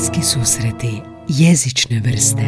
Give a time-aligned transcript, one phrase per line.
[0.00, 2.42] Bliski susreti jezične vrste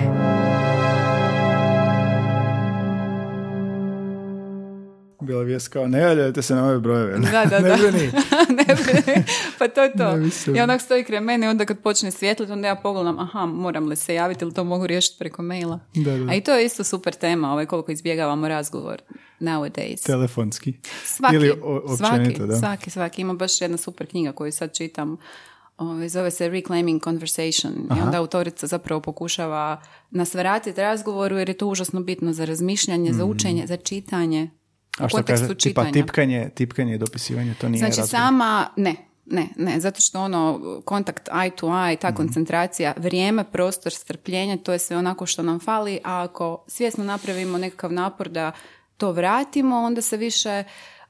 [5.21, 7.19] Bila vijest kao, ne javljajte se na ove brojeve.
[7.19, 7.77] Da, da, ne da.
[7.77, 8.11] brini.
[8.59, 9.25] ne brini.
[9.59, 10.17] Pa to je to.
[10.57, 13.88] I onak stoji kraj mene i onda kad počne svjetlo, onda ja pogledam, aha, moram
[13.88, 15.80] li se javiti ili to mogu riješiti preko maila.
[15.94, 16.30] Da, da.
[16.30, 19.02] A i to je isto super tema, ovaj, koliko izbjegavamo razgovor
[19.41, 20.06] nowadays.
[20.06, 20.74] Telefonski.
[21.05, 22.56] Svaki, Ili o- općenito, svaki, da.
[22.56, 23.23] svaki, svaki.
[23.23, 25.16] Ima baš jedna super knjiga koju sad čitam.
[25.83, 27.73] Ovaj, zove se Reclaiming Conversation.
[27.98, 29.80] I onda autorica zapravo pokušava
[30.11, 34.43] nas vratiti razgovoru jer je to užasno bitno za razmišljanje, za učenje, za čitanje.
[34.43, 34.55] Mhm.
[34.98, 38.09] A što kaže, tipa tipkanje, tipkanje i dopisivanje, to nije Znači razgovor.
[38.10, 38.95] sama, ne,
[39.27, 42.01] ne, ne, zato što ono, kontakt eye to eye, Mhm.
[42.01, 47.05] ta koncentracija, vrijeme, prostor, strpljenje, to je sve onako što nam fali, a ako svjesno
[47.05, 48.52] napravimo nekakav napor da
[48.96, 50.65] to vratimo, onda se više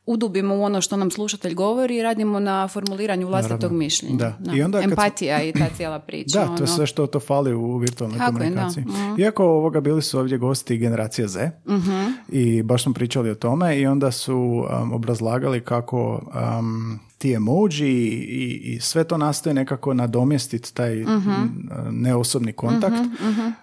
[0.07, 3.79] udubimo u ono što nam slušatelj govori i radimo na formuliranju vlastitog Naravno.
[3.79, 4.17] mišljenja.
[4.39, 4.53] Da.
[4.53, 6.39] I onda kad- Empatija i ta cijela priča.
[6.41, 6.67] Da, to je ono.
[6.67, 8.27] sve što to fali u virtualnoj je, da.
[8.29, 8.85] komunikaciji.
[8.85, 9.21] Mhm.
[9.21, 12.01] Iako ovoga bili su ovdje gosti generacije Z Mhm.
[12.31, 14.37] i baš smo pričali o tome i onda su
[14.83, 16.21] um, obrazlagali kako
[16.59, 22.97] um, ti emoji i, i sve to nastoji nekako nadomjestiti taj m, neosobni kontakt,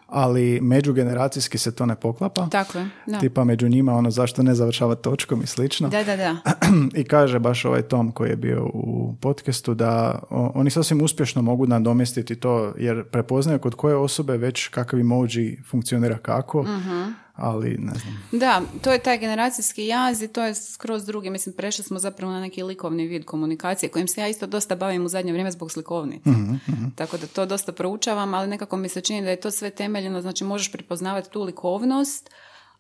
[0.08, 2.48] ali međugeneracijski se to ne poklapa.
[2.52, 3.20] Tako je, da.
[3.20, 5.90] Tipa među njima ono zašto ne završava točkom i slično.
[5.90, 6.38] Da, da, da.
[7.02, 11.68] I kaže baš ovaj Tom koji je bio u podcastu da oni sasvim uspješno mogu
[11.68, 16.66] nadomjestiti to jer prepoznaju kod koje osobe već kakav emoji funkcionira kako,
[17.40, 18.24] ali ne znam.
[18.32, 21.30] Da, to je taj generacijski jaz i to je skroz drugi.
[21.30, 25.06] Mislim, prešli smo zapravo na neki likovni vid komunikacije kojim se ja isto dosta bavim
[25.06, 26.30] u zadnje vrijeme zbog slikovnica.
[26.96, 30.22] Tako da to dosta proučavam, ali nekako mi se čini da je to sve temeljeno,
[30.22, 32.30] znači možeš prepoznavati tu likovnost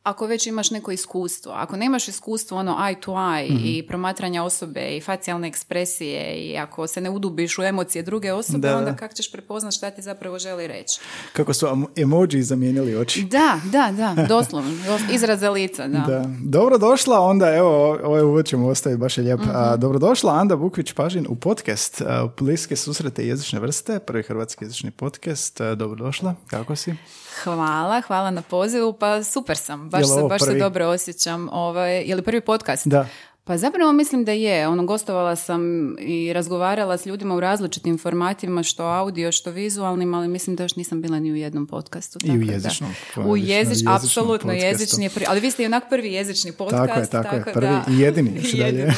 [0.09, 1.52] ako već imaš neko iskustvo.
[1.52, 6.88] Ako nemaš iskustvo ono eye to eye i promatranja osobe i facijalne ekspresije i ako
[6.88, 8.97] se ne udubiš u emocije druge osobe, Da, onda da.
[8.97, 10.99] kako ćeš prepoznati šta ti zapravo želi reći.
[11.33, 13.23] Kako su emoji zamijenili oči.
[13.23, 14.71] Da, da, da, doslovno.
[14.71, 15.99] dos- Izraza lica, da.
[15.99, 16.23] Da.
[16.39, 19.39] Dobro došla, onda evo, ovaj uvod ćemo ostaviti, baš je lijep.
[19.45, 19.80] A, Mhm.
[19.80, 22.02] dobrodošla Anda Bukvić-Pažin u podcast
[22.39, 25.61] Bliske susrete jezične vrste, prvi hrvatski jezični podcast.
[25.76, 26.95] Dobrodošla, kako si?
[27.44, 28.94] Hvala, hvala na pozivu.
[28.94, 30.60] Pa super sam, baš, Jel se, baš se prvi?
[30.60, 31.50] dobro osjećam.
[31.52, 32.88] Ovaj, je li prvi podcast?
[32.88, 33.05] Da.
[33.49, 34.67] Pa zapravo mislim da je.
[34.67, 35.61] Ono, gostovala sam
[35.99, 40.76] i razgovarala s ljudima u različitim formatima, što audio, što vizualnim, ali mislim da još
[40.76, 42.20] nisam bila ni u jednom podcastu.
[42.23, 44.65] I u tako da- jezičnom, U jezič, jezičnom apsolutno, podcastu.
[44.65, 45.26] jezični je prvi.
[45.30, 46.88] Ali vi ste i onak prvi jezični podcast.
[46.88, 48.32] Tako je, tako je, prvi da- i jedini.
[48.54, 48.92] Jedini.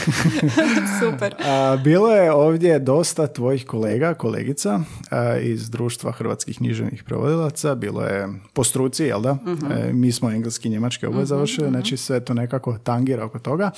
[1.02, 1.36] Super.
[1.40, 4.80] A, bilo je ovdje dosta tvojih kolega, kolegica
[5.10, 7.76] a, iz društva hrvatskih književnih prevodilaca.
[7.76, 9.34] Bilo je po struci, jel da?
[9.34, 9.72] Mhm.
[9.72, 13.72] E, mi smo engleski i njemački oboje završili, znači sve to nekako tangira oko toga.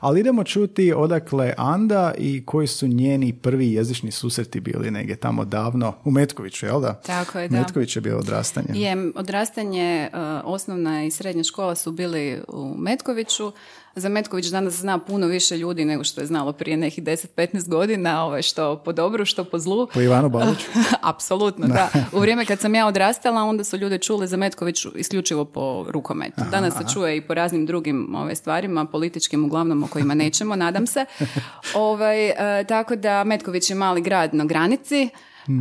[0.00, 5.44] Ali idemo čuti odakle Anda i koji su njeni prvi jezični susreti bili negdje tamo
[5.44, 6.94] davno u Metkoviću, jel da?
[6.94, 7.58] Tako je, da.
[7.58, 8.66] Metković je bio odrastanje.
[8.74, 13.52] Je, odrastanje, uh, osnovna i srednja škola su bili u Metkoviću.
[13.96, 18.24] Za Metković danas zna puno više ljudi nego što je znalo prije nekih 10-15 godina,
[18.24, 19.86] ovaj, što po dobru, što po zlu.
[19.94, 20.66] Po Ivanu Baluću.
[21.02, 21.88] Apsolutno, da.
[22.12, 26.42] U vrijeme kad sam ja odrastala, onda su ljudi čuli za Metković isključivo po rukometu.
[26.50, 30.86] Danas se čuje i po raznim drugim ove, stvarima, političkim uglavnom o kojima nećemo, nadam
[30.86, 31.04] se.
[31.74, 35.08] Ovaj, e, tako da Metković je mali grad na granici,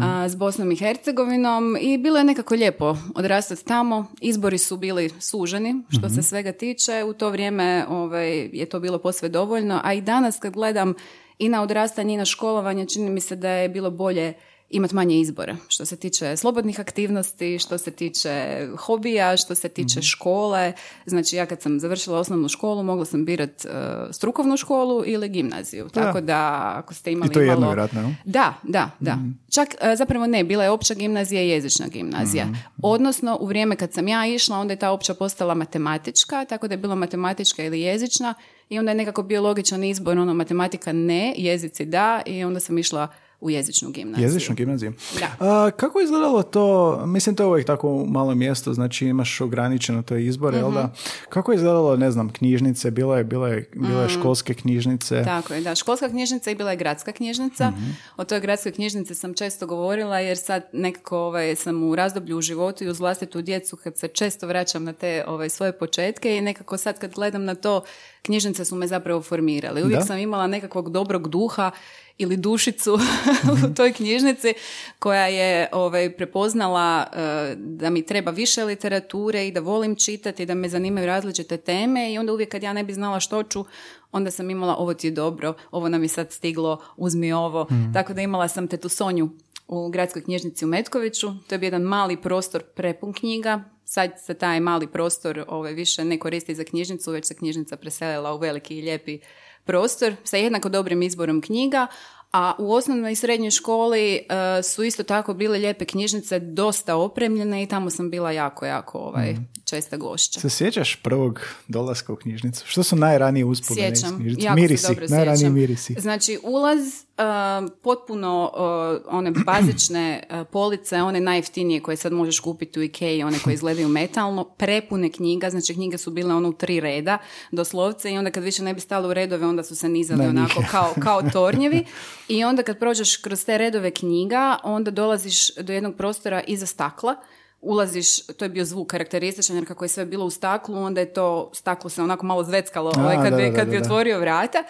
[0.02, 4.06] a, s Bosnom i Hercegovinom i bilo je nekako lijepo odrastati tamo.
[4.22, 7.04] Izbori su bili suženi što se svega tiče.
[7.04, 10.94] U to vrijeme ovaj, je to bilo posve dovoljno, a i danas kad gledam
[11.40, 14.34] i na odrastanje i na školovanje čini mi se da je bilo bolje
[14.74, 20.02] imati manje izbora što se tiče slobodnih aktivnosti, što se tiče hobija, što se tiče
[20.02, 20.74] škole.
[21.06, 23.70] Znači ja kad sam završila osnovnu školu mogla sam birat e,
[24.12, 25.90] strukovnu školu ili gimnaziju.
[25.90, 27.88] Tako da ako ste imali I to je jedno, malo...
[28.26, 29.18] Da, da, da.
[29.50, 32.48] Čak e, zapravo ne, bila je opća gimnazija i jezična gimnazija.
[32.82, 36.74] Odnosno, u vrijeme kad sam ja išla, onda je ta opća postala matematička, tako da
[36.74, 38.34] je bilo matematička ili jezična
[38.70, 42.78] i onda je nekako bio logičan izbor, ono matematika ne, jezici da i onda sam
[42.78, 43.08] išla
[43.44, 44.26] u jezičnu gimnaziju.
[44.26, 44.94] Jezičnu gimnaziju.
[45.20, 45.46] Da.
[45.48, 46.64] A, kako je izgledalo to,
[47.06, 50.76] mislim to je uvijek tako malo mjesto, znači imaš ograničeno to izbor, jel Mhm.
[50.76, 50.94] da?
[51.30, 54.04] Kako je izgledalo, ne znam, knjižnice, bilo je, bilo je, bilo Mm.
[54.04, 55.24] je školske knjižnice.
[55.24, 55.76] Tako je, da.
[55.76, 57.70] Školska knjižnica i bila je gradska knjižnica.
[57.70, 57.84] Mhm.
[58.18, 62.42] O toj gradskoj knjižnici sam često govorila jer sad nekako ovaj, sam u razdoblju u
[62.42, 66.42] životu i uz vlastitu djecu kad se često vraćam na te ovaj, svoje početke i
[66.42, 67.84] nekako sad kad gledam na to,
[68.26, 69.84] knjižnice su me zapravo formirale.
[69.84, 70.06] Uvijek Da.
[70.06, 71.72] sam imala nekakvog dobrog duha
[72.18, 72.94] ili dušicu
[73.72, 74.54] u toj knjižnici
[75.00, 80.54] koja je ovaj, prepoznala eh, da mi treba više literature i da volim čitati, da
[80.54, 83.66] me zanimaju različite teme i onda uvijek kad ja ne bi znala što ću,
[84.12, 87.68] onda sam imala ovo ti je dobro, ovo nam je sad stiglo, uzmi ovo.
[87.94, 89.30] Tako da imala sam tetu Sonju
[89.68, 91.28] u gradskoj knjižnici u Metkoviću.
[91.48, 93.64] To je bio jedan mali prostor prepun knjiga.
[93.94, 98.34] Sad se taj mali prostor ovaj, više ne koristi za knjižnicu, već se knjižnica preselila
[98.34, 99.20] u veliki i lijepi
[99.64, 101.88] prostor sa jednako dobrim izborom knjiga,
[102.32, 104.24] a u osnovnoj i srednjoj školi e,
[104.64, 109.34] su isto tako bile lijepe knjižnice, dosta opremljene i tamo sam bila jako, jako ovaj,
[109.34, 109.48] mm.
[109.76, 110.40] Česta gošća.
[110.40, 112.64] Se sjećaš prvog dolaska u knjižnicu?
[112.68, 115.96] Što su najranije uspomene Sjećam, jako mirisi, dobro najranije mirisi.
[116.00, 122.80] Znači, ulaz, uh, potpuno uh, one bazične uh, police, one najjeftinije koje sad možeš kupiti
[122.80, 126.80] u Ikei, one koje izgledaju metalno, prepune knjiga, znači knjige su bile ono u tri
[126.80, 127.18] reda,
[127.52, 130.30] doslovce, i onda kad više ne bi stalo u redove, onda su se njih.
[130.30, 131.86] onako kao, kao tornjevi.
[132.28, 137.16] I onda kad prođeš kroz te redove knjiga, onda dolaziš do jednog prostora iza stakla,
[137.64, 141.14] ulaziš, to je bio zvuk karakterističan jer kako je sve bilo u staklu, onda je
[141.14, 143.78] to staklo se onako malo zveckalo A, ovaj, kad, da, bi, da, kad da, bi
[143.78, 144.64] otvorio vrata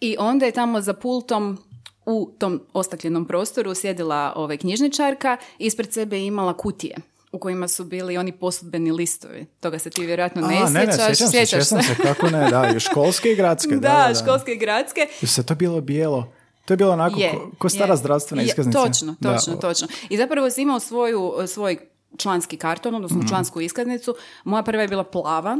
[0.00, 1.58] i onda je tamo za pultom
[2.06, 6.96] u tom ostakljenom prostoru sjedila ovaj, knjižničarka i ispred sebe je imala kutije
[7.32, 9.46] u kojima su bili oni posudbeni listovi.
[9.60, 11.06] Toga se ti vjerojatno ne A, ne, ne, sjećaš.
[11.06, 13.68] sjećam se, Sjećaš sjećam se, kako ne, da, i školske i gradske.
[13.76, 15.00] Da, da, da, školske i gradske.
[15.20, 16.32] Jesu se to bilo bijelo?
[16.64, 17.96] To je bilo onako Je, ko, ko stara je.
[17.96, 18.84] zdravstvena Je, iskaznica.
[18.84, 19.60] Točno, točno, Da.
[19.60, 19.88] točno.
[20.08, 21.78] I zapravo si imao svoju, svoj
[22.16, 23.28] članski karton, odnosno Mhm.
[23.28, 24.14] člansku iskaznicu.
[24.44, 25.58] Moja prva je bila plava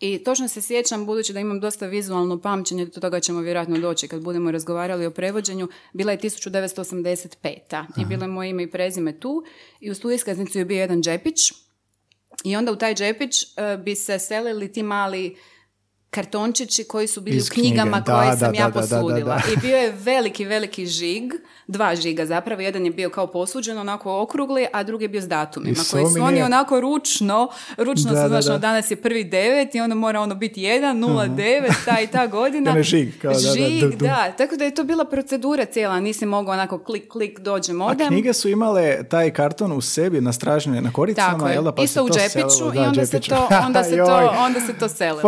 [0.00, 4.08] i točno se sjećam, budući da imam dosta vizualno pamćenje, do toga ćemo vjerojatno doći
[4.08, 7.84] kad budemo razgovarali o prevođenju, bila je 1985.
[7.96, 9.44] I bilo je moje ime i prezime tu
[9.80, 11.52] i uz tu iskaznicu je bio jedan džepić
[12.44, 15.36] i onda u taj džepić e, bi se selili ti mali
[16.10, 18.80] kartončići koji su bili Iz u knjigama knjige, da, koje da, sam ja da, da,
[18.80, 19.34] da, da, posudila.
[19.34, 19.52] da.
[19.52, 21.32] I bio je veliki, veliki žig,
[21.66, 25.28] dva žiga zapravo, jedan je bio kao posuđen, onako okrugli, a drugi je bio s
[25.28, 28.52] datumima, I koji su oni onako ručno, ručno Da, su, da, znaš, da.
[28.52, 32.06] ono, danas je prvi devet i onda mora ono biti jedan, nula, devet, ta i
[32.06, 32.70] ta godina.
[32.78, 36.78] Onaj žig, kao Žig, da, tako da je to bila procedura cijela, nisi mogao onako
[36.78, 38.08] klik, klik, dođem, A odem.
[38.08, 40.32] knjige su imale taj karton u sebi na
[40.92, 41.72] koricama, Tako je, jel da?
[41.72, 44.60] Pa isto se u to džepiću i da, onda se, to, onda, se to, onda
[44.60, 45.22] se to selilo.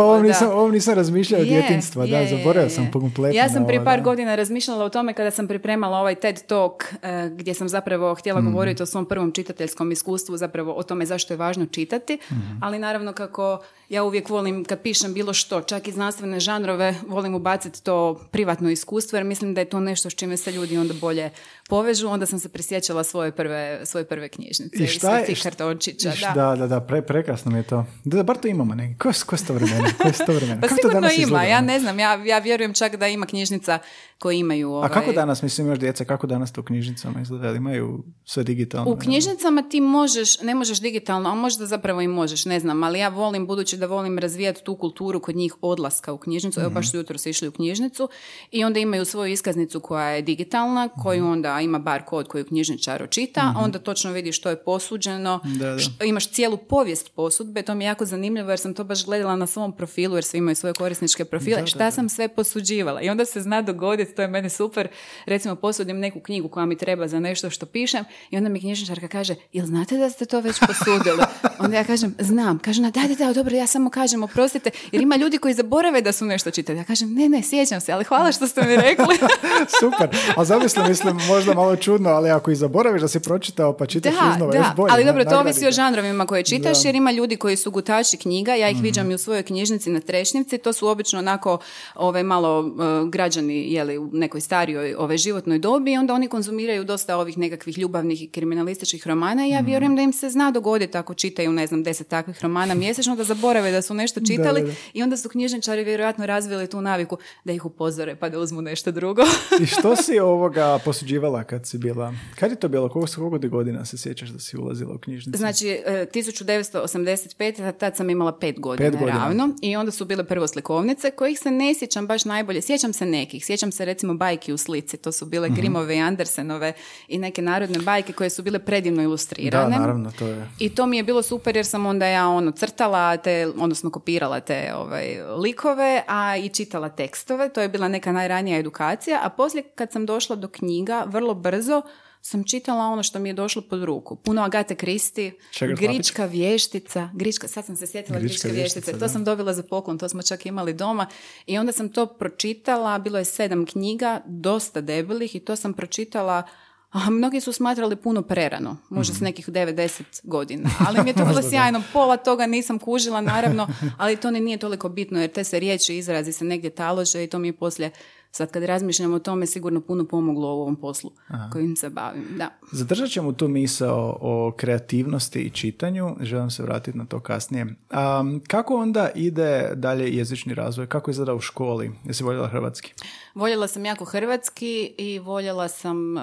[0.71, 3.27] Nisam, razmišljao od Je, djetinjstva, da, zaboravio sam kompletno.
[3.33, 4.03] Ja sam prije par da.
[4.03, 8.41] godina razmišljala o tome kada sam pripremala ovaj TED Talk eh, gdje sam zapravo htjela
[8.41, 8.51] Mhm.
[8.51, 12.41] govoriti o svom prvom čitateljskom iskustvu, zapravo o tome zašto je važno čitati, Mhm.
[12.61, 13.59] ali naravno kako
[13.89, 18.01] ja uvijek volim kad pišem bilo što, čak i znanstvene žanrove, volim ubaciti to
[18.31, 21.29] privatno iskustvo jer mislim da je to nešto s čime se ljudi onda bolje
[21.69, 26.11] povežu, onda sam se prisjećala svoje prve, svoje prve knjižnice I šta je- tih kartončića.
[26.25, 26.31] Da.
[26.35, 27.85] Da, da, da, pre, prekrasno mi je to.
[28.03, 28.97] Da, da, bar to imamo neki.
[28.97, 29.87] Koje su to vremena?
[29.97, 30.60] Koje su to vremena?
[30.61, 33.79] Pa Kako sigurno ima, ja ne znam, ja, ja vjerujem čak da ima knjižnica
[34.21, 34.69] koji imaju...
[34.69, 37.51] Ovaj, A kako danas, mislim, imaš djeca, kako danas to u knjižnicama izgleda?
[37.51, 38.91] Imaju sve digitalno?
[38.91, 42.99] U knjižnicama ti možeš, ne možeš digitalno, a možda zapravo i možeš, ne znam, ali
[42.99, 46.75] ja volim, budući da volim razvijati tu kulturu kod njih odlaska u knjižnicu, evo Mhm.
[46.75, 48.09] baš su jutro se išli u knjižnicu
[48.51, 51.31] i onda imaju svoju iskaznicu koja je digitalna, koju Mhm.
[51.31, 55.79] onda ima bar kod koju knjižničar očita, onda točno vidiš što je posuđeno, Da, da.
[55.79, 59.35] š- imaš cijelu povijest posudbe, to mi je jako zanimljivo jer sam to baš gledala
[59.35, 63.25] na svom profilu, jer svi imaju svoje korisničke profile, šta sam sve posuđivala i onda
[63.25, 64.87] se zna dogoditi, to je meni super,
[65.25, 69.07] recimo posudim neku knjigu koja mi treba za nešto što pišem i onda mi knjižničarka
[69.07, 71.23] kaže, jel znate da ste to već posudili?
[71.63, 72.59] Onda ja kažem, znam.
[72.59, 76.11] Kaže, da, da, da, dobro, ja samo kažem, oprostite, jer ima ljudi koji zaborave da
[76.11, 76.77] su nešto čitali.
[76.77, 79.15] Ja kažem, ne, ne, sjećam se, ali hvala što ste mi rekli.
[79.81, 80.09] Super.
[80.37, 84.13] A zamisli, mislim, možda malo čudno, ali ako i zaboraviš da si pročitao pa čitaš
[84.13, 84.91] Da, iznova, još da, bolje.
[84.93, 86.87] ali dobro, to ovisi o žanrovima koje čitaš, Da.
[86.89, 89.99] Jer ima ljudi koji su gutači knjiga, ja ih viđam i u svojoj knjižnici na
[89.99, 91.57] Trešnjevci, to su obično onako
[91.95, 94.61] ove malo e, građani jeli, u nekoj starijoj
[94.95, 99.47] ove životnoj dobi i onda oni konzumiraju dosta ovih nekakvih ljubavnih i kriminalističkih romana i
[99.47, 99.53] Mhm.
[99.53, 103.15] ja vjerujem da im se zna dogoditi ako čitaju, ne znam, deset takvih romana mjesečno,
[103.15, 104.73] da zaborave da su nešto čitali da, da.
[104.93, 108.91] i onda su knjižničari vjerojatno razvili tu naviku da ih upozore pa da uzmu nešto
[108.91, 109.21] drugo.
[109.61, 112.13] I što si ovoga posuđivala kad si bila?
[112.35, 112.89] Kad je to bilo?
[112.89, 115.37] Koliko, koliko godina se sjećaš da si ulazila u knjižnicu?
[115.37, 117.71] Znači, e, 1985.
[117.71, 119.19] tad sam imala pet godina, Pet godina.
[119.19, 122.61] ravno i onda su bile prvo slikovnice kojih se ne sjećam baš najbolje.
[122.61, 123.45] Sjećam se nekih.
[123.45, 124.97] Sjećam se recimo bajki u slici.
[124.97, 125.29] To su Mhm.
[125.31, 126.73] bile Grimove i Andersenove
[127.07, 129.77] i neke narodne bajke koje su bile predivno da, ilustrirane.
[129.79, 130.47] naravno, to je...
[130.59, 134.39] I to mi je bilo super jer sam onda ja ono crtala te, odnosno kopirala
[134.39, 135.05] te ovaj,
[135.37, 137.49] likove, a i čitala tekstove.
[137.49, 139.19] To je bila neka najranija edukacija.
[139.23, 141.81] A poslije kad sam došla do knjiga, vrlo brzo
[142.21, 144.15] sam čitala ono što mi je došlo pod ruku.
[144.15, 145.31] Puno Agate Kristi,
[145.77, 149.09] Grička vještica, Grička, sad sam se sjetila Grička vještica, vještice, to da.
[149.09, 151.07] sam dobila za poklon, to smo čak imali doma.
[151.45, 156.43] I onda sam to pročitala, bilo je sedam knjiga, dosta debelih i to sam pročitala
[156.91, 161.25] a mnogi su smatrali puno prerano, možda s nekih 90 godina, ali mi je to
[161.25, 165.43] bilo sjajno, pola toga nisam kužila naravno, ali to ne nije toliko bitno jer te
[165.43, 167.91] se riječi izrazi se negdje talože i to mi je poslije
[168.31, 171.11] sad kad razmišljam o tome sigurno puno pomoglo u ovom poslu
[171.51, 172.25] kojim se bavim.
[172.37, 172.49] Da.
[172.71, 177.65] Zadržat ćemo tu misao o kreativnosti i čitanju, želim se vratiti na to kasnije.
[177.65, 180.87] Um, kako onda ide dalje jezični razvoj?
[180.87, 181.91] Kako izgleda u školi?
[182.05, 182.93] Jesi voljela hrvatski?
[183.35, 186.21] Voljela sam jako hrvatski i voljela sam uh,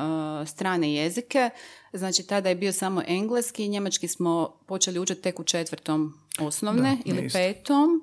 [0.48, 1.50] strane jezike.
[1.92, 7.12] Znači, tada je bio samo engleski, njemački smo počeli učiti tek u četvrtom osnovne Da,
[7.12, 7.38] ili isto.
[7.38, 8.02] petom.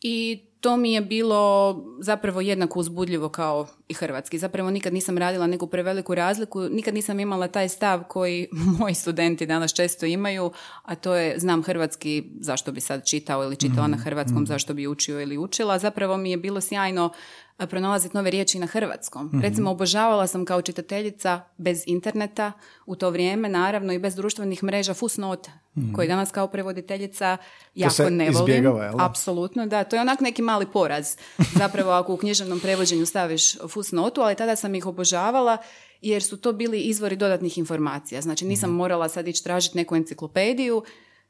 [0.00, 4.38] I to mi je bilo zapravo jednako uzbudljivo kao i hrvatski.
[4.38, 9.46] Zapravo nikad nisam radila neku preveliku razliku, nikad nisam imala taj stav koji moji studenti
[9.46, 13.96] danas često imaju, a to je znam hrvatski, zašto bi sad čitao ili čitala na
[13.96, 15.78] hrvatskom, zašto bi učio ili učila.
[15.78, 17.10] Zapravo mi je bilo sjajno
[17.58, 19.40] pronalaziti nove riječi na hrvatskom.
[19.42, 22.52] Recimo, obožavala sam kao čitateljica bez interneta
[22.86, 25.50] u to vrijeme, naravno i bez društvenih mreža fusnote,
[25.94, 27.36] koji danas kao prevoditeljica
[27.74, 29.00] jako se ne volim.
[29.00, 29.84] Apsolutno, da.
[29.84, 31.16] To je onak neki mali poraz.
[31.60, 35.56] Zapravo ako u književnom prevođenju staviš fusnotu, ali tada sam ih obožavala
[36.00, 38.20] jer su to bili izvori dodatnih informacija.
[38.20, 40.82] Znači nisam morala sad ići tražiti neku enciklopediju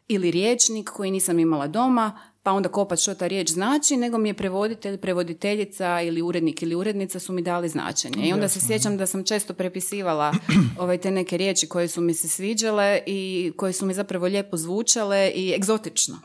[0.09, 4.29] ili riječnik koji nisam imala doma, pa onda kopat što ta riječ znači, nego mi
[4.29, 8.29] je prevoditelj, prevoditeljica ili urednik ili urednica su mi dali značenje.
[8.29, 10.35] I onda se sjećam da sam često prepisivala
[10.81, 14.57] ovaj, te neke riječi koje su mi se sviđale i koje su mi zapravo lijepo
[14.57, 16.19] zvučale i egzotično.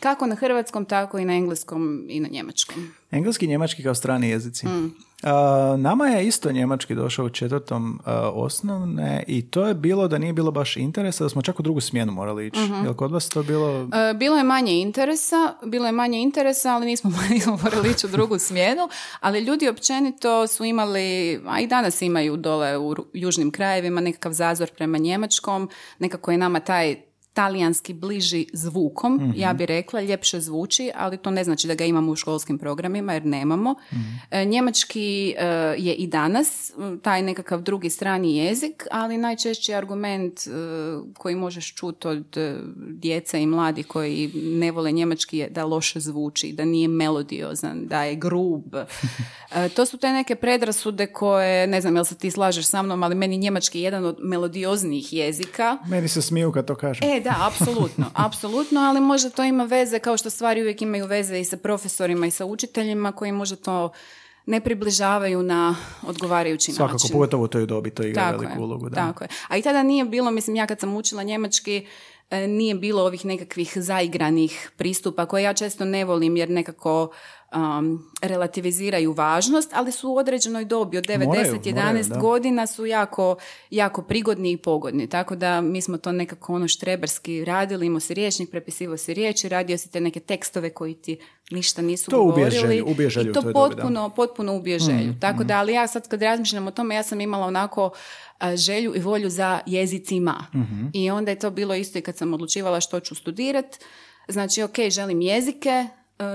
[0.00, 2.92] Kako na hrvatskom, tako i na engleskom i na njemačkom.
[3.10, 4.66] Engleski i njemački kao strani jezici.
[4.66, 4.94] Mm.
[5.78, 8.00] Nama je isto njemački došao u četvrtom
[8.34, 11.80] osnovne i to je bilo da nije bilo baš interesa, da smo čak u drugu
[11.80, 12.60] smjenu morali ići.
[12.60, 12.84] Mhm.
[12.84, 13.88] Jel kod vas to bilo...
[13.92, 18.10] E, Bilo je manje interesa, bilo je manje interesa, ali nismo, nismo morali ići u
[18.10, 18.88] drugu smjenu,
[19.20, 24.70] ali ljudi općenito su imali, a i danas imaju dole u južnim krajevima nekakav zazor
[24.76, 25.68] prema njemačkom,
[25.98, 26.96] nekako je nama taj
[27.36, 32.12] talijanski bliži zvukom, ja bi rekla, ljepše zvuči, ali to ne znači da ga imamo
[32.12, 33.74] u školskim programima, jer nemamo.
[34.30, 35.44] E, Njemački e,
[35.78, 40.50] je i danas taj nekakav drugi strani jezik, ali najčešći argument e,
[41.14, 42.36] koji možeš čuti od
[42.76, 48.04] djece i mladi koji ne vole njemački je da loše zvuči, da nije melodiozan, da
[48.04, 48.74] je grub.
[49.74, 53.14] To su te neke predrasude koje, ne znam jel se ti slažeš sa mnom, ali
[53.14, 55.78] meni njemački je jedan od melodioznijih jezika.
[55.88, 57.08] Meni se smiju kad to kažem.
[57.08, 61.40] E, da, apsolutno, apsolutno, ali možda to ima veze, kao što stvari uvijek imaju veze
[61.40, 63.90] i sa profesorima i sa učiteljima koji možda to
[64.46, 67.12] ne približavaju na odgovarajući Svakako, način.
[67.12, 68.88] pogotovo u toj dobi, to igra Tako veliku je, ulogu.
[68.88, 68.96] Da.
[68.96, 69.28] tako je.
[69.48, 71.86] A i tada nije bilo, mislim, ja kad sam učila njemački,
[72.30, 77.10] e, nije bilo ovih nekakvih zaigranih pristupa koje ja često ne volim jer nekako
[77.54, 82.18] um, relativiziraju važnost, ali su u određenoj dobi od 9, Moraju, 10, 11 moraju, da.
[82.18, 83.36] godina su jako,
[83.70, 85.06] jako prigodni i pogodni.
[85.06, 89.48] Tako da mi smo to nekako ono štreberski radili, imao si riječnik, prepisivo si riječi,
[89.48, 91.18] radio si te neke tekstove koji ti
[91.50, 92.60] ništa nisu To ubije govorili.
[92.60, 95.12] želju, ubije želju I to toj dobi, potpuno, potpuno ubije želju.
[95.12, 97.90] Mm, Tako da, ali ja sad kad razmišljam o tome, ja sam imala onako
[98.54, 100.46] želju i volju za jezicima.
[100.54, 100.86] Mhm.
[100.92, 103.76] I onda je to bilo isto i kad sam odlučivala što ću studirat.
[104.28, 105.86] Znači, ok, želim jezike,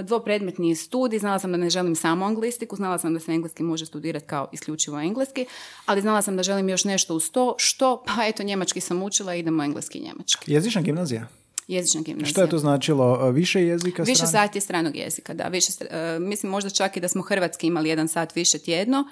[0.04, 3.64] dvopredmetni je studij, znala sam da ne želim samo anglistiku, znala sam da se engleski
[3.64, 5.46] može studirati kao isključivo engleski,
[5.86, 9.36] ali znala sam da želim još nešto uz to, što, pa eto, njemački sam učila,
[9.36, 10.54] idemo engleski i njemački.
[10.54, 11.28] Jezična gimnazija.
[11.68, 12.32] Jezična gimnazija.
[12.32, 13.28] Što je to značilo?
[13.28, 14.04] E, Više jezika?
[14.04, 15.48] Više sati stranog jezika, da.
[15.48, 19.06] Više, e, mislim možda čak i da smo hrvatski imali jedan sat više tjedno.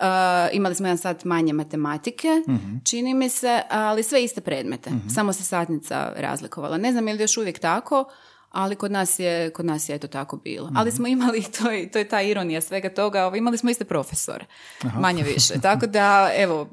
[0.00, 0.04] E,
[0.52, 2.28] imali smo jedan sat manje matematike,
[2.84, 4.90] čini mi se, ali sve iste predmete.
[5.14, 6.78] Samo se satnica razlikovala.
[6.78, 8.04] Ne znam je li još uvijek tako,
[8.58, 10.70] ali kod nas je, kod nas je eto tako bilo.
[10.74, 13.84] Ali smo imali, to je, to je ta ironija svega toga, ovaj, imali smo iste
[13.84, 14.46] profesore,
[14.94, 15.54] manje više.
[15.62, 16.68] Tako da, evo,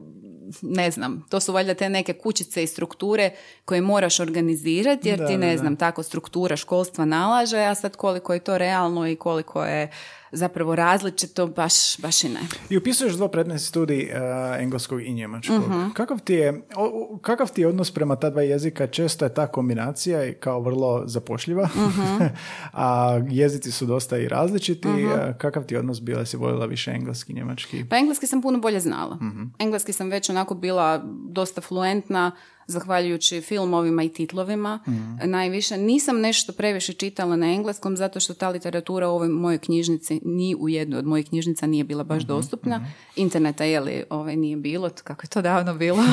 [0.62, 3.32] ne znam, to su valjda te neke kućice i strukture
[3.66, 5.58] koje moraš organizirati jer Da, ti ne da.
[5.58, 9.92] znam, tako struktura školstva nalaže, a sad koliko je to realno i koliko je
[10.32, 12.40] zapravo različito, baš, baš i ne.
[12.70, 14.12] I upisuješ dvopredmetni studij e,
[14.60, 15.60] engleskog i njemačkog.
[15.62, 15.90] Mhm.
[15.90, 18.88] Kakav, ti je, o- kakav ti je odnos prema ta dva jezika?
[18.88, 22.24] Često je ta kombinacija i kao vrlo zapošljiva, Mhm.
[22.74, 24.88] a jezici su dosta i različiti.
[24.88, 26.26] E, Kakav ti je odnos bila?
[26.26, 27.86] Si voljela više engleski, njemački?
[27.86, 29.18] Pa engleski sam puno bolje znala.
[29.60, 32.32] Engleski sam već onako bila dosta fluentna,
[32.68, 34.80] zahvaljujući filmovima i titlovima.
[34.88, 35.30] Mhm.
[35.32, 40.22] Najviše nisam nešto previše čitala na engleskom zato što ta literatura u ovoj mojoj knjižnici
[40.24, 42.88] ni u jednoj od mojih knjižnica nije bila baš dostupna.
[43.16, 45.98] Interneta je li ovaj nije bilo, kako je to davno bilo.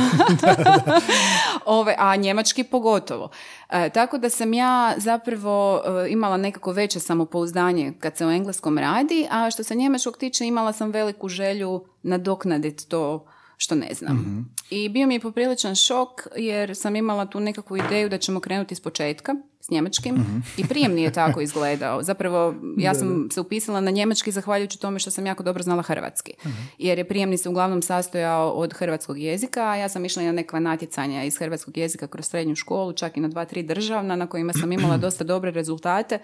[1.66, 3.30] Ove, a njemački pogotovo.
[3.70, 8.78] E, tako da sam ja zapravo e, imala nekako veće samopouzdanje kad se o engleskom
[8.78, 13.26] radi, a što se njemačkog tiče imala sam veliku želju nadoknaditi to
[13.62, 14.46] što ne znam.
[14.70, 18.74] I bio mi je popriličan šok jer sam imala tu nekakvu ideju da ćemo krenuti
[18.74, 22.02] iz početka, s njemačkim i prijemni je tako izgledao.
[22.02, 26.32] Zapravo, ja sam se upisala na njemački zahvaljujući tome što sam jako dobro znala hrvatski.
[26.78, 30.60] Jer je prijemni se uglavnom sastojao od hrvatskog jezika, a ja sam išla na nekva
[30.60, 34.52] natjecanja iz hrvatskog jezika kroz srednju školu, čak i na dva, tri državna, na kojima
[34.52, 36.18] sam imala dosta dobre rezultate.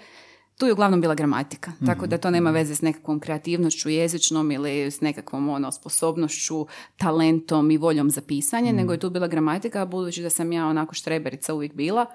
[0.58, 4.90] Tu je uglavnom bila gramatika, tako da to nema veze s nekakvom kreativnošću jezičnom ili
[4.90, 10.22] s nekakvom ono, sposobnošću, talentom i voljom za pisanje, nego je tu bila gramatika, budući
[10.22, 12.06] da sam ja onako štreberica uvijek bila,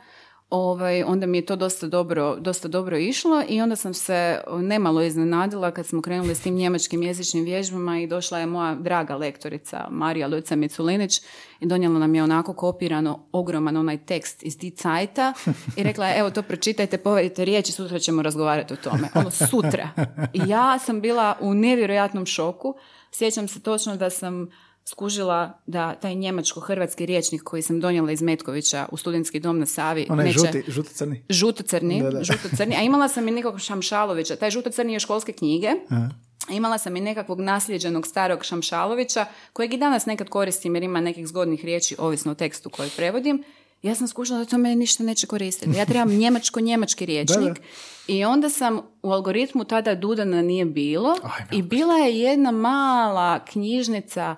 [0.54, 5.02] ovaj, onda mi je to dosta dobro, dosta dobro išlo i onda sam se nemalo
[5.02, 9.88] iznenadila kad smo krenuli s tim njemačkim jezičnim vježbama i došla je moja draga lektorica
[9.90, 11.22] Marija Luca Miculinić
[11.60, 15.34] i donijela nam je onako kopirano ogroman onaj tekst iz ti cajta
[15.78, 19.10] i rekla je evo to pročitajte, povedite riječi, sutra ćemo razgovarati o tome.
[19.16, 19.90] Ono sutra.
[20.34, 22.76] I ja sam bila u nevjerojatnom šoku.
[23.12, 24.50] Sjećam se točno da sam
[24.86, 30.08] skužila da taj njemačko-hrvatski riječnik koji sam donijela iz Metkovića u studentski dom na Savi...
[30.10, 31.24] Onaj neće, žuti, žuto-crni.
[31.30, 32.24] Žuto-crni, Da, da.
[32.24, 32.76] žuto-crni.
[32.76, 34.36] A imala sam i nekog Šamšalovića.
[34.36, 35.70] Taj žuto-crni je školske knjige.
[35.90, 36.10] Aha.
[36.50, 41.02] A Imala sam i nekakvog nasljeđenog starog Šamšalovića, kojeg i danas nekad koristim jer ima
[41.02, 43.44] nekih zgodnih riječi, ovisno o tekstu koji prevodim.
[43.82, 45.78] Ja sam skušala da to meni ništa neće koristiti.
[45.78, 47.54] Ja trebam njemačko-njemački riječnik.
[47.54, 47.64] Da,
[48.08, 53.46] I onda sam u algoritmu tada Dudana nije bilo Ajme, i bila je jedna mala
[53.46, 54.36] knjižnica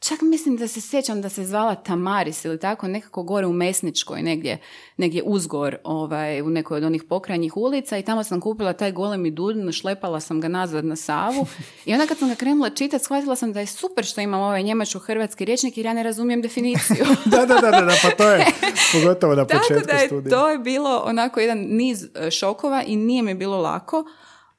[0.00, 4.22] Čak mislim da se sjećam da se zvala Tamaris ili tako, nekako gore u Mesničkoj,
[4.22, 4.58] negdje,
[4.96, 9.30] negdje uzgor ovaj, u nekoj od onih pokrajnjih ulica i tamo sam kupila taj golemi
[9.30, 11.46] dudan, šlepala sam ga nazad na Savu
[11.84, 14.62] i onda kad sam ga krenula čitati, shvatila sam da je super što imam ovaj
[14.62, 17.06] njemačko-hrvatski rječnik jer ja ne razumijem definiciju.
[17.24, 18.44] da, da, da, da, da, pa to je
[18.92, 20.38] pogotovo na Tako početku da je, studija.
[20.38, 24.04] to je bilo onako jedan niz e, šokova i nije mi bilo lako,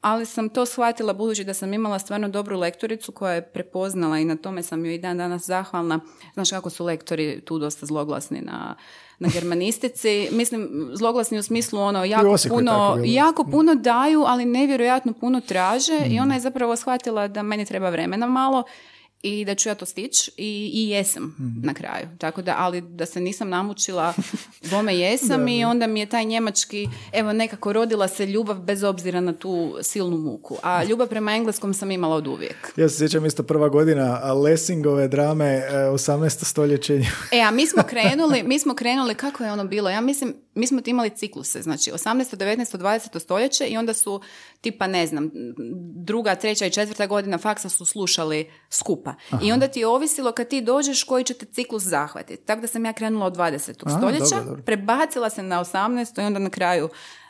[0.01, 4.25] ali sam to shvatila budući da sam imala stvarno dobru lektoricu koja je prepoznala i
[4.25, 5.99] na tome sam joj i dan danas zahvalna.
[6.33, 8.75] Znaš kako su lektori tu dosta zloglasni na,
[9.19, 10.27] na germanistici.
[10.31, 16.11] Mislim, zloglasni u smislu ono jako puno, jako puno daju, ali nevjerojatno puno traže Mm.
[16.11, 18.63] i ona je zapravo shvatila da meni treba vremena malo
[19.21, 21.65] i da ću ja to stići i, i jesam Mm.
[21.65, 22.07] na kraju.
[22.17, 24.13] Tako da, ali da se nisam namučila,
[24.71, 29.21] bome jesam i onda mi je taj njemački, evo nekako rodila se ljubav bez obzira
[29.21, 30.57] na tu silnu muku.
[30.63, 32.73] A ljubav prema engleskom sam imala od uvijek.
[32.75, 36.43] Ja se sjećam isto prva godina a Lessingove drame e, 18.
[36.43, 37.01] stoljeće.
[37.31, 39.89] E, a mi smo krenuli, mi smo krenuli, kako je ono bilo?
[39.89, 42.35] Ja mislim, mi smo imali cikluse, znači 18.
[42.35, 42.77] 19.
[42.77, 43.19] 20.
[43.19, 44.21] stoljeće i onda su
[44.61, 45.31] tipa, ne znam,
[45.95, 49.13] druga, treća i četvrta godina faksa su slušali skupa.
[49.43, 52.45] I onda ti je ovisilo kad ti dođeš koji će te ciklus zahvatiti.
[52.45, 53.71] Tako da sam ja krenula od 20.
[53.85, 54.63] A, stoljeća, dobro, dobro.
[54.63, 56.21] prebacila se na 18.
[56.21, 56.89] i onda na kraju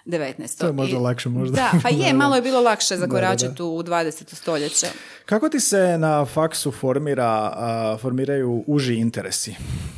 [0.09, 0.57] 19.
[0.59, 1.55] To je možda I- lakše možda.
[1.55, 4.35] Da, pa je, malo je bilo lakše zakoračiti u 20.
[4.35, 4.87] stoljeće.
[5.25, 9.55] Kako ti se na faksu formira, a, formiraju uži interesi?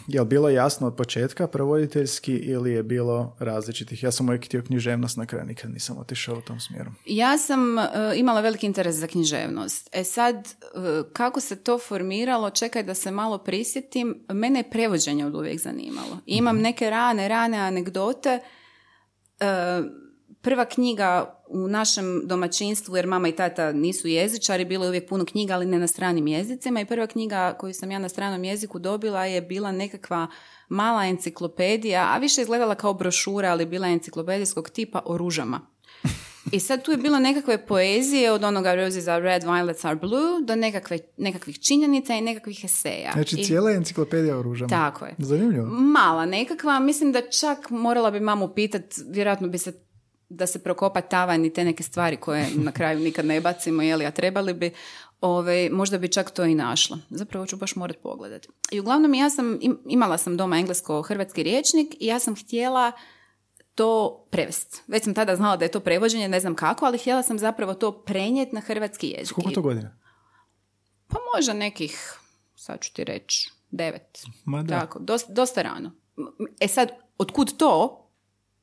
[0.07, 4.03] Je li bilo jasno od početka prevoditeljski ili je bilo različitih?
[4.03, 6.91] Ja sam uvijek htio književnost na kraju, nikad nisam otišao u tom smjeru.
[7.05, 7.83] Ja sam e,
[8.15, 9.89] imala veliki interes za književnost.
[9.91, 10.69] E sad, e,
[11.13, 16.17] kako se to formiralo, čekaj da se malo prisjetim, mene je prevođenje od uvijek zanimalo.
[16.25, 18.39] Imam neke rane, rane anegdote.
[19.39, 19.81] E,
[20.41, 25.25] prva knjiga u našem domaćinstvu, jer mama i tata nisu jezičari, bilo je uvijek puno
[25.25, 26.81] knjiga, ali ne na stranim jezicima.
[26.81, 30.27] I prva knjiga koju sam ja na stranom jeziku dobila je bila nekakva
[30.69, 35.61] mala enciklopedija, a više izgledala kao brošura, ali bila je enciklopedijskog tipa o ružama.
[36.51, 40.41] I sad tu je bilo nekakve poezije od onoga Roses are red, violets are blue
[40.43, 43.11] do nekakve, nekakvih činjenica i nekakvih eseja.
[43.13, 44.69] Znači I, cijela enciklopedija o ružama.
[44.69, 45.15] Tako je.
[45.17, 45.65] Zanimljivo.
[45.65, 49.90] Mala nekakva, mislim da čak morala bi mamu pitat, vjerojatno bi se
[50.31, 54.05] da se prokopa tavan i te neke stvari koje na kraju nikad ne bacimo, jeli,
[54.05, 54.71] a trebali bi,
[55.21, 56.97] Ove, možda bi čak to i našla.
[57.09, 58.47] Zapravo ću baš morat pogledati.
[58.71, 62.91] I uglavnom ja sam, im- imala sam doma englesko-hrvatski riječnik i ja sam htjela
[63.75, 64.81] to prevesti.
[64.87, 67.73] Već sam tada znala da je to prevođenje, ne znam kako, ali htjela sam zapravo
[67.73, 69.35] to prenijeti na hrvatski jezik.
[69.35, 69.97] Koliko to godina?
[71.07, 72.13] Pa možda nekih,
[72.55, 74.23] sad ću ti reći, devet.
[74.45, 74.79] Ma da.
[74.79, 75.91] Tako, dosta, dosta rano.
[76.59, 78.00] E sad, otkud to,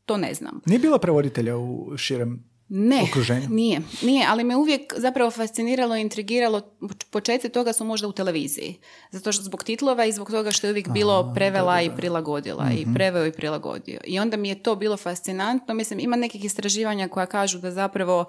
[0.08, 0.60] to ne znam.
[0.66, 3.48] Nije bila prevoditelja u širem Ne, okruženju?
[3.48, 6.62] nije, nije, ali me uvijek zapravo fasciniralo i intrigiralo,
[7.10, 8.80] početci toga su možda u televiziji.
[9.10, 12.86] Zato što zbog titlova i zbog toga što je uvijek bilo prevela i prilagodila i
[12.94, 14.00] preveo i prilagodio.
[14.04, 15.74] I onda mi je to bilo fascinantno.
[15.74, 18.24] Mislim, ima nekih istraživanja koja kažu da zapravo,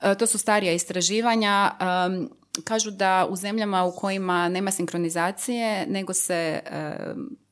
[0.00, 2.28] e, to su starija istraživanja, em,
[2.64, 6.60] kažu da u zemljama u kojima nema sinkronizacije, nego se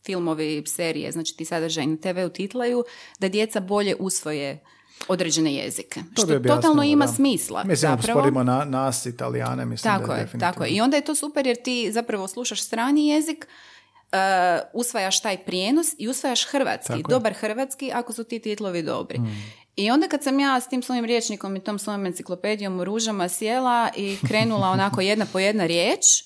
[0.08, 2.84] filmovi, serije, znači ti sadržaji na TV-u titlaju,
[3.18, 4.60] da djeca bolje usvoje
[5.08, 6.00] određene jezike.
[6.00, 7.12] To bi što objasnilo, totalno ima da.
[7.12, 7.64] smisla.
[7.64, 8.20] Mislim, zapravo.
[8.20, 10.52] sporimo na, nas, italijane, mislim Tako da je je, definitivno.
[10.52, 10.70] tako je.
[10.70, 13.46] I onda je to super jer ti zapravo slušaš strani jezik,
[14.72, 19.20] usvajaš taj prijenos i usvajaš hrvatski, dobar hrvatski ako su ti titlovi dobri.
[19.76, 23.28] I onda kad sam ja s tim svojim riječnikom i tom svojom enciklopedijom u ružama
[23.28, 26.24] sjela i krenula onako jedna po jedna riječ,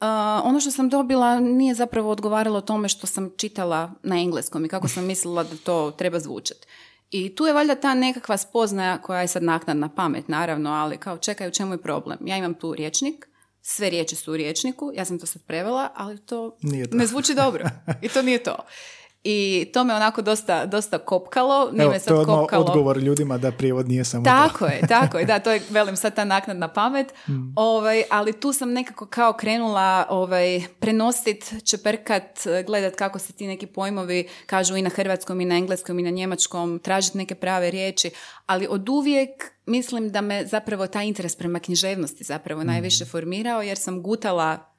[0.00, 0.06] Uh,
[0.44, 4.88] ono što sam dobila nije zapravo odgovaralo tome što sam čitala na engleskom i kako
[4.88, 6.66] sam mislila da to treba zvučati.
[7.10, 11.18] I tu je valjda ta nekakva spoznaja koja je sad naknadna pamet, naravno, ali kao
[11.18, 12.18] čekaj, u čemu je problem?
[12.24, 13.28] Ja imam tu riječnik,
[13.62, 16.56] sve riječi su u riječniku, ja sam to sad prevela, ali to,
[16.92, 17.64] ne zvuči dobro.
[18.02, 18.56] I to nije to.
[19.24, 21.70] I to me onako dosta, dosta kopkalo.
[21.72, 22.64] Nije Evo, sad to je kopkalo.
[22.64, 25.24] odgovor ljudima da prijevod nije samo Tako je, tako je.
[25.24, 27.14] Da, to je, velim, sad ta naknadna pamet.
[27.28, 27.52] Mm.
[27.56, 33.66] Ovaj, ali tu sam nekako kao krenula ovaj, prenosit, čeprkat, gledat kako se ti neki
[33.66, 38.10] pojmovi kažu i na hrvatskom i na engleskom i na njemačkom, tražiti neke prave riječi.
[38.46, 39.30] Ali od uvijek
[39.66, 42.66] mislim da me zapravo taj interes prema književnosti zapravo mm.
[42.66, 44.69] najviše formirao jer sam gutala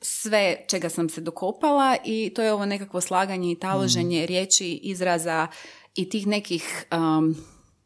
[0.00, 4.26] sve čega sam se dokopala i to je ovo nekakvo slaganje i taloženje mm.
[4.26, 5.46] riječi, izraza
[5.94, 7.36] i tih nekih um,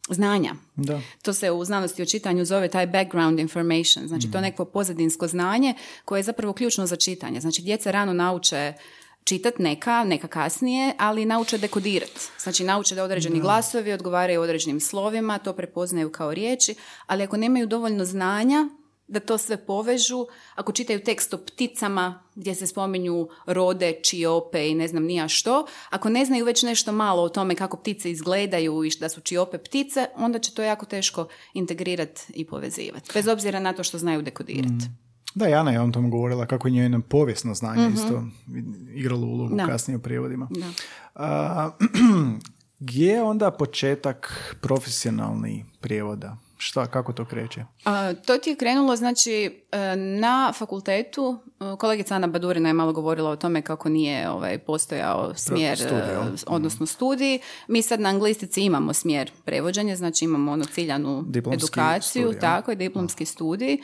[0.08, 0.54] znanja.
[0.76, 1.00] Da.
[1.22, 4.42] To se u znanosti o čitanju zove taj background information, znači to mm.
[4.42, 7.40] neko pozadinsko znanje koje je zapravo ključno za čitanje.
[7.40, 8.72] Znači djeca rano nauče
[9.24, 12.20] čitat neka, neka kasnije, ali nauče dekodirati.
[12.38, 16.74] Znači nauče da određeni glasovi odgovaraju određenim slovima, to prepoznaju kao riječi,
[17.06, 18.68] ali ako nemaju dovoljno znanja,
[19.08, 20.26] da to sve povežu.
[20.54, 25.66] Ako čitaju tekst o pticama gdje se spominju rode, čiope i ne znam nija što,
[25.90, 29.58] ako ne znaju već nešto malo o tome kako ptice izgledaju i da su čiope
[29.58, 33.10] ptice, onda će to jako teško integrirati i povezivati.
[33.14, 34.68] Bez obzira na to što znaju dekodirati.
[34.74, 34.98] Mm.
[35.34, 38.24] Da, Jana je on tom govorila kako je njeno povijesno znanje mm isto
[38.94, 39.66] igralo ulogu da.
[39.66, 40.48] kasnije u prijevodima.
[40.50, 40.66] Da.
[41.14, 41.70] A,
[42.78, 46.36] gdje je onda početak profesionalni prijevoda?
[46.64, 47.64] Šta, kako to kreće?
[47.84, 52.92] A, to ti je krenulo, znači, e, na fakultetu, e, kolegica Ana Badurina je malo
[52.92, 57.38] govorila o tome kako nije ovaj, postojao smjer, studij, e, odnosno studij.
[57.68, 63.24] Mi sad na anglistici imamo smjer prevođenja, znači imamo onu ciljanu edukaciju, tako je, diplomski
[63.24, 63.78] studij.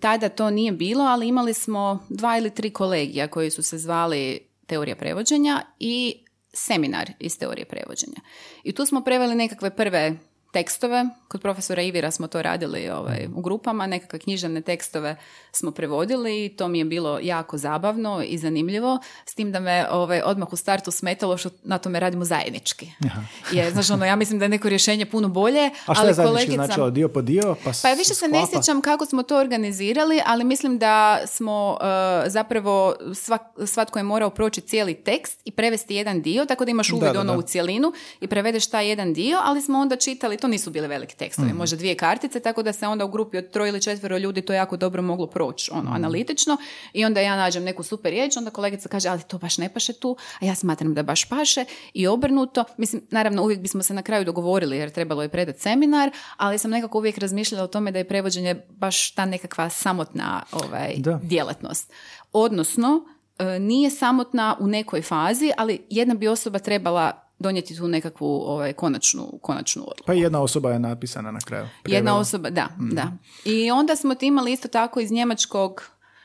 [0.00, 4.40] tada to nije bilo, ali imali smo dva ili tri kolegija koji su se zvali
[4.66, 8.20] teorija prevođenja i seminar iz teorije prevođenja.
[8.62, 10.18] I tu smo preveli nekakve prve
[10.52, 11.06] tekstove.
[11.28, 15.16] Kod profesora Ivira smo to radili ovaj, u grupama, nekakve književne tekstove
[15.52, 19.86] smo prevodili i to mi je bilo jako zabavno i zanimljivo, s tim da me
[19.90, 22.90] ovaj, odmah u startu smetalo što na tome radimo zajednički.
[23.06, 23.22] Aha.
[23.52, 25.70] Je, znaš, ono, ja mislim da je neko rješenje puno bolje.
[25.86, 26.90] A što ali je zajednički značilo?
[26.90, 27.56] Dio po dio?
[27.64, 31.78] Pa, pa više se ne sjećam kako smo to organizirali, ali mislim da smo uh,
[32.26, 36.92] zapravo svak, svatko je morao proći cijeli tekst i prevesti jedan dio, tako da imaš
[36.92, 40.70] uvid ono u cjelinu i prevedeš taj jedan dio, ali smo onda čitali to nisu
[40.70, 41.56] bile velike tekstovi, mm.
[41.56, 44.52] možda dvije kartice, tako da se onda u grupi od troje ili četvero ljudi to
[44.52, 45.94] jako dobro moglo proći, ono, mm.
[45.94, 46.56] analitično.
[46.92, 49.92] I onda ja nađem neku super riječ, onda kolegica kaže, ali to baš ne paše
[49.92, 52.64] tu, a ja smatram da baš paše i obrnuto.
[52.76, 56.70] Mislim, naravno, uvijek bismo se na kraju dogovorili jer trebalo je predati seminar, ali sam
[56.70, 61.92] nekako uvijek razmišljala o tome da je prevođenje baš ta nekakva samotna ovaj, djelatnost.
[62.32, 63.04] Odnosno,
[63.38, 68.72] e, nije samotna u nekoj fazi, ali jedna bi osoba trebala donijeti tu nekakvu ovaj,
[68.72, 70.06] konačnu, konačnu odluku.
[70.06, 71.66] Pa jedna osoba je napisana na kraju.
[71.86, 72.94] Jedna osoba, da, mhm.
[72.94, 73.12] da.
[73.44, 75.82] I onda smo imali isto tako iz njemačkog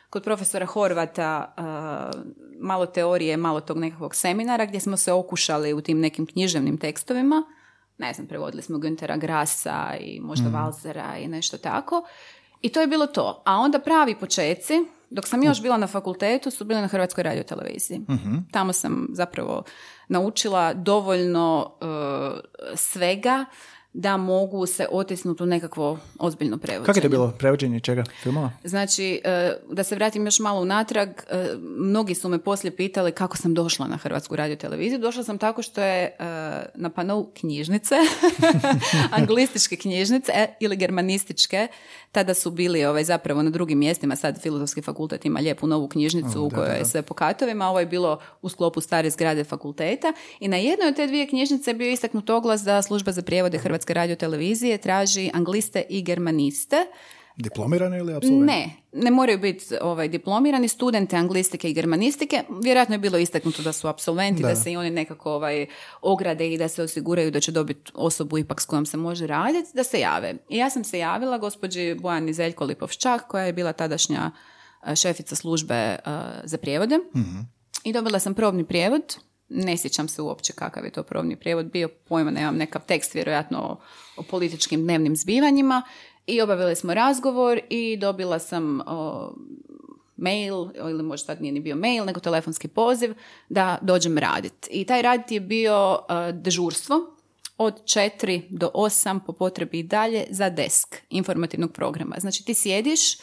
[0.10, 2.22] kod profesora Horvata uh,
[2.60, 7.44] malo teorije, malo tog nekakvog seminara gdje smo se okušali u tim nekim književnim tekstovima.
[7.98, 10.54] Ne znam, prevodili smo Güntera Grasa i možda mm.
[10.54, 12.04] Valzera i nešto tako.
[12.62, 13.44] I to je bilo to.
[13.46, 14.74] A onda pravi počeci,
[15.14, 18.00] dok sam još bila na fakultetu, su bili na Hrvatskoj radioteleviziji.
[18.00, 19.64] mm Tamo sam zapravo
[20.08, 22.40] naučila dovoljno uh,
[22.76, 23.46] svega
[23.94, 26.86] da mogu se otisnuti u nekakvo ozbiljno prevođenje.
[26.86, 28.04] Kako je to bilo prevođenje čega?
[28.24, 28.52] Filmova?
[28.64, 33.38] Znači, e, da se vratim još malo unatrag, e, mnogi su me poslije pitali kako
[33.38, 35.00] sam došla na Hrvatsku radio televiziju.
[35.00, 36.14] Došla sam tako što je e,
[36.76, 37.96] na panou knjižnice,
[39.20, 41.68] anglističke knjižnice ili germanističke,
[42.12, 46.44] tada su bili ovaj, zapravo na drugim mjestima, sad Filozofski fakultet ima lijepu novu knjižnicu
[46.44, 50.48] u kojoj je sve po katovima, ovo je bilo u sklopu stare zgrade fakulteta i
[50.48, 53.83] na jednoj od te dvije knjižnice je bio istaknut oglas da služba za prijevode Hrvatske
[53.84, 56.86] Hrvatske radiotelevizije traži angliste i germaniste.
[57.36, 58.46] Diplomirani ili absolventi?
[58.46, 62.44] Ne, ne moraju biti ovaj, diplomirani studente anglistike i germanistike.
[62.64, 65.66] Vjerojatno je bilo istaknuto da su absolventi, da, se i oni nekako ovaj,
[66.02, 69.70] ograde i da se osiguraju da će dobiti osobu ipak s kojom se može raditi,
[69.74, 70.36] da se jave.
[70.50, 75.36] I ja sam se javila gospođi Bojani Zeljko Lipovščak, koja je bila tadašnja eh, šefica
[75.36, 76.00] službe eh,
[76.44, 76.98] za prijevode.
[76.98, 77.44] mm
[77.84, 79.18] I dobila sam probni prijevod
[79.50, 83.60] ne sjećam se uopće kakav je to probni prijevod bio, pojma nemam nekav tekst vjerojatno
[83.60, 83.78] o,
[84.18, 85.82] o političkim dnevnim zbivanjima
[86.28, 88.82] i obavili smo razgovor i dobila sam
[90.16, 93.14] mail, ili možda tad nije ni bio mail, nego telefonski poziv,
[93.50, 94.70] da dođem raditi.
[94.72, 97.14] I taj radit je bio uh, dežurstvo,
[97.58, 102.16] od 4 do 8 po potrebi i dalje za desk informativnog programa.
[102.20, 103.18] Znači ti sjediš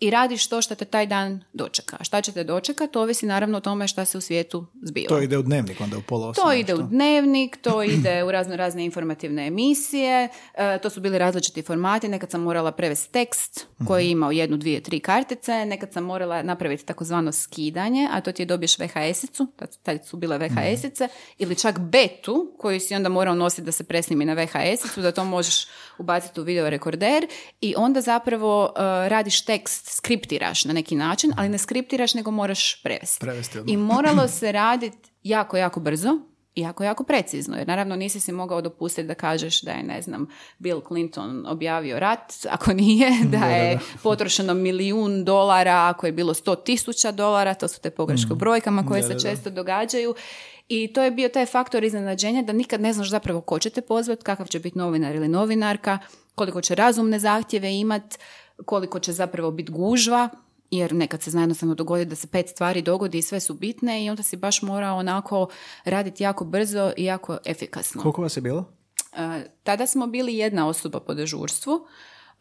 [0.00, 1.96] i radiš to što te taj dan dočeka.
[2.04, 5.08] Šta će te dočeka, to ovisi naravno o tome šta se u svijetu zbiva.
[5.08, 8.56] To ide u dnevnik onda u pola To ide u dnevnik, to ide u razno
[8.56, 14.04] razne informativne emisije, e, to su bili različiti formati, nekad sam morala prevesti tekst koji
[14.04, 18.42] je imao jednu, dvije, tri kartice, nekad sam morala napraviti takozvano skidanje, a to ti
[18.42, 19.46] je dobiješ VHS-icu,
[19.82, 24.24] tad su bile VHS-ice, ili čak betu koju si onda morao nositi da se presnimi
[24.24, 25.66] na VHS-icu, da to možeš
[25.98, 27.26] ubaciti u video rekorder
[27.60, 28.76] i onda zapravo uh,
[29.08, 33.20] radiš tekst, skriptiraš na neki način, ali ne skriptiraš nego moraš prevesti.
[33.20, 36.18] Prevesti I moralo se raditi jako, jako brzo,
[36.54, 40.02] i jako, jako precizno, jer naravno nisi si mogao dopustiti da kažeš da je, ne
[40.02, 40.26] znam,
[40.58, 46.54] Bill Clinton objavio rat, ako nije, da je potrošeno milijun dolara, ako je bilo sto
[46.54, 48.38] tisuća dolara, to su te pogreške u mm.
[48.38, 50.14] brojkama koje se često događaju
[50.68, 53.80] i to je bio taj faktor iznenađenja da nikad ne znaš zapravo ko će te
[53.80, 55.98] pozvati, kakav će biti novinar ili novinarka,
[56.34, 58.18] koliko će razumne zahtjeve imat,
[58.64, 60.28] koliko će zapravo biti gužva,
[60.70, 64.04] jer nekad se zna jednostavno dogoditi da se pet stvari dogodi i sve su bitne
[64.04, 65.48] i onda si baš mora onako
[65.84, 68.02] raditi jako brzo i jako efikasno.
[68.02, 68.64] Koliko vas je bilo?
[69.12, 71.86] E, tada smo bili jedna osoba po dežurstvu.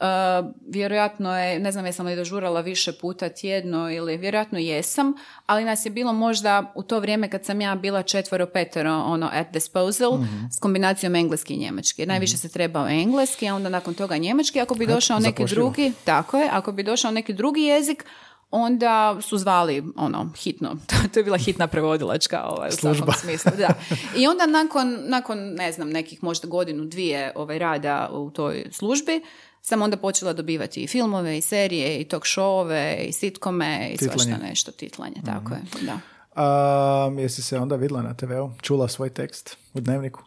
[0.03, 5.13] Uh, vjerojatno je, ne znam jesam li dožurala više puta tjedno ili vjerojatno jesam,
[5.45, 9.29] ali nas je bilo možda u to vrijeme kad sam ja bila četvero petero ono
[9.33, 12.05] at disposal mm s kombinacijom engleski i njemački.
[12.05, 14.61] Najviše se trebao engleski, a onda nakon toga njemački.
[14.61, 18.05] Ako bi došao neki drugi, tako je, ako bi došao neki drugi jezik,
[18.51, 20.75] onda su zvali ono hitno.
[21.13, 23.51] to je bila hitna prevodilačka ovaj, u svakom smislu.
[23.57, 23.73] Da.
[24.17, 29.21] I onda nakon, nakon, ne znam, nekih možda godinu, dvije ovaj, rada u toj službi,
[29.65, 34.37] sam onda počela dobivati i filmove, i serije, i talk showove, i sitkome, i svašta
[34.37, 35.55] nešto, titlanje, tako mhm.
[35.79, 35.99] je, da.
[36.35, 38.51] A, jesi se onda vidjela na TV-u?
[38.61, 40.23] Čula svoj tekst u dnevniku?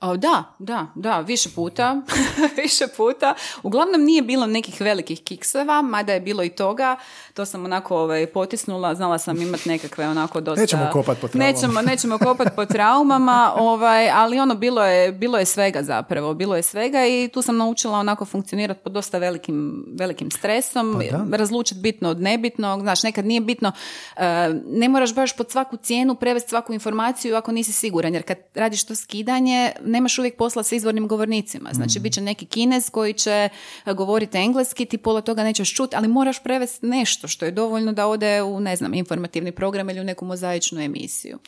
[0.00, 2.00] O, da, da, da, više puta,
[2.62, 3.34] više puta.
[3.62, 6.96] Uglavnom nije bilo nekih velikih kikseva, mada je bilo i toga.
[7.34, 10.60] To sam onako ovaj, potisnula, znala sam imati nekakve onako dosta...
[10.60, 11.52] Nećemo kopat po traumama.
[11.52, 16.56] Nećemo, nećemo kopat po traumama, ovaj, ali ono bilo je, bilo je svega zapravo, bilo
[16.56, 21.80] je svega i tu sam naučila onako funkcionirati pod dosta velikim, velikim stresom, pa razlučiti
[21.80, 23.72] bitno od nebitnog, znaš, nekad nije bitno,
[24.16, 24.22] eh,
[24.66, 28.84] ne moraš baš pod svaku cijenu prevesti svaku informaciju ako nisi siguran, jer kad radiš
[28.84, 31.70] to skidanje, nemaš uvijek posla sa izvornim govornicima.
[31.72, 33.48] Znači, mm bit će neki kinez koji će
[33.86, 37.92] e, govoriti engleski, ti pola toga nećeš čuti, ali moraš prevesti nešto što je dovoljno
[37.92, 41.38] da ode u, ne znam, informativni program ili u neku mozaičnu emisiju.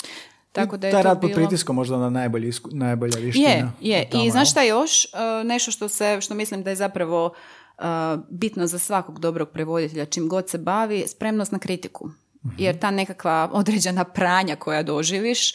[0.53, 3.49] Tako da je Taj rad pod pritiskom možda na najbolji, najbolja viština.
[3.49, 4.09] Je, je.
[4.25, 5.05] I znaš šta još?
[5.05, 5.09] E,
[5.45, 7.33] nešto što, se, što mislim da je zapravo
[7.79, 7.83] e,
[8.31, 12.11] bitno za svakog dobrog prevoditelja, čim god se bavi, spremnost na kritiku.
[12.47, 12.55] Mhm.
[12.59, 15.53] Jer ta nekakva određena pranja koja doživiš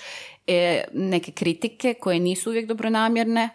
[0.47, 3.49] e, neke kritike koje nisu uvijek dobronamjerne,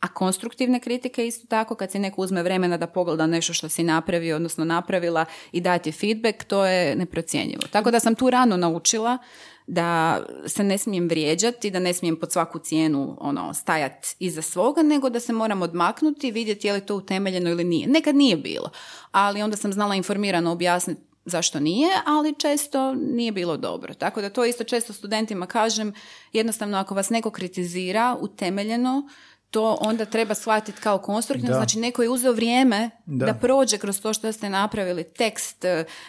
[0.00, 3.82] a konstruktivne kritike isto tako kad si neko uzme vremena da pogleda nešto što si
[3.82, 7.62] napravio, odnosno napravila i dati feedback, to je neprocjenjivo.
[7.70, 9.18] Tako da sam tu rano naučila
[9.66, 14.82] da se ne smijem vrijeđati, da ne smijem pod svaku cijenu ono, stajati iza svoga,
[14.82, 17.88] nego da se moram odmaknuti i vidjeti je li to utemeljeno ili nije.
[17.88, 18.70] Nekad nije bilo,
[19.12, 23.94] ali onda sam znala informirano objasniti zašto nije, ali često nije bilo dobro.
[23.94, 25.92] Tako da to isto često studentima kažem,
[26.32, 29.08] jednostavno ako vas neko kritizira utemeljeno,
[29.50, 33.26] to onda treba shvatiti kao konstruktivno, znači neko je uzeo vrijeme da.
[33.26, 33.34] da.
[33.34, 35.64] prođe kroz to što ste napravili, tekst,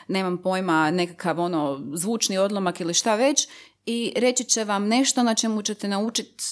[0.07, 3.47] nemam pojma, nekakav ono zvučni odlomak ili šta već
[3.85, 6.43] i reći će vam nešto na čemu ćete naučiti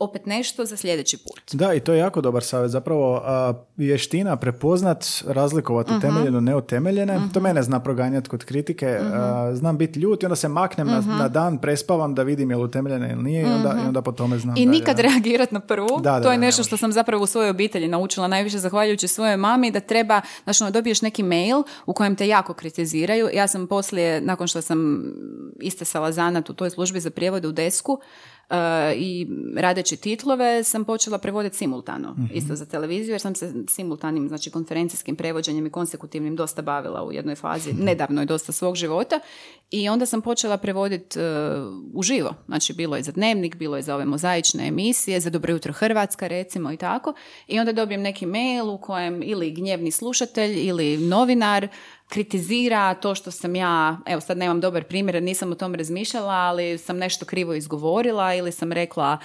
[0.00, 1.42] opet nešto za sljedeći put.
[1.52, 2.70] Da, i to je jako dobar savjet.
[2.70, 7.16] Zapravo a, vještina prepoznat, razlikovati uh utemeljeno, neutemeljene.
[7.16, 8.98] uh To mene zna proganjati kod kritike.
[9.00, 12.56] uh znam biti ljut i onda se maknem na, na, dan, prespavam da vidim je
[12.56, 14.56] li utemeljene ili nije i onda, i onda po tome znam.
[14.56, 16.00] I nikad reagirati na prvu.
[16.00, 19.70] Da, to je nešto što sam zapravo u svojoj obitelji naučila najviše zahvaljujući svojoj mami
[19.70, 23.28] da treba, znači ono, dobiješ neki mail u kojem te jako kritiziraju.
[23.34, 25.04] Ja sam poslije, nakon što sam
[25.62, 28.00] istesala zanat u toj službi za prijevode u desku,
[28.96, 32.24] i radeći titlove sam počela prevoditi simultano, mhm.
[32.34, 37.12] isto za televiziju, jer sam se simultanim, znači konferencijskim prevođenjem i konsekutivnim dosta bavila u
[37.12, 37.84] jednoj fazi, mhm.
[37.84, 39.20] nedavno je dosta svog života
[39.70, 41.24] i onda sam počela prevoditi uh,
[41.94, 45.72] uživo, znači bilo je za dnevnik, bilo je za ove mozaične emisije, za Dobro jutro
[45.72, 47.14] Hrvatska recimo i tako
[47.46, 51.68] i onda dobijem neki mail u kojem ili gnjevni slušatelj ili novinar
[52.10, 56.32] kritizira to što sam ja, evo sad nemam dobar primjer, jer nisam o tom razmišljala,
[56.34, 59.18] ali sam nešto krivo izgovorila ili sam rekla,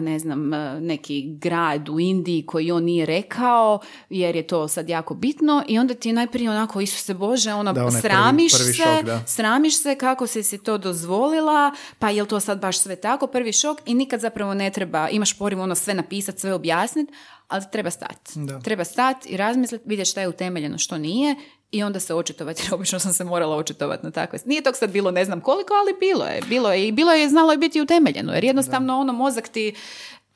[0.00, 5.14] ne znam, neki grad u Indiji koji on nije rekao, jer je to sad jako
[5.14, 9.82] bitno i onda ti je najprije onako, Isuse Bože, ono, da, sramiš se, šok, sramiš
[9.82, 13.78] se kako si si to dozvolila, pa je to sad baš sve tako, prvi šok
[13.86, 17.12] i nikad zapravo ne treba, imaš poriv ono sve napisati, sve objasniti,
[17.48, 18.32] ali treba stati.
[18.64, 21.36] Treba stati i razmisliti, vidjeti šta je utemeljeno, što nije
[21.70, 24.38] i onda se očitovati, jer obično sam se morala očitovati na takve.
[24.44, 26.40] Nije tog sad bilo ne znam koliko, ali bilo je.
[26.48, 29.74] Bilo je i bilo je znalo je biti utemeljeno, jer jednostavno ono mozak ti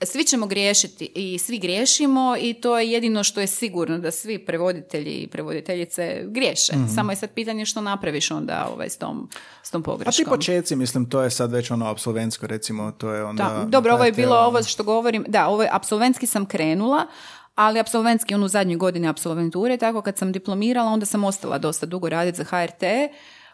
[0.04, 4.38] svi ćemo griješiti i svi griješimo i to je jedino što je sigurno da svi
[4.38, 6.76] prevoditelji i prevoditeljice griješe.
[6.76, 6.94] Mhm.
[6.94, 9.28] Samo je sad pitanje što napraviš onda ovaj, s, tom,
[9.62, 10.24] s tom pogreškom.
[10.24, 13.44] A ti početci, mislim, to je sad već ono absolventsko, recimo, to je onda...
[13.44, 17.06] Da, dobro, ovo je bilo ovo što govorim, da, ovo je apsolventski sam krenula,
[17.54, 21.86] ali apsolventski on u zadnjoj godini apsolventure, tako kad sam diplomirala, onda sam ostala dosta
[21.86, 22.82] dugo raditi za HRT.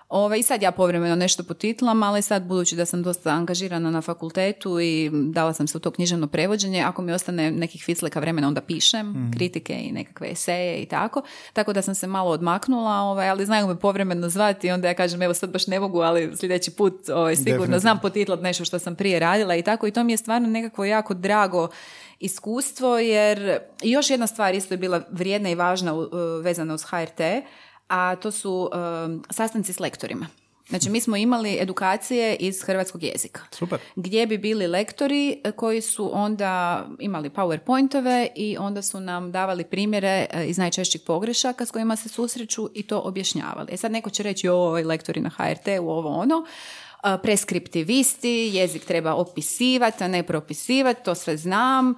[0.09, 4.01] Ove, I sad ja povremeno nešto potitlam, ali sad budući da sam dosta angažirana na
[4.03, 8.49] fakultetu i dala sam se u to književno prevođenje, ako mi ostane nekih fisleka vremena
[8.49, 9.31] onda pišem mhm.
[9.33, 11.23] kritike i nekakve eseje i tako.
[11.53, 14.95] Tako da sam se malo odmaknula, ovaj, ali znaju me povremeno zvati i onda ja
[14.95, 18.79] kažem evo sad baš ne mogu, ali sljedeći put ovaj, sigurno znam potitlat nešto što
[18.79, 21.69] sam prije radila i tako i to mi je stvarno nekako jako drago
[22.21, 25.93] iskustvo jer još jedna stvar isto je bila vrijedna i važna
[26.43, 27.21] vezana uz HRT,
[27.89, 28.71] a to su
[29.31, 30.27] sastanci s lektorima.
[30.69, 33.41] Znači, mi smo imali edukacije iz hrvatskog jezika.
[33.51, 33.79] Super.
[33.97, 39.65] Gdje bi bili lektori e, koji su onda imali powerpointove i onda su nam davali
[39.65, 43.69] primjere e, iz najčešćih pogrešaka s kojima se susreću i to objašnjavali.
[43.73, 46.47] E sad neko će reći, ovaj lektori na HRT, u ovo ono,
[47.23, 51.95] preskriptivisti, jezik treba opisivati, a ne propisivati, to sve znam,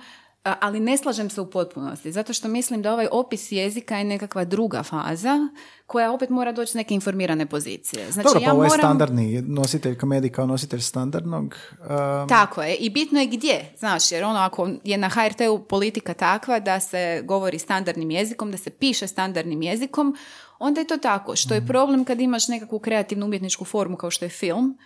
[0.60, 4.44] ali ne slažem se u potpunosti, zato što mislim da ovaj opis jezika je nekakva
[4.44, 5.48] druga faza
[5.86, 8.12] koja opet mora doći s neke informirane pozicije.
[8.12, 11.56] Znači, Dobro, pa ja ovo je standardni nositelj komedije kao nositelj standardnog.
[11.80, 12.28] Um...
[12.28, 12.74] Tako je.
[12.74, 13.72] I bitno je gdje.
[13.78, 18.56] Znaš, jer ono ako je na HRT-u politika takva da se govori standardnim jezikom, da
[18.56, 20.16] se piše standardnim jezikom,
[20.58, 21.36] onda je to tako.
[21.36, 21.68] Što je mhm.
[21.68, 24.78] problem kad imaš nekakvu kreativnu umjetničku formu kao što je film,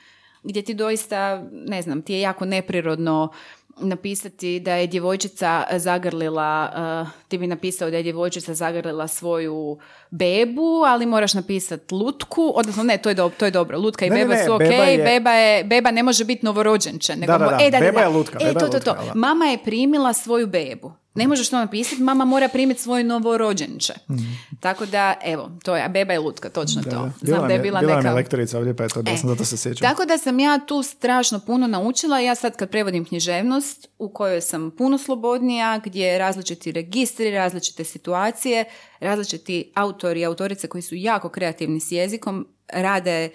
[0.42, 3.33] gdje ti doista, ne znam, ti je jako neprirodno
[3.80, 9.78] napisati da je djevojčica zagrlila, uh, ti bi napisao da je djevojčica zagrlila svoju
[10.11, 14.11] bebu, ali moraš napisati lutku, odnosno ne, to je, do, to je dobro, lutka i
[14.11, 15.04] beba su ok, beba, je...
[15.04, 17.16] beba, je, beba ne može biti novorođenče.
[17.16, 18.38] Nego, da, da, da, e, da, beba je lutka.
[18.40, 18.96] E, to, to, to.
[19.14, 20.92] Mama je primila svoju bebu.
[21.14, 23.92] Ne možeš to napisati, mama mora primiti svoj novorođenče.
[24.11, 24.14] Mm.
[24.61, 27.11] Tako da, evo, to je, a beba je lutka, točno to.
[27.20, 28.03] Znam da je bila, bila neka...
[28.03, 29.88] Bila lektorica ovdje, pa je to, da e, sam zato se sjećam.
[29.88, 32.20] Tako da sam ja tu strašno puno naučila.
[32.20, 38.64] Ja sad kad prevodim književnost, u kojoj sam puno slobodnija, gdje različiti registri, različite situacije,
[39.01, 43.31] različiti autori i autorice koji su jako kreativni s jezikom, rade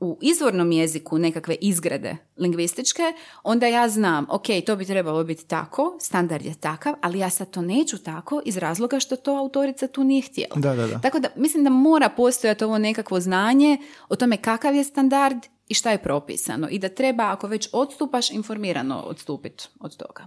[0.00, 3.02] u izvornom jeziku nekakve izgrade lingvističke,
[3.42, 7.50] onda ja znam, ok, to bi trebalo biti tako, standard je takav, ali ja sad
[7.50, 10.56] to neću tako iz razloga što to autorica tu nije htjela.
[10.56, 11.00] Da, da, da.
[11.00, 13.78] Tako da mislim da mora postojati ovo nekakvo znanje
[14.08, 18.30] o tome kakav je standard i šta je propisano i da treba, ako već odstupaš,
[18.30, 20.24] informirano odstupiti od toga.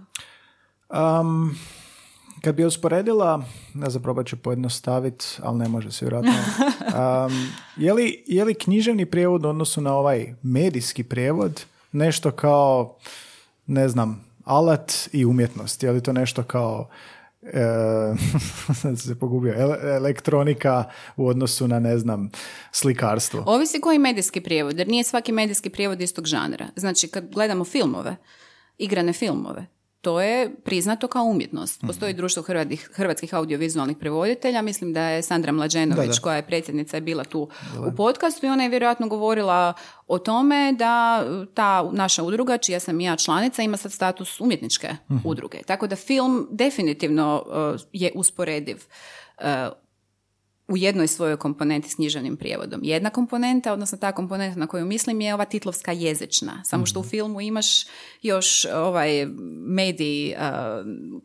[1.20, 1.56] Um,
[2.42, 3.42] kad bi usporedila,
[3.74, 6.32] ne znam, probat ću pojednostaviti, ali ne može se vjerojatno.
[6.88, 12.96] Um, je, li, je li književni prijevod u odnosu na ovaj medijski prijevod nešto kao,
[13.66, 15.82] ne znam, alat i umjetnost?
[15.82, 16.88] Je li to nešto kao
[17.42, 20.84] e, se pogubio, elektronika
[21.16, 22.30] u odnosu na, ne znam,
[22.72, 23.42] slikarstvo?
[23.46, 26.68] Ovisi koji medijski prijevod, jer nije svaki medijski prijevod istog žanra.
[26.76, 28.16] Znači, kad gledamo filmove,
[28.78, 29.66] igrane filmove,
[30.00, 31.80] to je priznato kao umjetnost.
[31.86, 32.16] Postoji mhm.
[32.16, 37.24] društvo hrvatskih, hrvatskih audiovizualnih prevoditelja, mislim da je Sandra Mlađenović koja je predsjednica je bila
[37.24, 37.48] tu
[37.92, 39.72] u podcastu i ona je vjerojatno govorila
[40.06, 45.20] o tome da ta naša udruga, čija sam ja članica, ima sad status umjetničke mhm.
[45.24, 45.58] udruge.
[45.66, 48.76] Tako da film definitivno uh, je usporediv
[49.38, 49.44] uh,
[50.68, 52.80] u jednoj svojoj komponenti s književnim prijevodom.
[52.82, 56.64] Jedna komponenta, odnosno ta komponenta na koju mislim je ova titlovska jezična.
[56.64, 57.10] Samo što u mhm.
[57.10, 57.86] filmu imaš
[58.22, 59.26] još ovaj
[59.66, 60.38] medij uh,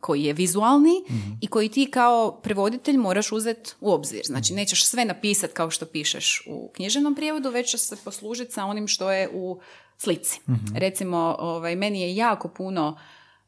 [0.00, 1.32] koji je vizualni mhm.
[1.40, 4.22] i koji ti kao prevoditelj moraš uzeti u obzir.
[4.24, 4.60] Znači mhm.
[4.60, 8.88] nećeš sve napisati kao što pišeš u književnom prijevodu, već ćeš se poslužiti sa onim
[8.88, 9.60] što je u
[9.98, 10.40] slici.
[10.74, 12.98] Recimo, ovaj, meni je jako puno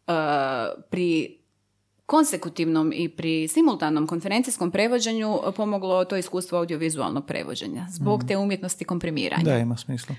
[0.06, 0.14] uh,
[0.90, 1.35] pri
[2.06, 8.26] konsekutivnom i pri simultanom konferencijskom prevođenju pomoglo to iskustvo audiovizualnog prevođenja zbog mm.
[8.26, 9.44] te umjetnosti komprimiranja.
[9.44, 10.14] Da, ima smisla.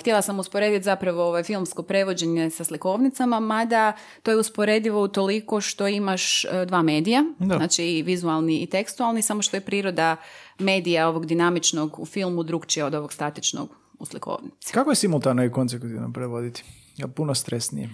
[0.00, 5.60] Htjela sam usporediti zapravo ovaj filmsko prevođenje sa slikovnicama, mada to je usporedivo u toliko
[5.60, 10.16] što imaš e, dva medija, znači i vizualni i tekstualni, samo što je priroda
[10.58, 13.68] medija ovog dinamičnog u filmu drugčija od ovog statičnog
[13.98, 14.72] u slikovnici.
[14.72, 16.64] Kako je simultano i konsekutivno prevoditi?
[16.96, 17.90] Ja puno stresnije.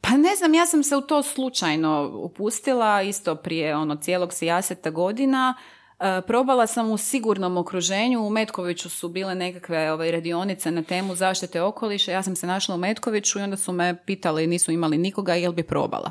[0.00, 4.90] Pa ne znam, ja sam se u to slučajno upustila, isto prije ono cijelog sijaseta
[4.90, 5.54] godina.
[6.00, 11.14] E, probala sam u sigurnom okruženju, u Metkoviću su bile nekakve ovaj, radionice na temu
[11.14, 14.98] zaštite okoliša, ja sam se našla u Metkoviću i onda su me pitali, nisu imali
[14.98, 16.10] nikoga, jel bi probala.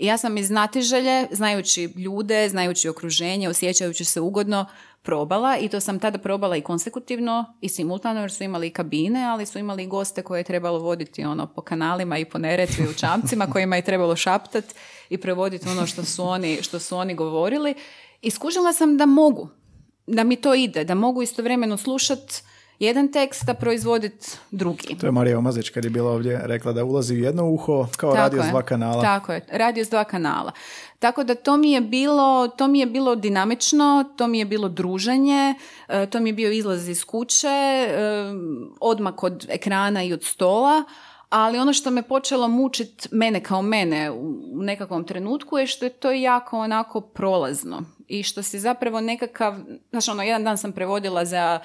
[0.00, 4.66] I ja sam iz znatiželje, znajući ljude, znajući okruženje, osjećajući se ugodno,
[5.02, 9.24] probala i to sam tada probala i konsekutivno i simultano jer su imali i kabine,
[9.24, 12.84] ali su imali i goste koje je trebalo voditi ono po kanalima i po neretvi
[12.88, 14.64] u čamcima kojima je trebalo šaptat
[15.10, 17.74] i prevoditi ono što su oni, što su oni govorili.
[18.22, 19.48] I skužila sam da mogu,
[20.06, 22.42] da mi to ide, da mogu istovremeno slušati
[22.80, 24.96] jedan tekst, a proizvoditi drugi.
[25.00, 28.14] To je Marija Omazić kad je bila ovdje rekla da ulazi u jedno uho kao
[28.14, 29.02] radio s dva kanala.
[29.02, 30.52] Tako je, radio s dva kanala.
[30.98, 34.68] Tako da to mi je bilo, to mi je bilo dinamično, to mi je bilo
[34.68, 35.54] druženje,
[35.88, 37.88] e, to mi je bio izlaz iz kuće, e,
[38.80, 40.84] odmak od ekrana i od stola,
[41.28, 45.90] ali ono što me počelo mučiti mene kao mene u nekakvom trenutku je što je
[45.90, 49.54] to jako onako prolazno i što si zapravo nekakav,
[49.90, 51.60] znači ono, jedan dan sam prevodila za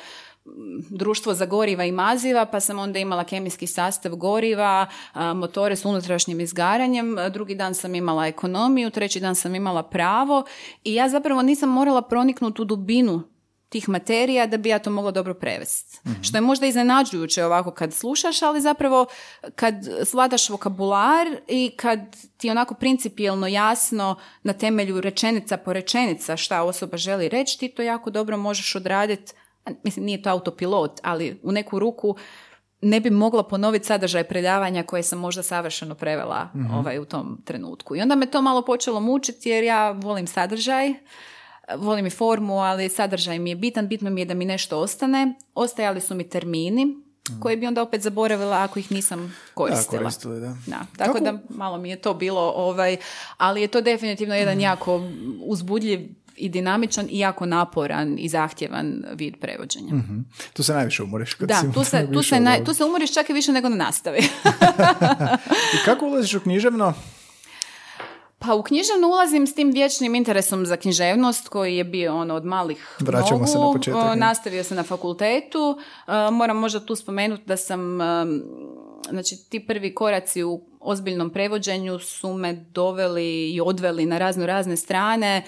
[0.89, 4.88] društvo za goriva i maziva, pa sam onda imala kemijski sastav goriva,
[5.36, 10.46] motore s unutrašnjim izgaranjem, drugi dan sam imala ekonomiju, treći dan sam imala pravo
[10.84, 13.24] i ja zapravo nisam morala proniknuti u dubinu
[13.70, 16.00] tih materija da bi ja to mogla dobro prevesti.
[16.06, 19.06] mm Što je možda iznenađujuće ovako kad slušaš, ali zapravo
[19.56, 19.76] kad
[20.06, 22.00] sladaš vokabular i kad
[22.38, 27.82] ti onako principijelno jasno na temelju rečenica po rečenica šta osoba želi reći, ti to
[27.82, 29.34] jako dobro možeš odraditi
[29.84, 32.16] mislim nije to autopilot, ali u neku ruku
[32.82, 36.74] ne bi mogla ponoviti sadržaj predavanja koje sam možda savršeno prevela mhm.
[36.74, 37.95] ovaj, u tom trenutku.
[37.95, 40.93] I onda me to malo počelo mučiti jer ja volim sadržaj,
[41.78, 45.34] volim i formu, ali sadržaj mi je bitan, bitno mi je da mi nešto ostane.
[45.55, 47.39] Ostajali su mi termini, mhm.
[47.39, 50.11] koje bi onda opet zaboravila ako ih nisam koristila.
[50.39, 50.86] Da, da.
[50.97, 52.97] tako da malo mi je to bilo, ovaj,
[53.38, 54.63] ali je to definitivno jedan mhm.
[54.63, 55.01] jako
[55.41, 55.99] uzbudljiv
[56.36, 59.93] i dinamičan i jako naporan i zahtjevan vid prevođenja.
[59.93, 61.33] mm Tu se najviše umoriš.
[61.33, 63.75] Kad da, tu se, tu, se naj, tu se umoriš čak i više nego na
[63.75, 64.19] nastavi.
[65.75, 66.93] I kako ulaziš u književno?
[68.39, 72.45] Pa u književno ulazim s tim vječnim interesom za književnost koji je bio ono od
[72.45, 73.47] malih Vraćamo nogu.
[73.47, 74.19] se na početak.
[74.19, 75.77] Nastavio se na fakultetu.
[76.31, 77.99] Moram možda tu spomenuti da sam
[79.09, 84.77] znači ti prvi koraci u ozbiljnom prevođenju su me doveli i odveli na razno razne
[84.77, 85.43] strane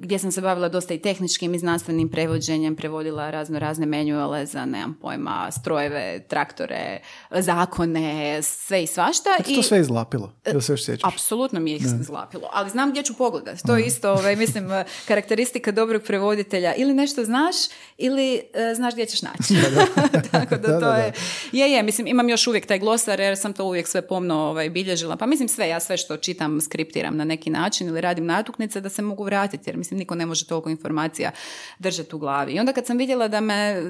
[0.00, 4.64] gdje sam se bavila dosta i tehničkim i znanstvenim prevođenjem, prevodila razno razne manuale za,
[4.64, 7.00] nemam pojma, strojeve, traktore,
[7.30, 9.30] zakone, sve i svašta.
[9.46, 10.32] I to sve izlapilo?
[10.52, 11.12] Ili se još sjećaš?
[11.14, 13.62] Apsolutno mi je izlapilo, ali znam gdje ću pogledati.
[13.66, 14.68] To je isto, ovaj, mislim,
[15.08, 16.74] karakteristika dobrog prevoditelja.
[16.74, 17.56] Ili nešto znaš,
[17.98, 19.54] ili uh, znaš gdje ćeš naći.
[20.30, 21.12] Tako da, to je...
[21.52, 24.70] Je, je, mislim, imam još uvijek taj glosar jer sam to uvijek sve pomno ovaj,
[24.70, 25.16] bilježila.
[25.16, 28.88] Pa mislim sve, ja sve što čitam skriptiram na neki način ili radim natuknice da
[28.88, 31.30] se mogu vratiti, jer mislim niko ne može toliko informacija
[31.78, 32.52] držati u glavi.
[32.52, 33.82] I onda kad sam vidjela da me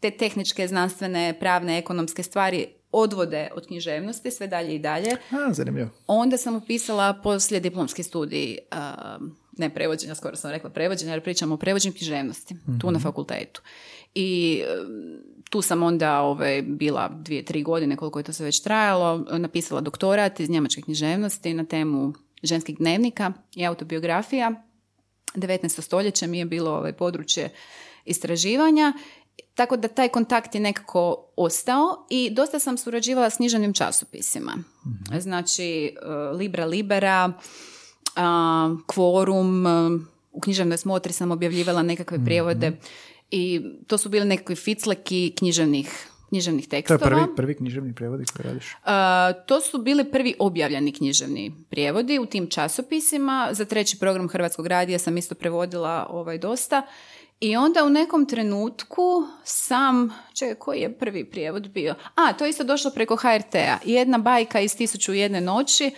[0.00, 5.10] te tehničke, znanstvene, pravne, ekonomske stvari odvode od književnosti sve dalje i dalje.
[5.30, 5.90] A, zanimljivo.
[6.06, 8.58] Onda sam upisala poslije diplomski studij,
[9.58, 13.02] ne prevođenja, skoro sam rekla prevođenja, jer pričamo o prevođenju književnosti, tu na mhm.
[13.02, 13.62] fakultetu.
[14.14, 14.62] I
[15.50, 19.24] tu sam onda ove, ovaj, bila dvije, tri godine, koliko je to sve već trajalo,
[19.38, 22.12] napisala doktorat iz njemačke književnosti na temu
[22.42, 24.52] ženskih dnevnika i autobiografija.
[25.34, 25.80] 19.
[25.80, 27.50] stoljeće mi je bilo ovaj područje
[28.04, 28.92] istraživanja,
[29.54, 34.52] tako da taj kontakt je nekako ostao i dosta sam surađivala s književnim časopisima.
[34.86, 35.18] Mhm.
[35.20, 37.32] Znači, e, Libra Libera,
[38.86, 39.66] Kvorum,
[40.32, 42.78] u književnoj smotri sam objavljivala nekakve prijevode mhm.
[43.30, 46.98] i to su bili nekakvi ficleki književnih književnih tekstova.
[46.98, 48.76] To je prvi, prvi književni prijevodi koji radiš?
[49.46, 53.48] to su bili prvi objavljeni književni prijevodi u tim časopisima.
[53.52, 56.82] Za treći program Hrvatskog radija sam isto prevodila ovaj dosta.
[57.40, 61.94] I onda u nekom trenutku sam, čekaj, koji je prvi prijevod bio?
[62.14, 63.78] A, to je isto došlo preko HRT-a.
[63.84, 65.90] Jedna bajka iz Tisuću jedne noći.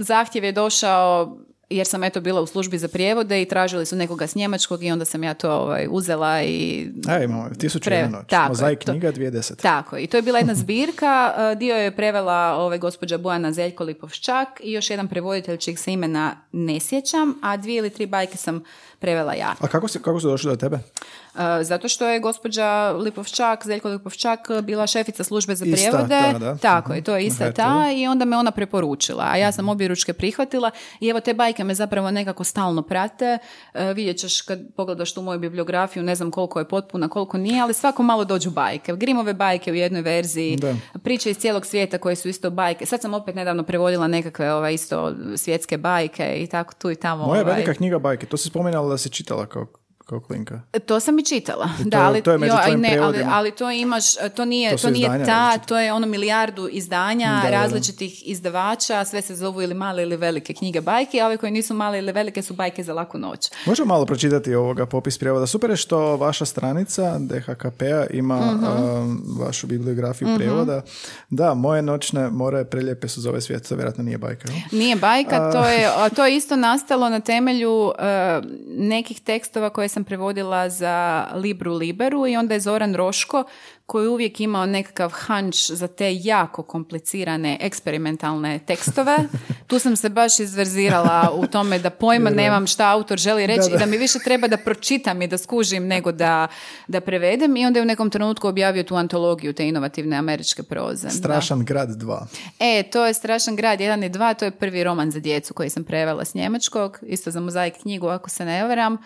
[0.00, 1.38] zahtjev je došao
[1.70, 4.90] jer sam eto bila u službi za prijevode i tražili su nekoga s njemačkog i
[4.90, 6.88] onda sam ja to ovaj, uzela i...
[7.08, 8.26] A, imamo, tisuću Pre- noć.
[8.28, 9.56] tako je, Mozaik to- knjiga 2010.
[9.56, 13.84] Tako, i to je bila jedna zbirka, e, dio je prevela ovaj, gospođa Bojana Zeljko
[13.84, 18.36] Lipovščak i još jedan prevoditelj čijeg se imena ne sjećam, a dvije ili tri bajke
[18.36, 18.62] sam
[18.98, 19.54] prevela ja.
[19.60, 20.78] A kako, si, kako su došli do tebe?
[21.38, 26.32] E, Zato što je gospođa Lipovščak, Zeljko Lipovščak bila šefica službe za Ista prijevode.
[26.32, 26.56] ta, da.
[26.56, 29.24] Tako je, to je ista ta i onda me ona preporučila.
[29.28, 30.70] A ja sam obje ručke prihvatila
[31.00, 33.38] i evo te bajke me zapravo nekako stalno prate.
[33.74, 37.62] E, vidjet ćeš kad pogledaš tu moju bibliografiju, ne znam koliko je potpuna, koliko nije,
[37.62, 38.92] ali svako malo dođu bajke.
[38.96, 40.74] Grimove bajke u jednoj verziji, Da.
[40.98, 42.86] priče iz cijelog svijeta koje su isto bajke.
[42.86, 47.26] Sad sam opet nedavno prevodila nekakve ovaj, isto svjetske bajke i tako tu i tamo.
[47.26, 47.54] Moja ovaj.
[47.54, 50.60] velika knjiga bajke, to si spominjala ale si čítal ako kao klinka.
[50.86, 51.68] To sam i čitala.
[51.80, 54.70] I to da, ali, to je među jo, ne, ali, ali to imaš, to nije,
[54.70, 55.58] To to, nije ta, različita.
[55.58, 57.50] to je ono milijardu izdanja Da, da, da.
[57.52, 61.74] različitih izdavača, sve se zovu ili male ili velike knjige bajke, a ove koje nisu
[61.74, 63.50] male ili velike su bajke za laku noć.
[63.66, 65.46] Možemo malo pročitati ovoga popis prijevoda.
[65.46, 68.64] Super je što vaša stranica DHKP-a ima Mhm.
[68.64, 70.82] um, vašu bibliografiju prijevoda.
[71.30, 74.48] Da, moje noćne more preljepe su zove svijet, to vjerojatno nije bajka.
[74.48, 74.60] jel?
[74.72, 79.88] Nije bajka, to je, a to je isto nastalo na temelju e, nekih tekstova koje
[79.96, 83.44] sam prevodila za Libru Liberu i onda je Zoran Roško
[83.86, 89.16] koji je uvijek imao nekakav hanč za te jako komplicirane eksperimentalne tekstove.
[89.66, 93.68] Tu sam se baš izverzirala u tome da pojma nemam šta autor želi reći Da,
[93.68, 93.76] da.
[93.76, 96.48] i da mi više treba da pročitam i da skužim nego da,
[96.88, 101.06] da prevedem i onda je u nekom trenutku objavio tu antologiju te inovativne američke proze.
[101.06, 101.10] Da.
[101.10, 102.26] Strašan grad 2.
[102.58, 105.70] E, to je Strašan grad 1 i 2, to je prvi roman za djecu koji
[105.70, 108.98] sam prevela s njemačkog, isto za mozaik knjigu ako se ne varam.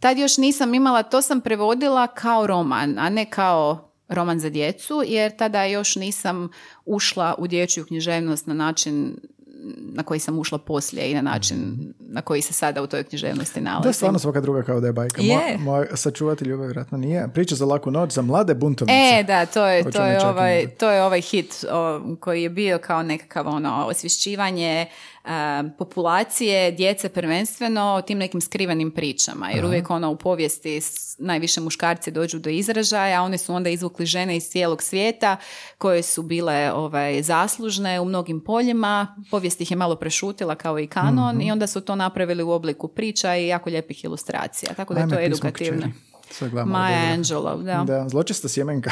[0.00, 5.02] Tad još nisam imala, to sam prevodila kao roman, a ne kao roman za djecu,
[5.06, 6.48] jer tada još nisam
[6.86, 9.16] ušla u dječju književnost na način
[9.78, 13.60] na koji sam ušla poslije i na način na koji se sada u toj književnosti
[13.60, 13.88] nalazim.
[13.88, 15.22] Da, stvarno svaka druga kao da je bajka.
[15.22, 15.34] Je.
[15.34, 17.28] Moja, moja sačuvati ljubav vjerojatno nije.
[17.34, 19.18] Priča za laku noć za mlade buntovnice.
[19.18, 22.78] E, da, to je, to je, ovaj, to je ovaj hit o, koji je bio
[22.78, 24.86] kao nekakav ono, osvješćivanje
[25.78, 29.50] populacije, djece prvenstveno o tim nekim skrivenim pričama.
[29.50, 30.80] Jer uvijek ono u povijesti
[31.18, 35.36] najviše muškarci dođu do izražaja, a oni su onda izvukli žene iz cijelog svijeta
[35.78, 39.16] koje su bile ovaj, zaslužne u mnogim poljima.
[39.30, 41.40] Povijest ih je malo prešutila kao i kanon Mhm.
[41.40, 44.74] i onda su to napravili u obliku priča i jako lijepih ilustracija.
[44.74, 45.86] Tako da je to edukativno.
[46.64, 47.14] Maja dobro.
[47.14, 47.84] Angelou, da.
[47.84, 48.90] Da, zločesta sjemenka.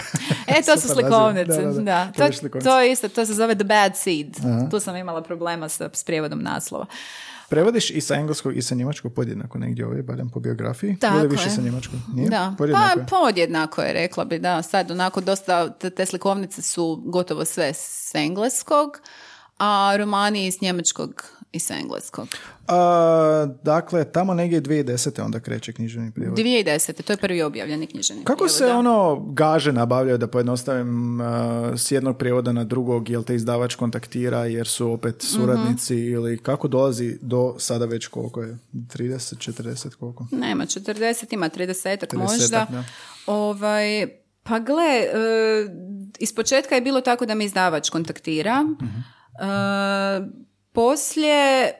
[0.49, 1.81] E, to su slikovnice, Da, da, da.
[1.81, 2.13] da.
[2.29, 4.37] To, To to je isto, to se zove The Bad Seed.
[4.71, 6.87] Tu sam imala problema sa, s prijevodom naslova.
[7.49, 10.97] Prevodiš i sa engleskog i sa njemačkog podjednako negdje ovdje, barem po biografiji.
[10.97, 11.51] Tako Ili više je.
[11.51, 11.99] sa njemačkog?
[12.15, 12.29] Nije?
[12.29, 13.07] Da, Podjednako pa je.
[13.07, 14.63] podjednako je, rekla bi, da.
[14.63, 19.01] Sad onako dosta, te, te slikovnice su gotovo sve s engleskog,
[19.59, 22.29] a romani iz njemačkog i s engleskog.
[22.69, 25.23] A, dakle, tamo negdje 2010.
[25.23, 26.39] onda kreće književni prijevod.
[26.39, 27.03] 2010.
[27.03, 28.77] To je prvi objavljeni književni Kako prijevod, se da.
[28.77, 31.19] ono gaže nabavljaju, da pojednostavim,
[31.77, 36.03] s jednog prijevoda na drugog, jel te izdavač kontaktira jer su opet suradnici Mhm.
[36.05, 38.59] ili kako dolazi do sada već koliko je?
[38.73, 40.27] 30, 40, koliko?
[40.33, 40.79] Nema, 40,
[41.31, 41.59] ima 30
[41.99, 42.67] 30-ak, možda.
[42.71, 42.85] da.
[43.29, 44.07] Ovaj,
[44.43, 45.09] pa gle, e,
[46.19, 48.65] iz početka je bilo tako da me izdavač kontaktira.
[49.41, 51.73] E, poslije,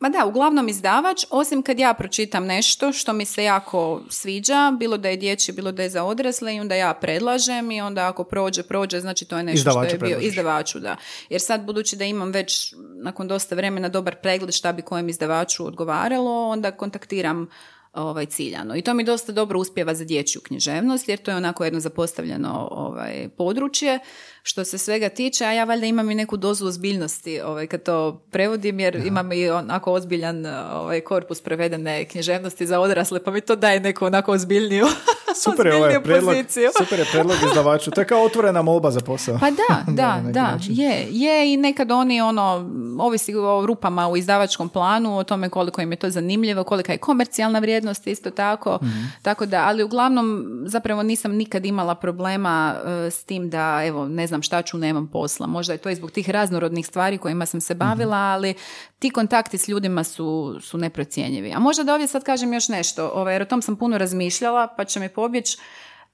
[0.00, 4.96] ma da, uglavnom izdavač, osim kad ja pročitam nešto što mi se jako sviđa, bilo
[4.96, 8.24] da je dječje, bilo da je za odrasle i onda ja predlažem i onda ako
[8.24, 10.28] prođe, prođe, znači to je nešto Izdavaču što je bio predlažeš.
[10.28, 10.96] izdavaču, da.
[11.28, 15.66] Jer sad budući da imam već nakon dosta vremena dobar pregled šta bi kojem izdavaču
[15.66, 17.48] odgovaralo, onda kontaktiram
[17.92, 18.76] ovaj ciljano.
[18.76, 22.68] I to mi dosta dobro uspjeva za dječju književnost, jer to je onako jedno zapostavljeno
[22.70, 23.98] ovaj, područje
[24.42, 27.10] što se svega tiče, a ja valjda imam i neku dozu ozbiljnosti
[27.40, 33.24] ovaj, kad to prevodim, jer imam i onako ozbiljan ovaj, korpus prevedene književnosti za odrasle,
[33.24, 34.86] pa mi to daje neku onako ozbiljniju,
[35.34, 36.70] Super je ovaj predlog, poziciju.
[36.78, 37.90] super je predlog izdavaču.
[37.90, 39.38] To je kao otvorena molba za posao.
[39.40, 40.74] Pa da, da, da, način.
[40.74, 45.80] je, je i nekad oni ono, ovisi o rupama u izdavačkom planu, o tome koliko
[45.80, 48.90] im je to zanimljivo, kolika je komercijalna vrijednost isto tako, Mhm.
[49.22, 52.74] tako da, ali uglavnom zapravo nisam nikad imala problema
[53.06, 55.46] e, s tim da, evo, ne znam šta ću, nemam posla.
[55.46, 58.32] Možda je to i zbog tih raznorodnih stvari kojima sam se bavila, Mhm.
[58.32, 58.54] ali
[58.98, 61.52] ti kontakti s ljudima su, su neprocjenjivi.
[61.52, 64.66] A možda da ovdje sad kažem još nešto, ovaj, jer o tom sam puno razmišljala,
[64.76, 65.58] pa će mi pobjeći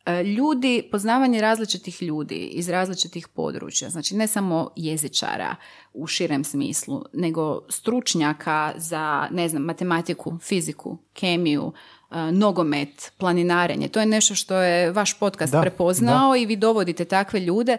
[0.06, 5.56] E, ljudi, poznavanje različitih ljudi iz različitih područja, znači ne samo jezičara
[5.92, 11.72] u širem smislu, nego stručnjaka za, ne znam, matematiku, fiziku, kemiju,
[12.10, 13.88] e, nogomet, planinarenje.
[13.88, 17.76] To je nešto što je vaš podcast Da, prepoznao i vi dovodite takve ljude.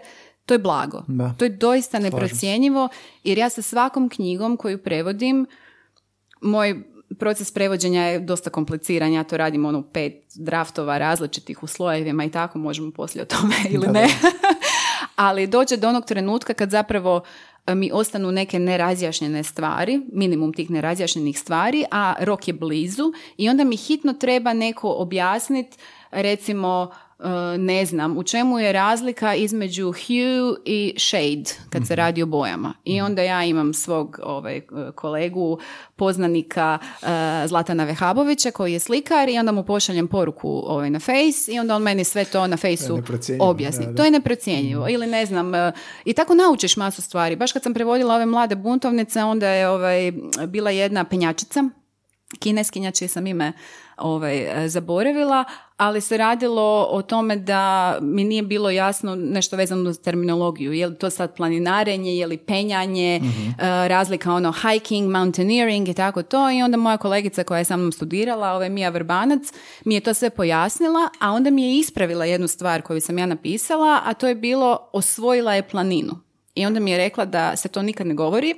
[0.48, 1.02] To je blago.
[1.08, 1.34] Da.
[1.38, 2.88] To je doista neprocjenjivo
[3.24, 5.46] jer ja sa svakom knjigom koju prevodim
[6.40, 6.82] Moj
[7.18, 12.30] proces prevođenja je dosta kompliciran, ja to radim ono pet draftova različitih u slojevima i
[12.30, 14.08] tako možemo poslije o tome ili ne.
[15.16, 17.22] Ali dođe do onog trenutka kad zapravo
[17.66, 23.48] e, mi ostanu neke nerazjašnjene stvari, minimum tih nerazjašnjenih stvari, a rok je blizu i
[23.48, 25.76] onda mi hitno treba neko objasniti
[26.10, 26.90] recimo
[27.58, 31.98] ne znam, u čemu je razlika između hue i shade kad se mhm.
[31.98, 32.74] radi o bojama.
[32.84, 33.06] I mhm.
[33.06, 34.60] onda ja imam svog ovaj,
[34.94, 35.58] kolegu,
[35.96, 37.08] poznanika uh,
[37.46, 41.76] Zlatana Vehabovića koji je slikar i onda mu pošaljem poruku ovaj, na face i onda
[41.76, 43.02] on meni sve to na fejsu
[43.40, 43.96] objasni.
[43.96, 44.84] To je neprocjenjivo.
[44.84, 44.94] Mhm.
[44.94, 45.72] Ili ne znam, e,
[46.04, 47.36] i tako naučiš masu stvari.
[47.36, 50.12] Baš kad sam prevodila ove mlade buntovnice, onda je ovaj,
[50.46, 51.64] bila jedna penjačica,
[52.38, 53.52] kineskinja čije sam ime
[53.98, 55.44] ovaj, e, zaboravila,
[55.76, 60.72] ali se radilo o tome da mi nije bilo jasno nešto vezano za terminologiju.
[60.72, 63.50] Je li to sad planinarenje, je li penjanje, mhm.
[63.50, 66.50] e, razlika ono hiking, mountaineering i tako to.
[66.50, 69.42] I onda moja kolegica koja je sa mnom studirala, ovaj Mija Vrbanac,
[69.84, 73.26] mi je to sve pojasnila, a onda mi je ispravila jednu stvar koju sam ja
[73.26, 76.27] napisala, a to je bilo osvojila je planinu.
[76.58, 78.54] I onda mi je rekla da se to nikad ne govori,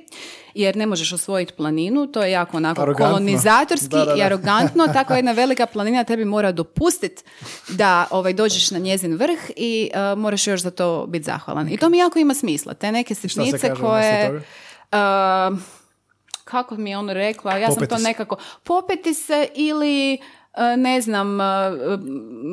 [0.53, 5.65] jer ne možeš osvojiti planinu, to je jako onako kolonizatorski i arogantno, tako jedna velika
[5.65, 7.23] planina tebi mora dopustiti
[7.69, 11.69] da ovaj, dođeš na njezin vrh i uh, moraš još za to biti zahvalan.
[11.69, 12.73] I to mi jako ima smisla.
[12.73, 14.41] Te neke sitnice koje...
[14.91, 15.59] Uh,
[16.43, 20.17] kako mi je on rekla, ja sam to nekako popeti se ili
[20.77, 21.45] ne znam, e,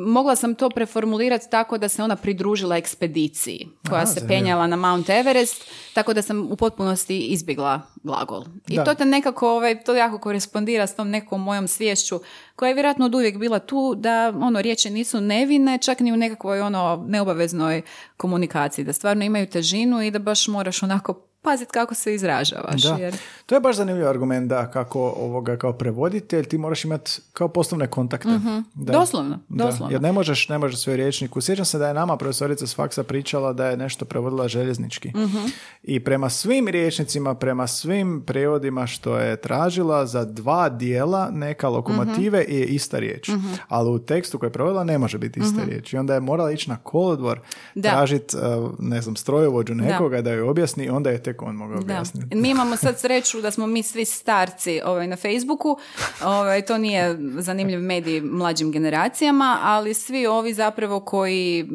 [0.05, 5.09] mogla sam to preformulirati tako da se ona pridružila ekspediciji koja se penjala na Mount
[5.09, 8.45] Everest, tako da sam u potpunosti izbjegla glagol.
[8.67, 12.19] I to te nekako, ovaj, to jako korespondira s tom nekom mojom svješću
[12.55, 16.17] koja je vjerojatno od uvijek bila tu da ono riječi nisu nevine, čak ni u
[16.17, 17.81] nekakvoj ono neobaveznoj
[18.17, 22.81] komunikaciji, da stvarno imaju težinu i da baš moraš onako paziti kako se izražavaš.
[22.81, 22.95] Da.
[22.95, 23.15] Jer...
[23.45, 27.87] To je baš zanimljiv argument da kako ovoga kao prevoditelj ti moraš imati kao poslovne
[27.87, 28.29] kontakte.
[28.29, 28.93] mm Da.
[28.93, 29.93] Doslovno, doslovno.
[29.93, 31.41] Jer ne možeš, ne možeš svoj rječniku.
[31.41, 35.09] Sjećam se da je nama profesorica s faksa pričala da je nešto prevodila željeznički.
[35.09, 35.49] mm
[35.83, 42.39] I prema svim riječnicima, prema svim prevodima što je tražila za dva dijela neka lokomotive
[42.39, 43.27] mm je ista riječ.
[43.27, 45.93] mm Ali u tekstu koji je prevodila ne može biti ista mm riječ.
[45.93, 47.39] I onda je morala ići na kolodvor,
[47.81, 48.41] tražiti, eh,
[48.79, 52.35] ne znam, strojovođu nekoga da, da joj objasni onda je tek on mogao objasniti.
[52.35, 55.77] Mi imamo sad sreću da smo mi svi starci ovaj, na Facebooku.
[56.23, 61.69] Ovaj, to nije zanimljiv medij mlađim generacijama, ali svi ovi zapravo koji,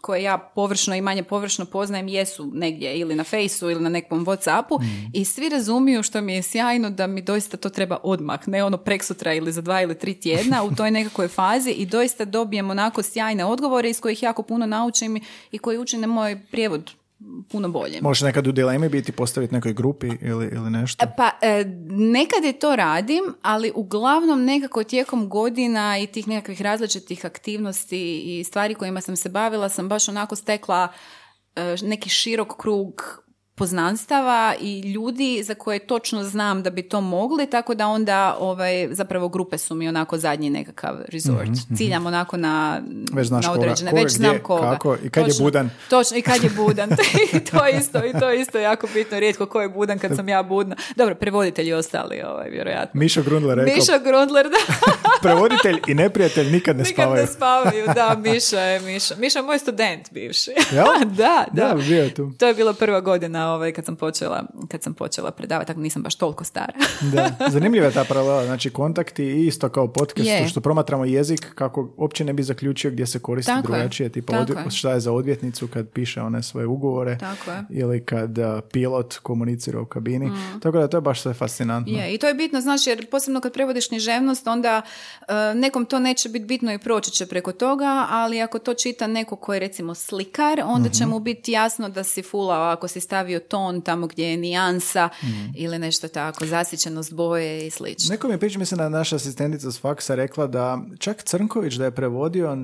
[0.00, 4.26] koje ja površno i manje površno poznajem jesu negdje ili na Fejsu ili na nekom
[4.26, 5.10] Whatsappu mm.
[5.12, 8.76] i svi razumiju što mi je sjajno da mi doista to treba odmah, ne ono
[8.76, 13.02] preksutra ili za dva ili tri tjedna u toj nekakvoj fazi i doista dobijem onako
[13.02, 15.20] sjajne odgovore iz kojih jako puno naučim
[15.52, 17.01] i koji učine moj prijevod
[17.50, 17.98] puno bolje.
[18.02, 21.06] Možeš nekad u dilemi biti postaviti nekoj grupi ili, ili nešto?
[21.16, 27.26] Pa e, nekad je to radim, ali uglavnom nekako tijekom godina i tih nekakvih različitih
[27.26, 30.92] aktivnosti i stvari kojima sam se bavila sam baš onako stekla
[31.56, 33.22] e, neki širok krug
[33.62, 38.88] poznanstava i ljudi za koje točno znam da bi to mogli, tako da onda ovaj,
[38.90, 41.48] zapravo grupe su mi onako zadnji nekakav resort.
[41.48, 42.82] mm Ciljam onako na,
[43.12, 43.90] već znaš na određene.
[43.90, 44.70] Koga, već znam koga.
[44.70, 45.70] Kako, I kad točno, je budan.
[45.90, 46.90] Točno, i kad je budan.
[47.50, 49.20] to je isto, i to je isto jako bitno.
[49.20, 50.76] Rijetko ko je budan kad sam ja budna.
[50.96, 52.98] Dobro, prevoditelji ostali, ovaj, vjerojatno.
[52.98, 53.74] Mišo Grundler rekao.
[53.74, 54.74] Mišo Grundler, da.
[55.22, 57.14] prevoditelj i neprijatelj nikad ne spavaju.
[57.14, 59.14] Nikad ne spavaju, da, Miša je Miša.
[59.18, 60.50] Miša je moj student bivši.
[60.74, 60.84] Ja?
[61.04, 61.68] da, da.
[61.68, 62.32] da bio tu.
[62.38, 66.02] To je bila prva godina ovaj, kad sam počela, kad sam počela predavati, tako nisam
[66.02, 66.72] baš toliko stara.
[67.14, 71.90] da, zanimljiva je ta paralela, znači kontakti i isto kao podcastu što promatramo jezik kako
[71.96, 74.08] uopće ne bi zaključio gdje se koristi tako drugačije, je.
[74.08, 77.64] tipa šta je za odvjetnicu kad piše one svoje ugovore tako je.
[77.70, 78.38] ili kad
[78.72, 80.60] pilot komunicira u kabini, mm.
[80.60, 81.98] tako da to je baš sve fascinantno.
[81.98, 84.82] Je, i to je bitno, znači jer posebno kad prevodiš književnost, onda
[85.20, 89.06] uh, nekom to neće biti bitno i proći će preko toga, ali ako to čita
[89.06, 91.12] neko ko je recimo slikar, onda će mhm.
[91.12, 95.26] mu biti jasno da si fulao ako si stavio ton tamo gdje je nijansa mm.
[95.54, 98.12] ili nešto tako, zasićenost boje i slično.
[98.12, 101.84] Neko mi je priča, mislim da naša asistentica s faksa rekla da čak Crnković da
[101.84, 102.56] je prevodio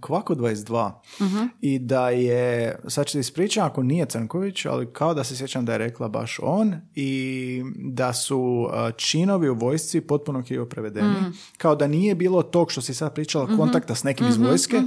[0.00, 0.92] Kvako 22
[1.22, 1.44] mhm.
[1.60, 5.72] i da je, sad ću ispričam ako nije Crnković, ali kao da se sjećam da
[5.72, 11.08] je rekla baš on i da su činovi u vojsci potpuno krivo prevedeni.
[11.08, 11.34] Mm.
[11.58, 14.82] Kao da nije bilo tog što si sad pričala kontakta s nekim iz vojske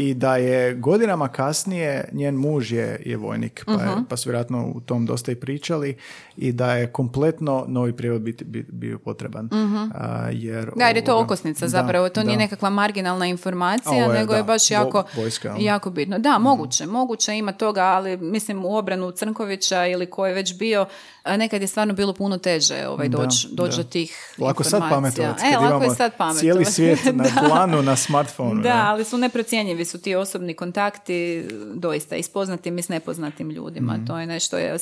[0.00, 1.80] i da je godinama kasnije
[2.12, 4.02] njen muž je, je vojnik, pa, je, Mhm.
[4.04, 5.96] pa su vjerojatno u tom dosta i pričali
[6.36, 9.48] i da je kompletno novi prijevod biti, bio potreban.
[9.94, 10.78] A, jer, Mhm.
[10.78, 12.38] Da, jer je to okosnica Da, zapravo, to nije da.
[12.38, 15.60] nekakva marginalna informacija, ovo je, nego je da, baš vo- jako, vojska, ono.
[15.60, 16.18] jako bitno.
[16.18, 20.86] Da, moguće, moguće ima toga, ali mislim u obranu Crnkovića ili ko je već bio,
[21.26, 25.52] nekad je stvarno bilo puno teže ovaj, doći doć do tih Lako sad pametovati, E,
[25.52, 26.38] kad lako imamo je sad pametovati.
[26.38, 27.40] cijeli svijet na Da.
[27.42, 28.62] dlanu, na smartfonu.
[28.62, 31.44] Da, ali su neprocjenjivi su ti osobni kontakti
[31.74, 33.92] doista i s poznatim i s nepoznatim ljudima.
[33.92, 34.06] Mhm.
[34.06, 34.78] To je nešto, je, e,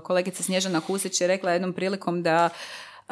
[0.00, 2.48] kolegica Snježana Husić je rekla jednom prilikom da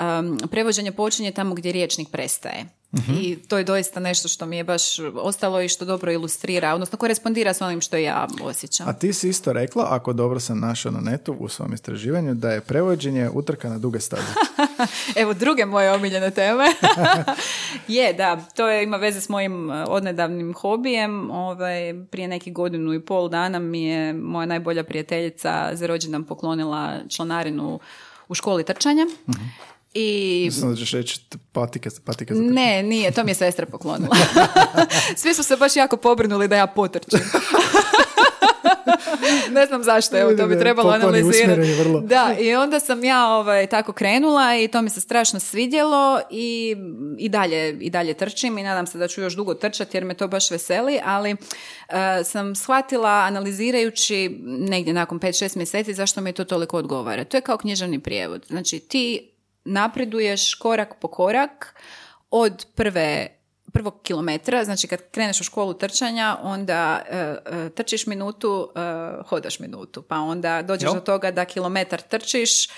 [0.01, 2.67] um, prevođenje počinje tamo gdje riječnik prestaje.
[2.95, 3.13] Mhm.
[3.21, 6.99] I to je doista nešto što mi je baš ostalo i što dobro ilustrira, odnosno
[6.99, 8.89] korespondira s onim što ja osjećam.
[8.89, 12.51] A ti si isto rekla, ako dobro sam našao na netu u svom istraživanju, da
[12.51, 14.33] je prevođenje utrka na duge staze.
[15.23, 16.65] Evo druge moje omiljene teme.
[17.89, 21.31] je, da, to je, ima veze s mojim uh, odnedavnim hobijem.
[21.31, 26.99] Ovaj, prije nekih godinu i pol dana mi je moja najbolja prijateljica za rođendan poklonila
[27.09, 27.81] članarinu
[28.29, 29.07] u školi trčanja.
[29.95, 31.21] I Mislim da ćeš reći
[31.53, 34.17] patike, patike za ne, nije, to mi je sestra poklonila.
[35.17, 37.21] Svi su se baš jako pobrinuli da ja potrčim.
[39.51, 41.63] ne znam zašto, evo, to bi trebalo analizirati.
[42.03, 46.77] Da, i onda sam ja ovaj, tako krenula i to mi se strašno svidjelo i,
[47.19, 50.15] i, dalje, i dalje trčim i nadam se da ću još dugo trčati jer me
[50.15, 56.45] to baš veseli, ali eh, sam shvatila analizirajući negdje nakon 5-6 mjeseci zašto mi to
[56.45, 57.25] toliko odgovara.
[57.25, 58.47] To je kao književni prijevod.
[58.49, 59.30] Znači ti
[59.65, 61.75] napreduješ korak po korak
[62.31, 63.41] od prve
[63.73, 68.81] prvog kilometra, znači kad kreneš u školu trčanja, onda e, e, trčiš minutu, e,
[69.29, 70.95] hodaš minutu, pa onda dođeš Jel?
[70.95, 72.71] do toga da kilometar trčiš, e,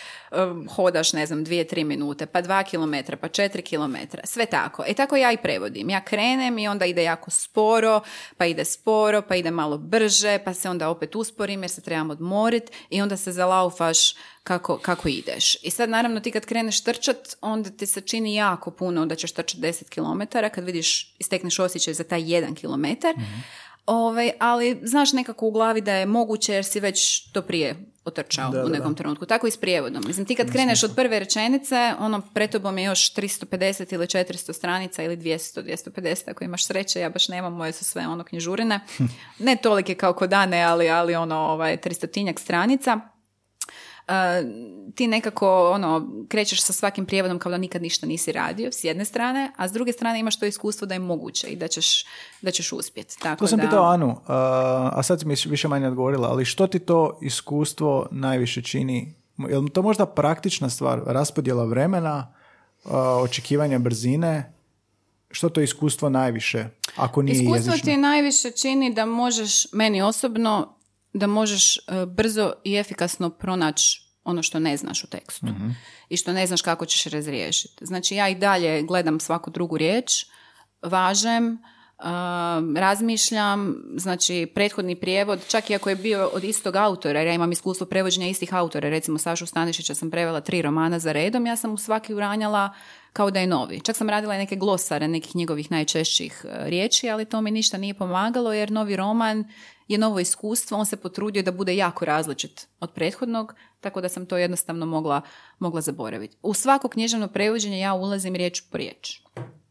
[0.77, 4.85] hodaš, ne znam, dvije, tri minute, pa dva kilometra, pa četiri kilometra, sve tako.
[4.87, 5.91] E tako ja i prevodim.
[5.91, 8.01] Ja krenem i onda ide jako sporo,
[8.37, 12.11] pa ide sporo, pa ide malo brže, pa se onda opet usporim jer se trebam
[12.11, 15.57] odmoriti i onda se zalaufaš kako, kako ideš.
[15.63, 19.33] I sad naravno ti kad kreneš trčat, onda ti se čini jako puno da ćeš
[19.33, 23.15] trčati 10 km, kad vidiš, istekneš osjećaj za taj jedan kilometar,
[23.87, 28.51] Ovaj, ali znaš nekako u glavi da je moguće jer si već to prije otrčao
[28.51, 28.97] Da, u nekom da.
[28.97, 29.27] trenutku.
[29.27, 30.03] Tako i s prijevodom.
[30.07, 34.53] Mislim, ti kad kreneš od prve rečenice, ono, pred tobom je još 350 ili 400
[34.53, 38.81] stranica ili 200, 250 ako imaš sreće, ja baš nemam, moje su sve ono knjižurine.
[39.39, 43.01] ne tolike kao kod Ane, ali, ali ono, ovaj, 300 stranica.
[44.09, 44.15] Uh,
[44.95, 49.05] ti nekako ono, krećeš sa svakim prijevodom kao da nikad ništa nisi radio, s jedne
[49.05, 52.05] strane, a s druge strane imaš to iskustvo da je moguće i da ćeš,
[52.43, 53.19] da ćeš uspjeti.
[53.19, 56.45] Tako To sam da, pitao Anu, a, a sad si mi više manje odgovorila, ali
[56.45, 59.15] što ti to iskustvo najviše čini?
[59.39, 62.35] Je li to možda praktična stvar, raspodjela vremena,
[62.85, 64.53] a, očekivanja brzine?
[65.31, 67.93] Što to iskustvo najviše, ako nije Iskustvo jezično?
[67.93, 70.75] ti najviše čini da možeš, meni osobno,
[71.13, 75.47] da možeš e, brzo i efikasno pronaći ono što ne znaš u tekstu
[76.09, 77.87] i što ne znaš kako ćeš razriješiti.
[77.87, 80.27] Znači ja i dalje gledam svaku drugu riječ,
[80.83, 81.59] važem,
[81.99, 87.35] uh, razmišljam, znači prethodni prijevod, čak i ako je bio od istog autora, jer ja
[87.35, 91.57] imam iskustvo prevođenja istih autora, recimo Sašu Stanišića sam prevela tri romana za redom, ja
[91.57, 92.75] sam u svaki uranjala
[93.13, 93.81] kao da je novi.
[93.81, 97.79] Čak sam radila i neke glosare nekih njegovih najčešćih e, riječi, ali to mi ništa
[97.79, 99.45] nije pomagalo jer novi roman
[99.93, 104.27] je novo iskustvo, on se potrudio da bude jako različit od prethodnog, tako da sam
[104.27, 105.21] to jednostavno mogla,
[105.59, 106.37] mogla zaboraviti.
[106.43, 109.21] U svako književno prevođenje ja ulazim riječ po riječ.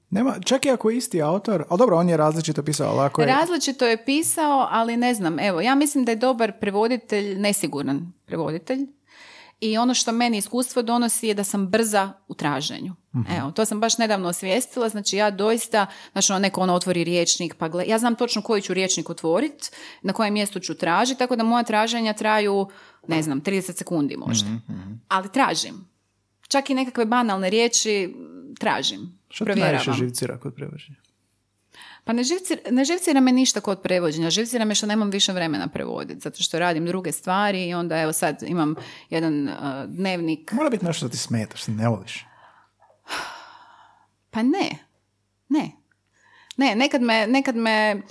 [0.09, 3.21] Nema, čak i ako je isti autor, ali dobro, on je različito pisao, ali ako
[3.21, 3.27] je...
[3.27, 8.87] Različito je pisao, ali ne znam, evo, ja mislim da je dobar prevoditelj, nesiguran prevoditelj.
[9.61, 12.95] I ono što meni iskustvo donosi je da sam brza u traženju.
[13.37, 17.55] Evo, to sam baš nedavno osvijestila, znači ja doista, znači ono neko ono otvori riječnik,
[17.55, 19.69] pa gle, ja znam točno koji ću riječnik otvoriti,
[20.01, 22.67] na kojem mjestu ću tražiti, tako da moja traženja traju,
[23.07, 24.49] ne znam, 30 sekundi možda.
[25.07, 25.87] Ali tražim.
[26.47, 28.15] Čak i nekakve banalne riječi
[28.59, 29.19] tražim.
[29.29, 31.00] Što ti najviše živcira kod prevođenja?
[32.03, 35.67] Pa ne, živcir, ne živcira me ništa kod prevođenja, živcira me što nemam više vremena
[35.67, 38.75] prevoditi, zato što radim druge stvari i onda evo sad imam
[39.09, 39.55] jedan uh,
[39.87, 40.51] dnevnik.
[40.51, 42.25] Mora biti nešto što ti smeta, što ne voliš.
[44.31, 44.69] Pa ne,
[45.49, 45.71] ne.
[46.57, 48.01] Ne, nekad me, nekad me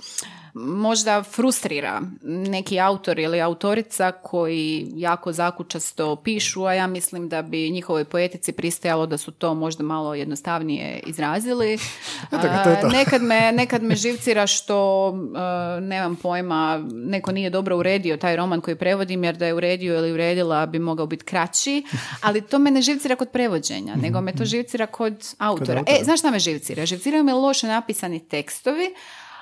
[0.53, 7.69] možda frustrira neki autor ili autorica koji jako zakučasto pišu, a ja mislim da bi
[7.69, 11.77] njihovoj poetici pristajalo da su to možda malo jednostavnije izrazili.
[12.31, 12.87] To je to.
[12.89, 18.61] Nekad, me, nekad me živcira što, uh, nemam pojma, neko nije dobro uredio taj roman
[18.61, 21.83] koji prevodim, jer da je uredio ili uredila bi mogao biti kraći,
[22.21, 25.79] ali to me ne živcira kod prevođenja, nego me to živcira kod autora.
[25.79, 25.97] autora.
[25.99, 26.85] E, znaš šta me živcira?
[26.85, 28.93] Živciraju me loše napisani tekstovi,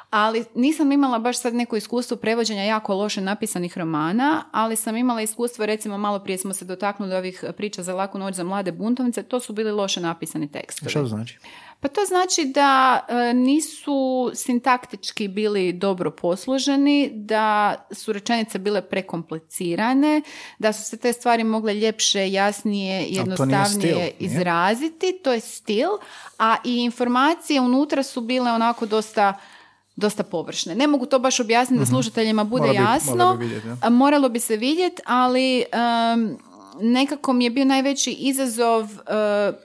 [0.09, 5.21] ali nisam imala baš sad neko iskustvo prevođenja jako loše napisanih romana, ali sam imala
[5.21, 9.23] iskustvo, recimo malo prije smo se dotaknuli ovih priča za laku noć za mlade buntovnice,
[9.23, 10.89] to su bili loše napisani tekstovi.
[10.89, 11.39] Što to znači?
[11.81, 20.21] Pa to znači da e, nisu sintaktički bili dobro posloženi, da su rečenice bile prekomplicirane,
[20.59, 25.19] da su se te stvari mogle ljepše, jasnije i jednostavnije izraziti.
[25.23, 25.89] To je stil,
[26.39, 29.33] a i informacije unutra su bile onako dosta
[29.99, 30.75] dosta površne.
[30.75, 31.89] Ne mogu to baš objasniti da mhm.
[31.89, 33.37] slušateljima bude jasno.
[33.37, 35.65] Bi, Moralo bi se vidjeti, ali
[36.81, 39.55] nekako mi je bio najveći izazov uh,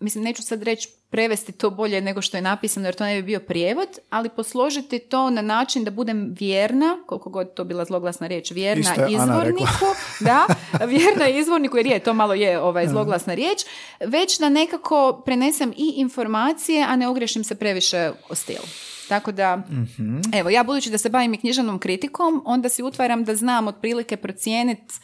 [0.00, 3.22] mislim, neću sad reći prevesti to bolje nego što je napisano jer to ne bi
[3.22, 8.26] bio prijevod, ali posložiti to na način da budem vjerna, koliko god to bila zloglasna
[8.26, 9.86] riječ, vjerna izvorniku,
[10.20, 10.46] da,
[10.86, 13.58] vjerna izvorniku jer je, to malo je ovaj, zloglasna riječ,
[14.00, 18.64] već da nekako prenesem i informacije, a ne ogrešim se previše o stilu.
[19.08, 23.24] Tako da, mm evo, ja budući da se bavim i književnom kritikom, onda si utvaram
[23.24, 24.94] da znam otprilike procijeniti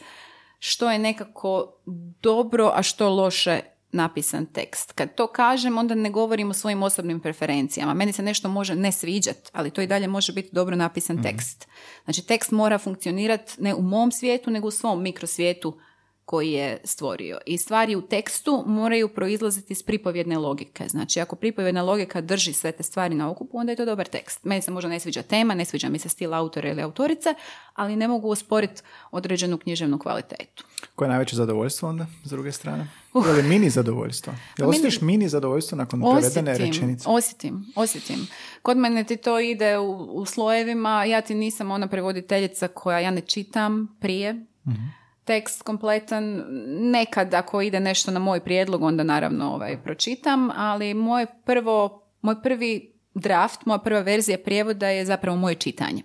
[0.59, 1.73] što je nekako
[2.21, 3.59] dobro, a što loše
[3.91, 4.91] napisan tekst.
[4.91, 7.93] Kad to kažem, onda ne govorim o svojim osobnim preferencijama.
[7.93, 11.23] Meni se nešto može ne sviđati, ali to i dalje može biti dobro napisan mhm.
[11.23, 11.67] tekst.
[12.03, 15.79] Znači, tekst mora funkcionirati ne u mom svijetu, nego u svom mikrosvijetu
[16.25, 17.39] koji je stvorio.
[17.45, 20.87] I stvari u tekstu moraju proizlaziti iz pripovjedne logike.
[20.87, 24.43] Znači, ako pripovjedna logika drži sve te stvari na okupu, onda je to dobar tekst.
[24.43, 27.33] Meni se možda ne sviđa tema, ne sviđa mi se stil autora ili autorice,
[27.73, 30.65] ali ne mogu usporiti određenu književnu kvalitetu.
[30.95, 32.87] Koje je najveće zadovoljstvo onda, s druge strane?
[33.13, 33.25] Uh.
[33.29, 34.33] Ili mini zadovoljstvo?
[34.57, 37.09] Jel osjetiš mini zadovoljstvo nakon prevedene rečenice?
[37.09, 38.27] Osjetim, osjetim.
[38.61, 41.05] Kod mene ti to ide u, u slojevima.
[41.05, 44.45] Ja ti nisam ona prevoditeljica koja ja ne čitam prije.
[44.65, 46.43] uh tekst kompletan.
[46.67, 52.41] Nekad ako ide nešto na moj prijedlog, onda naravno ovaj, pročitam, ali moje prvo, moj
[52.41, 56.03] prvi draft, moja prva verzija prijevoda je zapravo moje čitanje.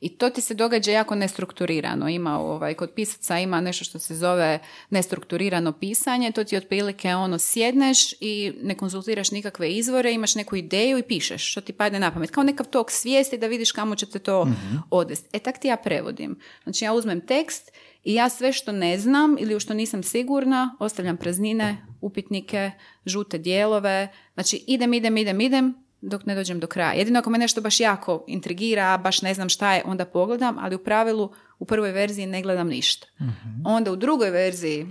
[0.00, 2.08] I to ti se događa jako nestrukturirano.
[2.08, 4.58] Ima ovaj, kod pisaca ima nešto što se zove
[4.90, 6.32] nestrukturirano pisanje.
[6.32, 11.50] To ti otprilike ono sjedneš i ne konzultiraš nikakve izvore, imaš neku ideju i pišeš
[11.50, 12.30] što ti padne na pamet.
[12.30, 14.54] Kao nekav tok svijesti da vidiš kamo će te to mm
[14.90, 15.28] odvesti.
[15.32, 16.38] E tak ti ja prevodim.
[16.62, 17.70] Znači ja uzmem tekst
[18.04, 22.70] i ja sve što ne znam ili u što nisam sigurna, ostavljam praznine, upitnike,
[23.06, 24.08] žute dijelove.
[24.34, 26.92] Znači idem, idem, idem, idem dok ne dođem do kraja.
[26.92, 30.74] Jedino ako me nešto baš jako intrigira, baš ne znam šta je, onda pogledam, ali
[30.74, 33.06] u pravilu u prvoj verziji ne gledam ništa.
[33.20, 33.66] Mhm.
[33.66, 34.86] Onda u drugoj verziji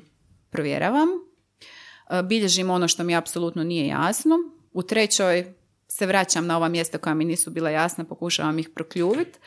[0.49, 1.09] provjeravam,
[2.09, 4.35] e, bilježim ono što mi apsolutno nije jasno.
[4.71, 5.53] U trećoj
[5.87, 9.39] se vraćam na ova mjesta koja mi nisu bila jasna, pokušavam ih prokljuviti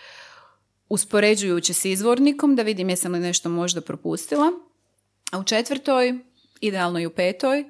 [0.89, 4.53] uspoređujući s izvornikom da vidim jesam li nešto možda propustila.
[5.32, 6.18] A u četvrtoj,
[6.61, 7.64] idealno i u petoj,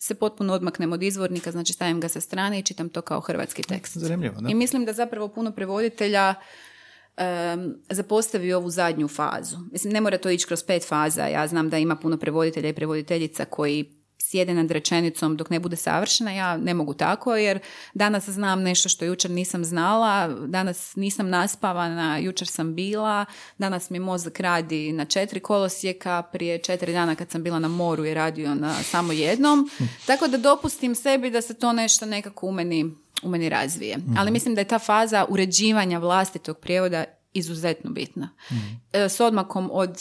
[0.00, 3.62] se potpuno odmaknem od izvornika, znači stavim ga sa strane i čitam to kao hrvatski
[3.62, 3.96] tekst.
[3.96, 4.50] Zanimljivo, da?
[4.50, 9.56] I mislim da zapravo puno prevoditelja um, zapostavi ovu zadnju fazu.
[9.72, 11.26] Mislim, ne mora to ići kroz pet faza.
[11.26, 13.97] Ja znam da ima puno prevoditelja i prevoditeljica koji
[14.30, 17.58] sjede nad rečenicom dok ne bude savršena, ja ne mogu tako jer
[17.94, 23.24] danas znam nešto što jučer nisam znala, danas nisam naspavana, jučer sam bila,
[23.58, 28.04] danas mi mozak radi na četiri kolosijeka, prije četiri dana kad sam bila na moru
[28.04, 29.70] je radio na samo jednom,
[30.06, 33.96] tako da dopustim sebi da se to nešto nekako u meni, u meni razvije.
[33.98, 34.18] Mhm.
[34.18, 38.28] Ali mislim da je ta faza uređivanja vlastitog prijevoda izuzetno bitna.
[38.52, 38.74] Mhm.
[38.92, 39.98] E, s odmakom od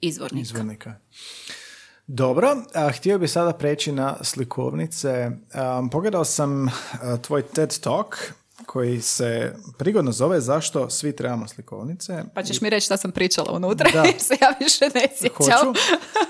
[0.00, 0.42] izvornika.
[0.42, 0.94] Izvornika.
[2.06, 5.30] Dobro, a, htio bih sada preći na slikovnice.
[5.92, 6.70] pogledao sam
[7.22, 8.16] tvoj TED Talk
[8.66, 12.22] koji se prigodno zove Zašto svi trebamo slikovnice.
[12.34, 14.02] Pa ćeš mi reći šta sam pričala unutra da.
[14.08, 15.66] jer se ja više ne sjećam.
[15.66, 15.80] Hoću.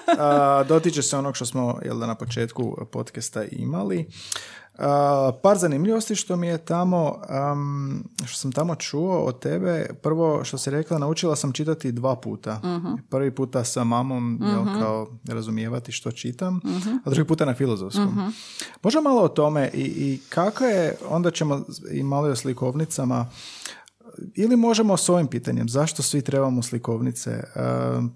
[0.69, 4.07] dotiče se onog što smo jel da, na početku podcasta imali
[5.43, 7.21] par zanimljivosti što mi je tamo,
[8.27, 9.87] što sam tamo čuo od tebe.
[10.03, 12.61] Prvo što si rekla, naučila sam čitati dva puta.
[12.63, 17.55] uh Prvi puta sa mamom, uh kao razumijevati što čitam, uh a drugi puta na
[17.55, 18.09] filozofskom.
[18.09, 18.35] uh
[18.83, 21.61] Može malo o tome i, i kako je, onda ćemo
[21.91, 23.31] i malo o slikovnicama,
[24.35, 27.45] ili možemo s ovim pitanjem, zašto svi trebamo slikovnice?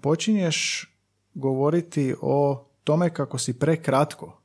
[0.01, 0.89] počinješ
[1.33, 4.41] govoriti o tome kako si prekratko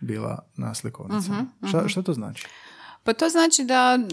[0.00, 1.30] bila na slikovnici.
[1.30, 2.46] Uh-huh, Šta, to znači?
[3.04, 4.06] Pa to znači da e,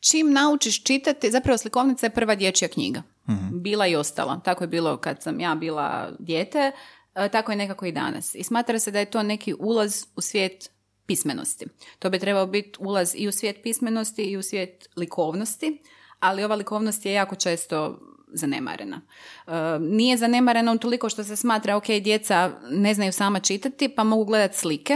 [0.00, 3.02] čim naučiš čitati, zapravo slikovnica je prva dječja knjiga.
[3.26, 4.40] uh Bila i ostala.
[4.44, 6.72] Tako je bilo kad sam ja bila dijete,
[7.14, 8.34] e, tako je nekako i danas.
[8.34, 10.70] I smatra se da je to neki ulaz u svijet
[11.06, 11.66] pismenosti.
[11.98, 15.82] To bi trebao biti ulaz i u svijet pismenosti i u svijet likovnosti,
[16.20, 17.98] ali ova likovnost je jako često
[18.34, 19.00] zanemarena.
[19.46, 24.24] E, nije zanemarena toliko što se smatra, ok, djeca ne znaju sama čitati, pa mogu
[24.24, 24.94] gledati slike.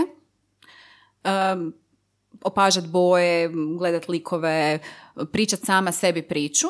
[1.25, 1.31] E,
[2.43, 4.79] opažat boje, gledat likove,
[5.33, 6.67] pričat sama sebi priču.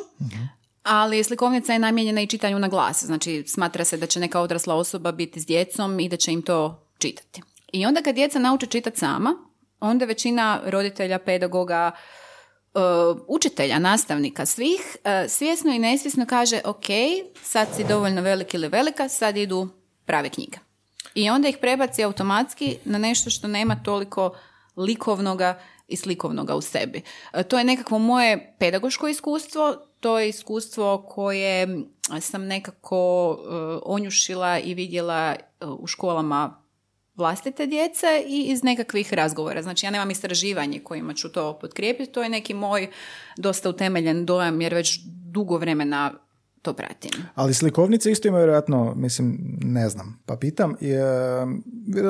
[0.82, 3.04] Ali slikovnica je namijenjena i čitanju na glas.
[3.04, 6.42] Znači, smatra se da će neka odrasla osoba biti s djecom i da će im
[6.42, 7.42] to čitati.
[7.72, 9.34] I onda kad djeca nauče čitati sama,
[9.80, 11.92] onda većina roditelja, pedagoga,
[13.26, 16.86] učitelja, nastavnika, svih, e, svjesno i nesvjesno kaže ok,
[17.42, 19.68] sad si dovoljno velik ili velika, sad idu
[20.04, 20.58] prave knjige.
[21.14, 24.34] I onda ih prebaci automatski na nešto što nema toliko
[24.76, 27.02] likovnoga i slikovnoga u sebi.
[27.32, 31.68] E, To je nekakvo moje pedagoško iskustvo, to je iskustvo koje
[32.20, 33.52] sam nekako e,
[33.84, 36.65] onjušila i vidjela e, u školama
[37.16, 39.62] vlastite djece i iz nekakvih razgovora.
[39.62, 42.88] Znači ja nemam istraživanje kojima ću to potkrijepiti, to je neki moj
[43.36, 46.25] dosta utemeljen dojam jer već dugo vremena
[46.66, 47.10] to pratim.
[47.34, 51.02] Ali slikovnice isto imaju vjerojatno, mislim, ne znam, pa pitam, je,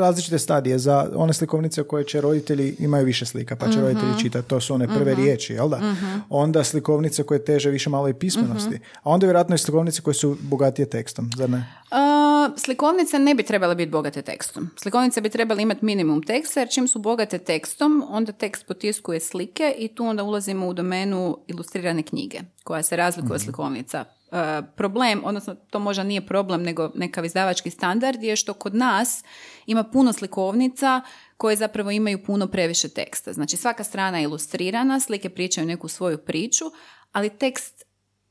[0.00, 4.48] različite stadije za one slikovnice koje će roditelji imaju više slika, pa će roditelji čitati,
[4.48, 5.80] to su one prve riječi, jel da?
[6.28, 10.36] Onda slikovnice koje teže više malo i pismenosti, a onda vjerojatno i slikovnice koje su
[10.40, 11.57] bogatije tekstom, zar ne?
[11.90, 14.70] Uh, slikovnice ne bi trebale biti bogate tekstom.
[14.76, 19.74] Slikovnice bi trebale imati minimum teksta, jer čim su bogate tekstom, onda tekst potiskuje slike
[19.78, 24.04] i tu onda ulazimo u domenu ilustrirane knjige, koja se razlikuje od slikovnica.
[24.31, 24.39] Uh,
[24.77, 29.24] problem, odnosno to možda nije problem, nego nekav izdavački standard je što kod nas
[29.66, 31.01] ima puno slikovnica
[31.37, 33.33] koje zapravo imaju puno previše teksta.
[33.33, 36.64] Znači svaka strana je ilustrirana, slike pričaju neku svoju priču,
[37.12, 37.85] ali tekst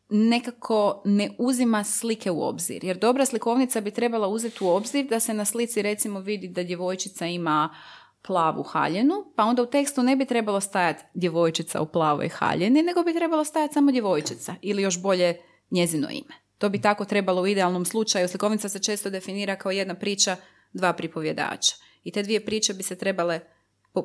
[0.09, 2.83] nekako ne uzima slike u obzir.
[2.83, 6.63] Jer dobra slikovnica bi trebala uzeti u obzir da se na slici recimo vidi da
[6.63, 7.75] djevojčica ima
[8.21, 13.03] plavu haljenu, pa onda u tekstu ne bi trebalo stajati djevojčica u plavoj haljeni, nego
[13.03, 15.41] bi trebalo stajati samo djevojčica ili još bolje
[15.71, 16.33] njezino ime.
[16.57, 18.27] To bi tako trebalo u idealnom slučaju.
[18.27, 20.35] Slikovnica se često definira kao jedna priča
[20.73, 21.75] dva pripovjedača.
[22.03, 23.39] I te dvije priče bi se trebale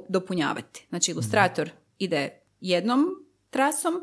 [0.09, 0.87] dopunjavati.
[0.89, 3.07] Znači ilustrator ide jednom
[3.51, 3.95] trasom,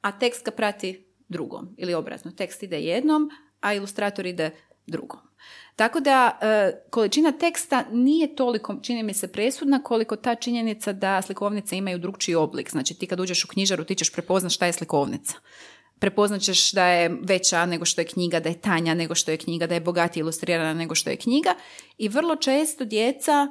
[0.00, 1.74] a tekst ga prati drugom.
[1.78, 4.50] Ili obrazno, tekst ide jednom, a ilustrator ide
[4.86, 5.20] drugom.
[5.76, 11.22] Tako da e, količina teksta nije toliko, čini mi se, presudna koliko ta činjenica da
[11.22, 12.70] slikovnice imaju drugčiji oblik.
[12.70, 15.34] Znači ti kad uđeš u knjižaru ti ćeš prepoznat šta je slikovnica.
[16.04, 19.36] Prepoznat ćeš da je veća nego što je knjiga, da je tanja nego što je
[19.36, 21.54] knjiga, da je bogatije ilustrirana nego što je knjiga.
[21.98, 23.46] I vrlo često djeca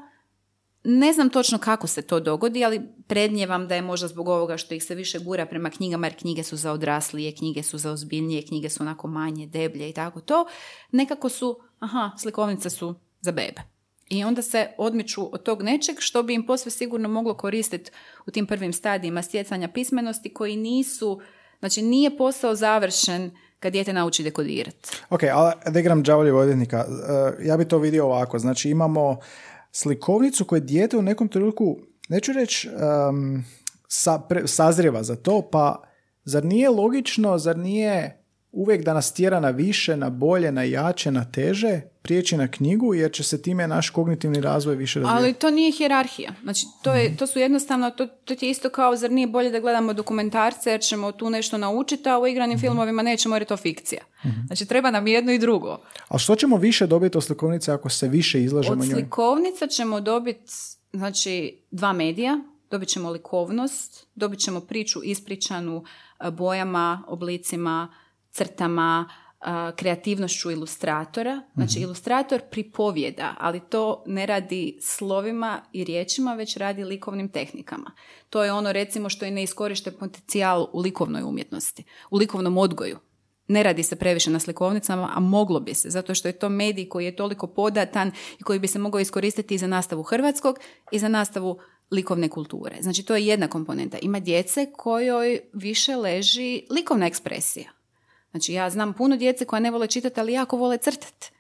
[0.84, 4.74] ne znam točno kako se to dogodi, ali prednjevam da je možda zbog ovoga što
[4.74, 8.46] ih se više gura prema knjigama, jer knjige su za odraslije, knjige su za ozbiljnije,
[8.46, 10.46] knjige su onako manje, deblje i tako to.
[10.92, 13.62] Nekako su, aha, slikovnice su za bebe.
[14.10, 17.92] I onda se odmiču od tog nečeg što bi im posve sigurno moglo koristiti
[18.28, 21.22] u tim prvim stadijima stjecanja pismenosti koji nisu,
[21.64, 24.90] znači nije posao završen kad dijete nauči dekodirati.
[25.10, 28.40] Ok, ali da igram đavoljeg odvjetnika, eh, ja bi to vidio ovako.
[28.40, 29.18] Znači imamo
[29.72, 31.78] slikovnicu koje dijete u nekom trenutku,
[32.10, 33.46] neću reći, em,
[33.88, 35.84] sa, sazrijeva za to, pa
[36.24, 38.23] zar nije logično, zar nije
[38.54, 42.94] uvijek da nas tjera na više, na bolje, na jače, na teže, prijeći na knjigu,
[42.94, 45.24] jer će se time naš kognitivni razvoj više razvijati.
[45.24, 46.32] Ali to nije hijerarhija.
[46.44, 49.50] Znači, to, je, to su jednostavno, to, to ti je isto kao, zar nije bolje
[49.50, 53.46] da gledamo dokumentarce jer ćemo tu nešto naučiti, a u igranim filmovima nećemo jer je
[53.46, 54.02] to fikcija.
[54.48, 55.78] Znači, treba nam jedno i drugo.
[56.08, 58.94] A što ćemo više dobiti od slikovnice ako se više izlažemo Od njoj?
[58.94, 60.54] slikovnica ćemo dobiti,
[60.94, 62.40] znači, dva medija.
[62.72, 65.84] Dobit ćemo likovnost, dobit ćemo priču ispričanu
[66.32, 67.94] bojama, oblicima,
[68.34, 69.10] crtama,
[69.76, 71.42] kreativnošću ilustratora.
[71.56, 77.92] Znači, ilustrator pripovjeda, ali to ne radi slovima i riječima, već radi likovnim tehnikama.
[78.30, 82.98] To je ono, recimo, što je neiskorišten potencijal u likovnoj umjetnosti, u likovnom odgoju.
[83.48, 86.90] Ne radi se previše na slikovnicama, a moglo bi se, zato što je to medij
[86.90, 90.60] koji je toliko podatan i koji bi se mogao iskoristiti i za nastavu hrvatskog
[90.92, 91.60] i za nastavu
[91.92, 92.76] likovne kulture.
[92.82, 93.98] Znači, to je jedna komponenta.
[94.02, 97.72] Ima djece kojoj više leži likovna ekspresija.
[98.34, 101.32] Znači, ja znam puno djece koja ne vole čitati, ali jako vole crtati.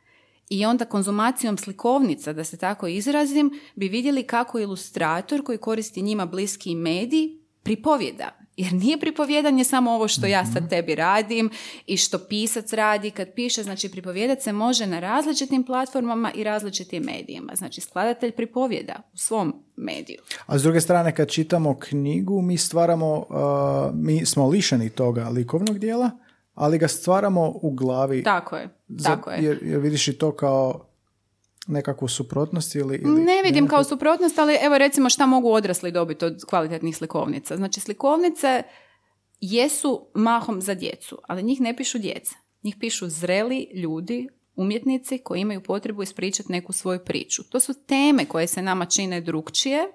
[0.50, 6.26] I onda konzumacijom slikovnica, da se tako izrazim, bi vidjeli kako ilustrator koji koristi njima
[6.26, 7.30] bliski medij
[7.64, 8.30] pripovjeda.
[8.58, 11.50] Jer nije pripovjedanje samo ovo što ja sad tebi radim
[11.88, 13.64] i što pisac radi kad piše.
[13.64, 17.56] Znači, pripovjedat se može na različitim platformama i različitim medijima.
[17.56, 20.22] Znači, skladatelj pripovjeda u svom mediju.
[20.46, 23.26] A s druge strane, kad čitamo knjigu, mi stvaramo, uh,
[23.94, 26.12] mi smo lišeni toga likovnog dijela,
[26.54, 28.24] ali ga stvaramo u glavi.
[28.24, 29.44] Tako je, Za- tako je.
[29.44, 30.88] Jer, jer vidiš i to kao
[31.68, 32.96] nekakvu suprotnost ili...
[32.96, 36.98] ili Ne vidim nekakvu- kao suprotnost, ali evo recimo šta mogu odrasli dobiti od kvalitetnih
[36.98, 37.58] slikovnica.
[37.58, 38.64] Znači slikovnice
[39.42, 42.36] jesu mahom za djecu, ali njih ne pišu djeca.
[42.64, 47.44] Njih pišu zreli ljudi, umjetnici koji imaju potrebu ispričati neku svoju priču.
[47.44, 49.88] To su teme koje se nama čine drugčije,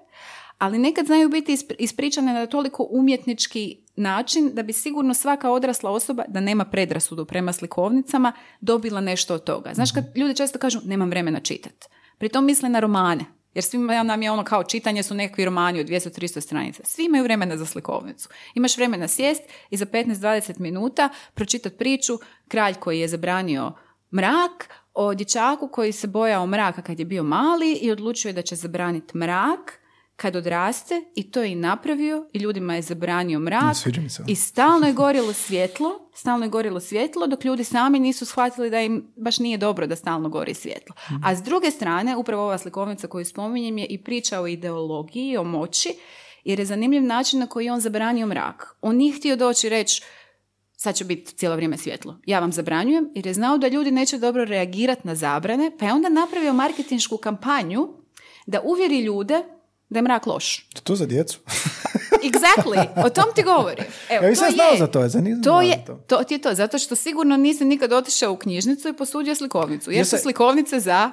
[0.59, 6.23] ali nekad znaju biti ispričane na toliko umjetnički način da bi sigurno svaka odrasla osoba,
[6.27, 9.73] da nema predrasudu prema slikovnicama, dobila nešto od toga.
[9.73, 11.87] Znaš kad ljudi često kažu nemam vremena čitati.
[12.17, 13.25] Pri tom misle na romane.
[13.53, 16.83] Jer svima nam je ono kao čitanje su nekakvi romani od 200-300 stranica.
[16.85, 18.29] Svi imaju vremena za slikovnicu.
[18.55, 22.13] Imaš vremena sjest i za 15-20 minuta pročitati priču
[22.47, 23.73] Kralj koji je zabranio
[24.15, 28.41] mrak o dječaku koji se bojao mraka kad je bio mali i odlučio je da
[28.41, 29.79] će zabraniti mrak
[30.21, 33.75] kad odraste i to je i napravio i ljudima je zabranio mrak
[34.27, 38.81] i stalno je gorilo svjetlo, stalno je gorilo svjetlo dok ljudi sami nisu shvatili da
[38.81, 40.95] im baš nije dobro da stalno gori svjetlo.
[41.11, 41.23] Mhm.
[41.25, 45.43] A s druge strane, upravo ova slikovnica koju spominjem je i priča o ideologiji, o
[45.43, 45.89] moći,
[46.43, 48.77] jer je zanimljiv način na koji je on zabranio mrak.
[48.81, 50.03] On nije htio doći reći
[50.77, 52.17] sad će biti cijelo vrijeme svjetlo.
[52.25, 55.93] Ja vam zabranjujem jer je znao da ljudi neće dobro reagirati na zabrane, pa je
[55.93, 57.87] onda napravio marketinšku kampanju
[58.47, 59.43] da uvjeri ljude
[59.89, 60.69] da je mrak loš.
[60.83, 61.39] To za djecu.
[62.29, 63.85] exactly, o tom ti govorim.
[64.09, 65.09] Evo, ja nisam znao za to, ja
[65.43, 65.95] to je, to.
[66.07, 69.91] to ti je to, zato što sigurno nisi nikad otišao u knjižnicu i posudio slikovnicu.
[69.91, 71.11] Jer su slikovnice za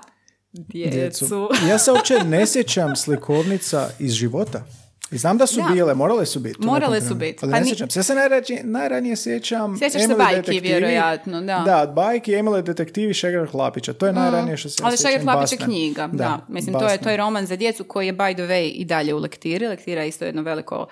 [0.52, 1.48] djecu.
[1.68, 4.64] ja se uopće ne sjećam slikovnica iz života.
[5.10, 6.66] I znam da su bile, morale su biti.
[6.66, 7.38] Morale su biti.
[7.42, 7.98] Ali pa ne sjećam se.
[7.98, 11.62] Ja se najranije, najranije sjećam Sjećaš se bajki, vjerojatno, da.
[11.66, 13.92] Da, bajki Emile detektivi Šegar Hlapića.
[13.92, 14.14] To je mm.
[14.14, 16.46] najranije što se Ali Šegar Hlapić je knjiga, da.
[16.48, 19.14] Mislim, to je, to je roman za djecu koji je by the way i dalje
[19.14, 19.66] u lektiri.
[19.66, 20.86] Lektira je isto jedno veliko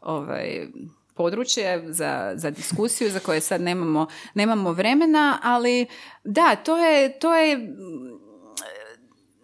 [0.00, 0.66] ovaj,
[1.14, 5.86] područje za, za diskusiju za koje sad nemamo, nemamo vremena, ali
[6.24, 7.74] da, to je, to je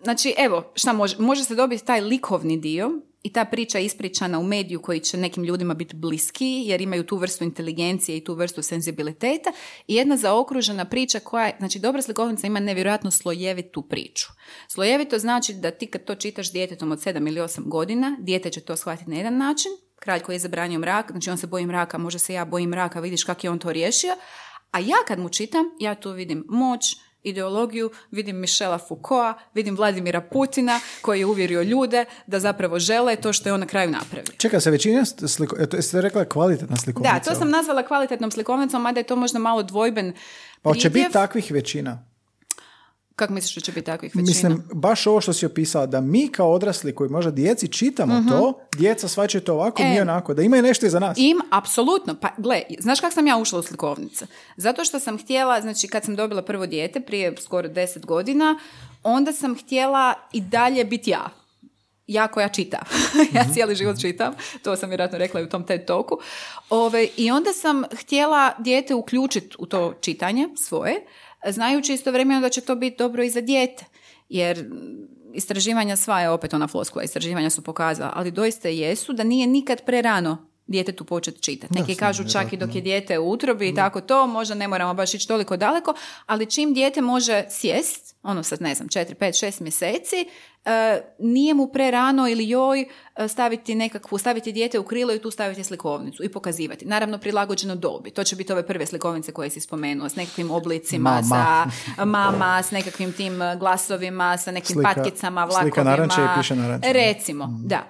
[0.03, 2.91] znači evo, šta može, može se dobiti taj likovni dio
[3.23, 7.07] i ta priča je ispričana u mediju koji će nekim ljudima biti bliski jer imaju
[7.07, 9.53] tu vrstu inteligencije i tu vrstu senzibiliteta.
[9.87, 14.27] I jedna zaokružena priča koja je, znači dobra slikovnica ima nevjerojatno slojevitu priču.
[14.69, 18.61] Slojevito znači da ti kad to čitaš djetetom od 7 ili 8 godina, dijete će
[18.61, 21.99] to shvatiti na jedan način, kralj koji je zabranio mrak, znači on se boji mraka,
[21.99, 24.16] može se ja bojim mraka, vidiš kako je on to riješio,
[24.71, 26.97] a ja kad mu čitam, ja tu vidim moć,
[27.29, 33.33] ideologiju, vidim Mišela Foucaulta, vidim Vladimira Putina koji je uvjerio ljude da zapravo žele to
[33.33, 34.33] što je on na kraju napravio.
[34.39, 35.57] Čeka se većina sliko...
[35.72, 37.14] Jeste rekla kvalitetna slikovnica?
[37.14, 40.12] Da, to sam nazvala kvalitetnom slikovnicom, mada je to možda malo dvojben
[40.62, 42.08] Pa će biti takvih većina?
[43.19, 44.27] Kako misliš da će biti takvih većina?
[44.27, 48.29] Mislim, baš ovo što si opisala, da mi kao odrasli koji možda djeci čitamo mhm.
[48.29, 51.19] to, djeca svačaju to ovako, e, mi onako, da imaju nešto iza nas.
[51.19, 52.14] Im, apsolutno.
[52.21, 54.27] Pa, gle, znaš kako sam ja ušla u slikovnice?
[54.57, 58.59] Zato što sam htjela, znači kad sam dobila prvo dijete prije skoro deset godina,
[59.03, 61.31] onda sam htjela i dalje biti ja
[62.09, 62.79] ja koja čita.
[63.35, 63.53] ja mhm.
[63.53, 66.19] cijeli život čitam, to sam vjerojatno rekla i u tom TED toku.
[66.71, 71.07] Ove, I onda sam htjela dijete uključiti u to čitanje svoje,
[71.53, 73.84] znajući istovremeno da će to biti dobro i za dijete.
[74.28, 74.70] Jer
[75.34, 79.84] istraživanja sva je opet ona floskula, istraživanja su pokazala, ali doista jesu da nije nikad
[79.84, 81.75] prerano djetetu početi čitati.
[81.75, 84.95] Neki kažu čak i dok je dijete u utrobi i tako to, možda ne moramo
[84.95, 85.95] baš ići toliko daleko,
[86.27, 90.29] ali čim dijete može sjest, ono sad ne znam, 4, 5, 6 mjeseci,
[90.64, 92.81] e, nije mu prerano ili joj
[93.16, 96.85] e, staviti nekakvu, staviti dijete u krilo i tu staviti slikovnicu i pokazivati.
[96.85, 98.11] Naravno prilagođeno dobi.
[98.11, 101.71] To će biti ove prve slikovnice koje si spomenuo s nekakvim oblicima, sa
[102.05, 106.09] mama, s nekakvim tim glasovima, sa nekim slika, patkicama, vlakovima.
[106.11, 106.55] Slika i piše
[106.93, 107.69] Recimo, mm.
[107.69, 107.89] da.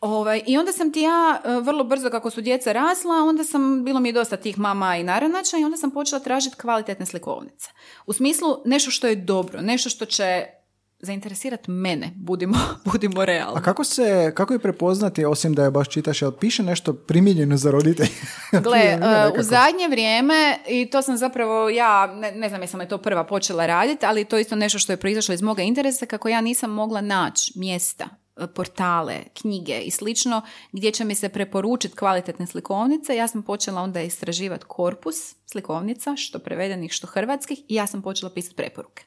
[0.00, 3.84] Ovaj, I onda sam ti ja, e, vrlo brzo kako su djeca rasla, onda sam,
[3.84, 7.70] bilo mi je dosta tih mama i naranača i onda sam počela tražiti kvalitetne slikovnice.
[8.06, 10.46] U smislu nešto što je dobro, nešto što će
[10.98, 12.58] zainteresirati mene, budimo,
[12.92, 13.58] budimo realni.
[13.58, 17.56] A kako se, kako je prepoznati, osim da je baš čitaš, jel piše nešto primijenjeno
[17.56, 18.10] za roditelje?
[18.64, 18.98] Gle, e,
[19.38, 23.24] u zadnje vrijeme, i to sam zapravo, ja ne, ne znam jesam li to prva
[23.24, 26.40] počela raditi, ali to je isto nešto što je proizašlo iz moga interesa, kako ja
[26.40, 33.16] nisam mogla naći mjesta portale, knjige i slično gdje će mi se preporučiti kvalitetne slikovnice.
[33.16, 38.30] Ja sam počela onda istraživati korpus slikovnica, što prevedenih, što hrvatskih i ja sam počela
[38.30, 39.04] pisati preporuke.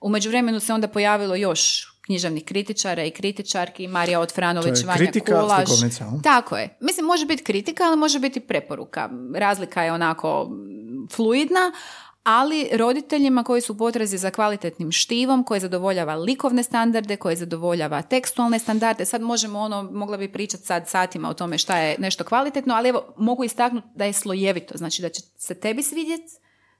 [0.00, 5.68] U međuvremenu se onda pojavilo još književnih kritičara i kritičarki, Marija Otfranović, Vanja Kulaš.
[6.22, 6.76] Tako je.
[6.80, 9.10] Mislim, može biti kritika, ali može biti preporuka.
[9.34, 10.50] Razlika je onako
[11.12, 11.72] fluidna,
[12.24, 18.02] ali roditeljima koji su u potrazi za kvalitetnim štivom, koji zadovoljava likovne standarde, koji zadovoljava
[18.02, 19.04] tekstualne standarde.
[19.04, 22.88] Sad možemo ono, mogla bi pričati sad satima o tome šta je nešto kvalitetno, ali
[22.88, 26.32] evo, mogu istaknuti da je slojevito, znači da će se tebi svidjeti,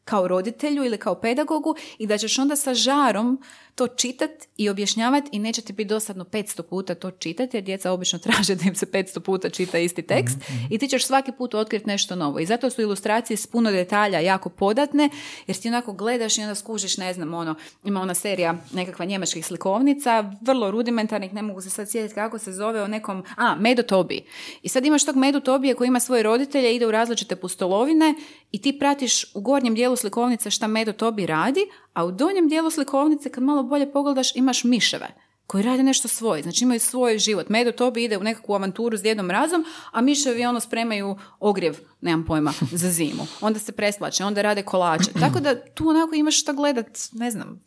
[0.04, 3.42] kao roditelju ili kao pedagogu i da ćeš onda sa žarom
[3.74, 7.92] to čitat i objašnjavati i neće ti biti dosadno 500 puta to čitati jer djeca
[7.92, 10.36] obično traže da im se 500 puta čita isti tekst
[10.70, 12.38] i ti ćeš svaki put otkriti nešto novo.
[12.38, 15.08] I zato su ilustracije s puno detalja jako podatne
[15.46, 19.46] jer ti onako gledaš i onda skužiš, ne znam, ono, ima ona serija nekakva njemačkih
[19.46, 23.82] slikovnica, vrlo rudimentarnih, ne mogu se sad sjetiti kako se zove, o nekom, a, Medo
[23.82, 24.24] Tobi.
[24.62, 28.14] I sad imaš tog Medu Tobije koji ima svoje roditelje, ide u različite pustolovine
[28.52, 32.70] i ti pratiš u gornjem dijelu slikovnice šta Medo Tobi radi, a u donjem dijelu
[32.70, 35.08] slikovnice kad malo bolje pogledaš imaš miševe
[35.46, 37.48] koji rade nešto svoje, znači imaju svoj život.
[37.48, 42.26] Medo Tobi ide u nekakvu avanturu s djedom razom, a miševi ono spremaju ogrjev, nemam
[42.26, 43.26] pojma, za zimu.
[43.40, 45.12] Onda se preslače, onda rade kolače.
[45.20, 47.60] Tako da tu onako imaš šta gledat, ne znam,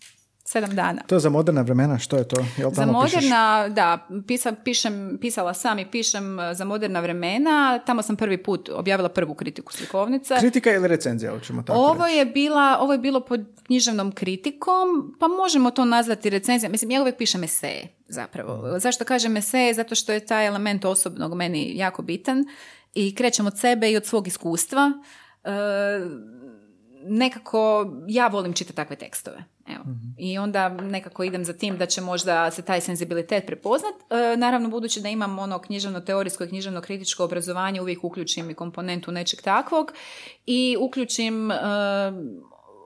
[0.47, 1.01] sedam dana.
[1.07, 2.45] To je za moderna vremena, što je to?
[2.57, 3.15] Jel Za tamo pišeš?
[3.15, 7.79] moderna, da, pisa, pišem, pisala sam i pišem e, za moderna vremena.
[7.79, 10.37] Tamo sam prvi put objavila prvu kritiku slikovnica.
[10.39, 12.17] Kritika ili recenzija, hoćemo tako Ovo reći.
[12.17, 16.71] je, bila, ovo je bilo pod književnom kritikom, pa možemo to nazvati recenzijom.
[16.71, 18.79] Mislim, ja uvijek pišem eseje, zapravo.
[18.79, 19.73] Zašto kažem eseje?
[19.73, 22.45] Zato što je taj element osobnog meni jako bitan
[22.93, 24.91] i krećem od sebe i od svog iskustva.
[25.43, 25.49] E,
[27.09, 29.43] nekako ja volim čitati takve tekstove.
[29.67, 29.83] Evo.
[30.17, 33.93] I onda nekako idem za tim da će možda se taj senzibilitet prepoznat.
[34.09, 39.41] E, naravno, budući da imam ono književno-teorijsko i književno-kritičko obrazovanje, uvijek uključim i komponentu nečeg
[39.41, 39.91] takvog
[40.45, 41.55] i uključim e,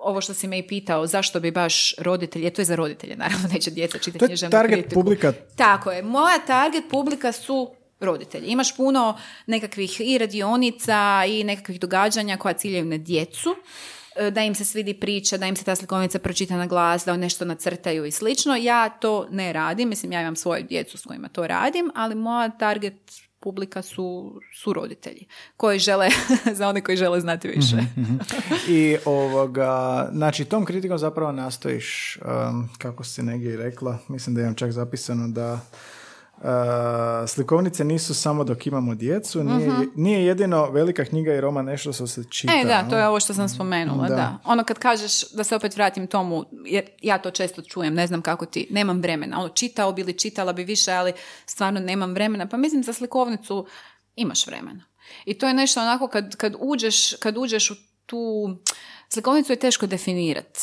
[0.01, 3.15] ovo što si me i pitao, zašto bi baš roditelji, je to je za roditelje,
[3.15, 5.01] naravno neće djeca čitati To je književnu target kritiku.
[5.01, 5.33] publika.
[5.55, 6.03] Tako je.
[6.03, 8.47] Moja target publika su roditelji.
[8.47, 9.17] Imaš puno
[9.47, 13.55] nekakvih i radionica i nekakvih događanja koja ciljaju na djecu, e,
[14.31, 17.45] da im se svidi priča, da im se ta slikovnica pročita na glas, da nešto
[17.45, 18.55] nacrtaju i slično.
[18.55, 22.49] Ja to ne radim, mislim ja imam svoju djecu s kojima to radim, ali moja
[22.49, 23.11] target
[23.41, 25.25] publika su, su roditelji
[25.57, 26.09] koji žele,
[26.57, 27.77] za one koji žele znati više.
[28.69, 32.17] I ovoga, znači tom kritikom zapravo nastojiš,
[32.49, 35.59] um, kako si negdje rekla, mislim da imam čak zapisano da
[36.43, 41.93] uh, slikovnice nisu samo dok imamo djecu, nije, nije jedino velika knjiga i roman nešto
[41.93, 42.53] što se čita.
[42.53, 42.89] E, da, no?
[42.89, 44.15] to je ovo što sam spomenula, Da.
[44.15, 44.37] da.
[44.45, 48.21] Ono kad kažeš, da se opet vratim tomu, jer ja to često čujem, ne znam
[48.21, 49.39] kako ti, nemam vremena.
[49.39, 51.13] Ono, čitao bi ili čitala bi više, ali
[51.45, 52.47] stvarno nemam vremena.
[52.47, 53.65] Pa mislim, za slikovnicu
[54.15, 54.83] imaš vremena.
[55.25, 58.49] I to je nešto onako kad, kad, uđeš, kad uđeš u tu...
[59.13, 60.59] Slikovnicu je teško definirati.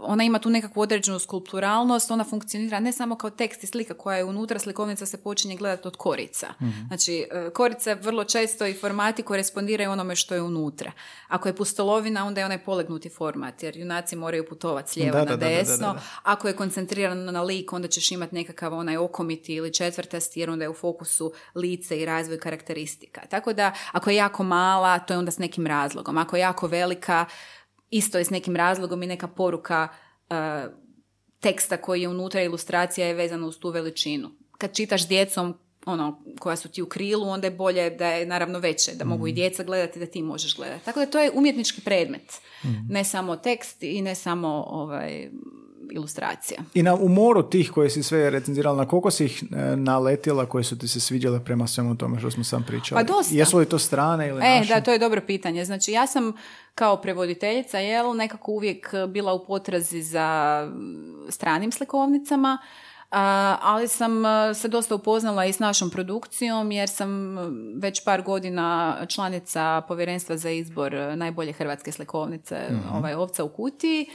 [0.00, 4.16] ona ima tu nekakvu određenu skulpturalnost, ona funkcionira ne samo kao tekst i slika koja
[4.16, 6.48] je unutra, slikovnica se počinje gledati od korica.
[6.86, 10.92] Znači, e, korice vrlo često i formati korespondiraju onome što je unutra.
[11.28, 15.24] Ako je pustolovina, onda je onaj polegnuti format, jer junaci moraju putovati s lijeva Da,
[15.24, 15.92] na da, da, da, da, desno.
[15.92, 16.00] da.
[16.22, 20.64] Ako je koncentrirano na lik, onda ćeš imati nekakav onaj okomiti ili četvrtasti, jer onda
[20.64, 23.20] je u fokusu lice i razvoj karakteristika.
[23.30, 26.18] Tako da, ako je jako mala, to je onda s nekim razlogom.
[26.18, 27.26] Ako je jako velika,
[27.90, 29.88] isto je s nekim razlogom i neka poruka
[30.30, 30.36] uh,
[31.40, 34.30] teksta koji je unutra, ilustracija je vezana uz tu veličinu.
[34.58, 35.54] Kad čitaš djecom
[35.86, 39.26] ono, koja su ti u krilu, onda je bolje da je naravno veće, da mogu
[39.26, 40.84] i djeca gledati, da ti možeš gledati.
[40.84, 42.40] Tako da to je umjetnički predmet.
[42.88, 45.30] Ne samo tekst i ne samo ovaj,
[45.90, 46.60] ilustracija.
[46.74, 50.64] I na umoru tih koje si sve recenzirala, na koliko si ih e, naletila koje
[50.64, 53.04] su ti se sviđale prema svemu tome što smo sam pričali?
[53.04, 53.34] Pa dosta.
[53.34, 54.74] Jesu li to strane ili E, naše?
[54.74, 55.64] da, to je dobro pitanje.
[55.64, 56.32] Znači, ja sam
[56.74, 60.68] kao prevoditeljica, jel, nekako uvijek bila u potrazi za
[61.28, 62.58] stranim slikovnicama,
[63.10, 68.04] a, ali sam a, se dosta upoznala i s našom produkcijom, jer sam mm, već
[68.04, 72.56] par godina članica povjerenstva za izbor e, najbolje hrvatske slikovnice,
[72.94, 74.06] ovaj, Ovca u kutiji.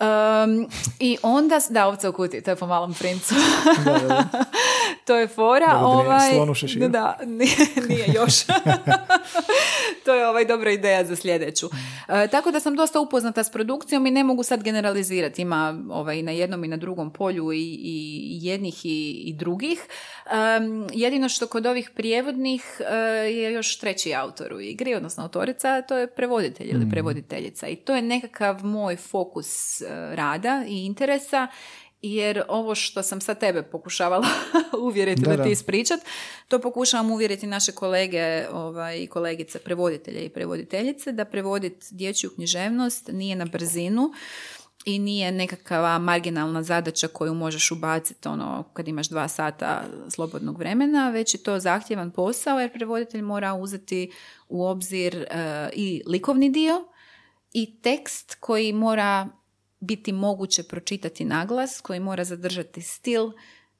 [0.00, 0.68] Um,
[1.00, 3.34] I onda, da, ovca u kutiji, to je po malom princu.
[5.06, 5.66] to je fora.
[5.66, 6.30] Da ovaj.
[6.88, 7.56] Da, nije,
[7.88, 8.34] nije još.
[10.04, 11.66] to je ovaj dobra ideja za sljedeću.
[12.08, 15.42] E, tako da sam dosta upoznata s produkcijom i ne mogu sad generalizirati.
[15.42, 19.86] Ima ovaj, na jednom i na drugom polju i, i jednih i, i drugih.
[20.30, 22.94] Em, jedino što kod ovih prijevodnih e,
[23.30, 27.66] je još treći autor u igri, odnosno autorica, to je prevoditelj ili prevoditeljica.
[27.66, 29.82] I to je nekakav moj fokus
[30.14, 31.48] rada i interesa
[32.02, 34.26] jer ovo što sam sad tebe pokušavala
[34.88, 35.42] uvjeriti Da, da, da.
[35.42, 36.00] ti ispričat,
[36.48, 43.08] to pokušavam uvjeriti naše kolege ovaj, i kolegice prevoditelje i prevoditeljice da prevoditi dječju književnost
[43.12, 44.12] nije na brzinu
[44.84, 51.10] i nije nekakva marginalna zadaća koju možeš ubaciti ono kad imaš dva sata slobodnog vremena,
[51.10, 54.12] već je to zahtjevan posao jer prevoditelj mora uzeti
[54.48, 56.84] u obzir eh, i likovni dio
[57.52, 59.28] i tekst koji mora
[59.80, 63.32] biti moguće pročitati naglas, koji mora zadržati stil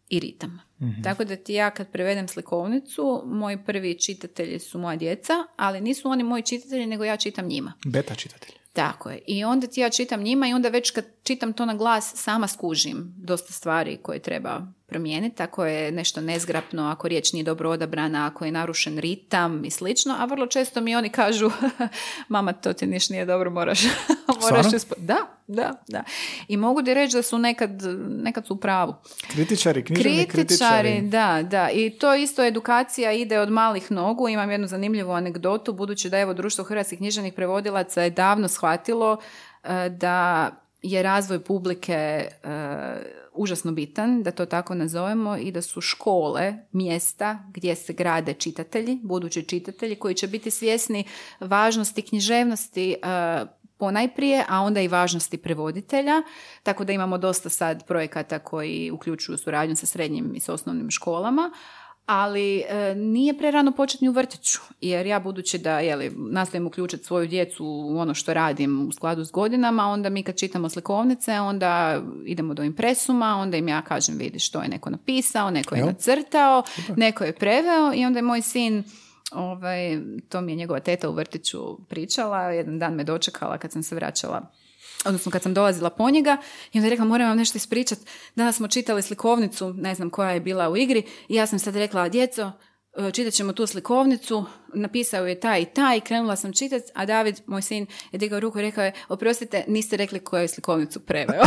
[0.08, 0.60] i ritam.
[1.02, 6.08] Tako da ti ja kad prevedem slikovnicu, moji prvi čitatelji su moja djeca, ali nisu
[6.08, 7.72] oni moji čitatelji, nego ja čitam njima.
[7.86, 8.54] Beta čitatelj.
[8.72, 9.22] Tako je.
[9.26, 12.48] I onda ti ja čitam njima i onda već kad čitam to na glas sama
[12.48, 18.26] skužim dosta stvari koje treba promijeniti, ako je nešto nezgrapno, ako riječ nije dobro odabrana,
[18.26, 21.50] ako je narušen ritam i slično, a vrlo često mi oni kažu
[22.28, 23.80] mama to ti niš nije dobro, moraš,
[24.42, 24.66] moraš
[24.96, 25.16] Da,
[25.46, 26.04] da, da.
[26.48, 27.70] I mogu ti reći da su nekad,
[28.08, 28.94] nekad su u pravu.
[29.30, 30.88] Kritičari, književni kritičari.
[30.88, 31.08] kritičari.
[31.08, 31.70] Da, da.
[31.70, 34.28] I to isto edukacija ide od malih nogu.
[34.28, 39.18] Imam jednu zanimljivu anegdotu, budući da evo Društvo hrvatskih književnih prevodilaca je davno shvatilo
[39.64, 40.50] e, da
[40.82, 47.38] je razvoj publike e, užasno bitan, da to tako nazovemo, i da su škole mjesta
[47.50, 51.04] gdje se grade čitatelji, budući čitatelji koji će biti svjesni
[51.40, 53.48] važnosti književnosti uh,
[53.78, 56.22] ponajprije, a onda i važnosti prevoditelja,
[56.62, 61.50] tako da imamo dosta sad projekata koji uključuju suradnju sa srednjim i s osnovnim školama,
[62.08, 67.04] ali e, nije prerano početi ni u vrtiću, jer ja budući da jeli, nastojim uključiti
[67.04, 71.40] svoju djecu u ono što radim u skladu s godinama, onda mi kad čitamo slikovnice,
[71.40, 75.84] onda idemo do impresuma, onda im ja kažem vidi što je neko napisao, neko je
[75.84, 76.62] nacrtao,
[76.96, 77.92] neko je preveo.
[77.94, 78.84] I onda je moj sin
[79.32, 79.98] ovaj,
[80.28, 83.94] to mi je njegova teta u vrtiću pričala, jedan dan me dočekala kad sam se
[83.94, 84.50] vraćala
[85.04, 86.36] odnosno kad sam dolazila po njega
[86.72, 88.04] i onda je rekla moram vam nešto ispričati.
[88.34, 91.76] Danas smo čitali slikovnicu, ne znam koja je bila u igri i ja sam sad
[91.76, 92.52] rekla djeco,
[92.98, 94.44] E, čitat ćemo tu slikovnicu,
[94.74, 98.58] napisao je taj i taj, krenula sam čitati, a David, moj sin, je digao ruku
[98.58, 101.42] i rekao je, oprostite, niste rekli koju je slikovnicu preveo.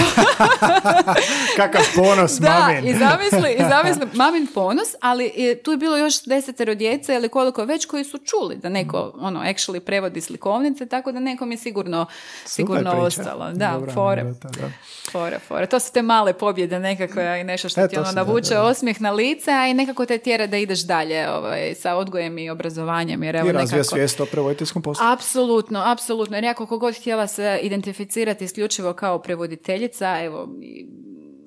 [1.57, 2.87] Kakav ponos, da, mamin.
[2.87, 5.31] i zamisli, i zamisli, mamin ponos, ali
[5.63, 9.39] tu je bilo još desetero djece ili koliko već koji su čuli da neko, ono,
[9.39, 12.05] actually prevodi slikovnice, tako da nekom je sigurno,
[12.45, 13.51] sigurno ostalo.
[13.51, 14.23] Da, Dobra, fore.
[14.23, 14.71] Da.
[15.11, 15.65] Fore, fore.
[15.65, 19.11] To su te male pobjede nekakve i nešto što e, ti ono navuče osmijeh na
[19.11, 23.10] lice, a i nekako te tjera da ideš dalje ovaj, sa odgojem i obrazovanjem.
[23.23, 23.95] Jer, evo, I razvija nekako...
[23.95, 25.05] svijest o prevoditeljskom poslu.
[25.05, 26.37] Apsolutno, apsolutno.
[26.37, 30.49] Jer ja koliko god htjela se identificirati isključivo kao prevoditeljica, evo,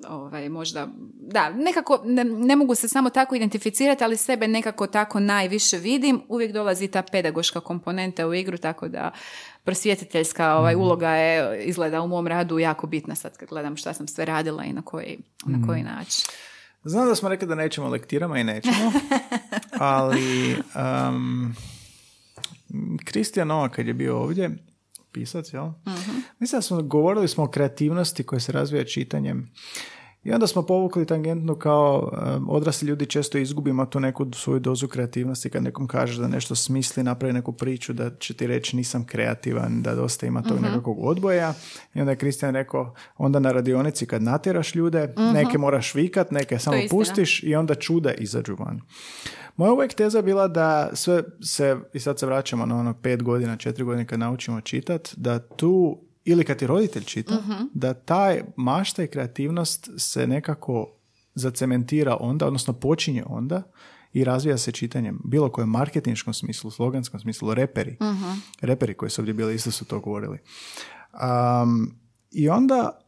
[0.09, 0.87] ovaj, možda,
[1.19, 6.21] da, nekako ne, ne, mogu se samo tako identificirati, ali sebe nekako tako najviše vidim.
[6.27, 9.11] Uvijek dolazi ta pedagoška komponenta u igru, tako da
[9.63, 10.83] prosvjetiteljska ovaj, mhm.
[10.83, 14.63] uloga je izgleda u mom radu jako bitna sad kad gledam šta sam sve radila
[14.63, 15.89] i na koji, na koji mhm.
[15.95, 16.25] način.
[16.85, 18.91] Znam da smo rekli da nećemo lektirama i nećemo,
[19.79, 20.55] ali
[23.05, 24.57] Kristijan um, Nova kad je bio ovdje,
[25.11, 25.63] pisac, jel?
[25.63, 26.21] Uh-huh.
[26.39, 29.51] Mislim da smo govorili smo o kreativnosti koja se razvija čitanjem
[30.25, 32.11] i onda smo povukli tangentno kao
[32.47, 37.03] odrasli ljudi često izgubimo tu neku svoju dozu kreativnosti kad nekom kažeš da nešto smisli,
[37.03, 40.97] napravi neku priču da će ti reći nisam kreativan, da dosta ima tog uh nekakvog
[41.05, 41.53] odboja.
[41.93, 46.31] I onda je Kristijan rekao, onda na radionici kad natjeraš ljude, uh neke moraš vikat,
[46.31, 48.81] neke samo pustiš i onda čuda izađu van.
[49.55, 53.57] Moja uvijek teza bila da sve se, i sad se vraćamo na ono pet godina,
[53.57, 57.63] četiri godine kad naučimo čitat, da tu ili kad ti roditelj čita, mhm.
[57.73, 60.91] da taj mašta i kreativnost se nekako
[61.35, 63.63] zacementira onda, odnosno počinje onda
[64.13, 67.97] i razvija se čitanjem bilo kojem marketinškom smislu, sloganskom smislu, reperi.
[67.99, 70.37] uh Reperi koji su ovdje bili isto su to govorili.
[71.13, 71.91] Um,
[72.31, 72.99] I onda,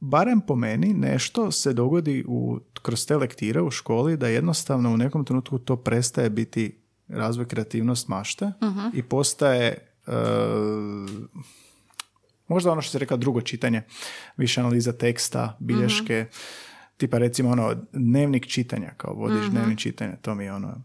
[0.00, 4.96] barem po meni, nešto se dogodi u, kroz te lektire u školi da jednostavno u
[4.96, 10.14] nekom trenutku to prestaje biti razvoj kreativnost mašte uh i postaje uh,
[12.50, 13.82] Možda ono što se rekao drugo čitanje,
[14.36, 16.36] više analiza teksta, bilješke, uh
[17.00, 20.82] tipa recimo ono dnevnik čitanja, kao vodiš uh dnevnik čitanja, to mi je ono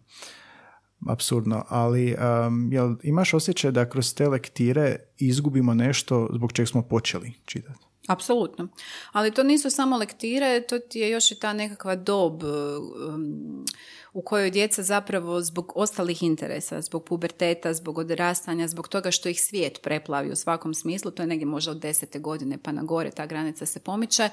[1.07, 2.15] absurdno, ali
[2.47, 7.84] um, jel imaš osjećaj da kroz te lektire izgubimo nešto zbog čeg smo počeli čitati?
[8.07, 8.67] Apsolutno.
[9.11, 13.65] Ali to nisu samo lektire, to ti je još i ta nekakva dob um,
[14.13, 19.41] u kojoj djeca zapravo zbog ostalih interesa, zbog puberteta, zbog odrastanja, zbog toga što ih
[19.41, 23.11] svijet preplavi u svakom smislu, to je negdje možda od desete godine pa na gore,
[23.11, 24.29] ta granica se pomiče,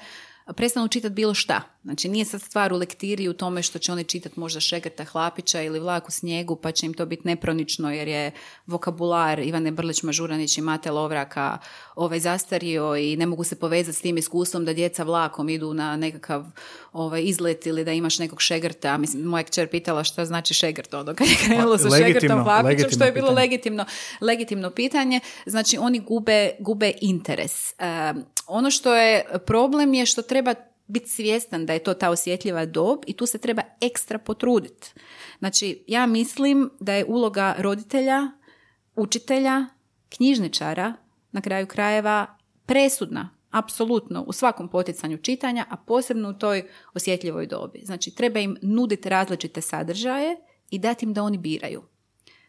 [0.55, 1.61] prestanu čitati bilo šta.
[1.83, 5.61] Znači nije sad stvar u lektiri u tome što će oni čitati možda Šegrta Hlapića
[5.61, 8.31] ili Vlak u snijegu pa će im to biti nepronično jer je
[8.65, 11.57] vokabular Ivane Brlić Mažuranić i Mate Lovraka
[11.95, 15.97] ovaj, zastario i ne mogu se povezati s tim iskustvom da djeca vlakom idu na
[15.97, 16.45] nekakav
[16.93, 18.97] ovaj, izlet ili da imaš nekog Šegrta.
[18.97, 23.03] Mislim, moja kćer pitala šta znači Šegrt ono kad je krenulo sa Šegrtom Hlapićem što
[23.03, 23.85] je bilo legitimno,
[24.21, 25.19] legitimno pitanje.
[25.45, 27.73] Znači oni gube, gube interes.
[28.47, 30.53] ono što je problem je što treba
[30.87, 34.93] biti svjestan da je to ta osjetljiva dob i tu se treba ekstra potruditi.
[35.39, 38.31] Znači, ja mislim da je uloga roditelja,
[38.95, 39.65] učitelja,
[40.09, 40.93] knjižničara,
[41.31, 47.79] na kraju krajeva, presudna, apsolutno, u svakom poticanju čitanja, a posebno u toj osjetljivoj dobi.
[47.83, 50.35] Znači, treba im nuditi različite sadržaje
[50.69, 51.83] i dati im da oni biraju.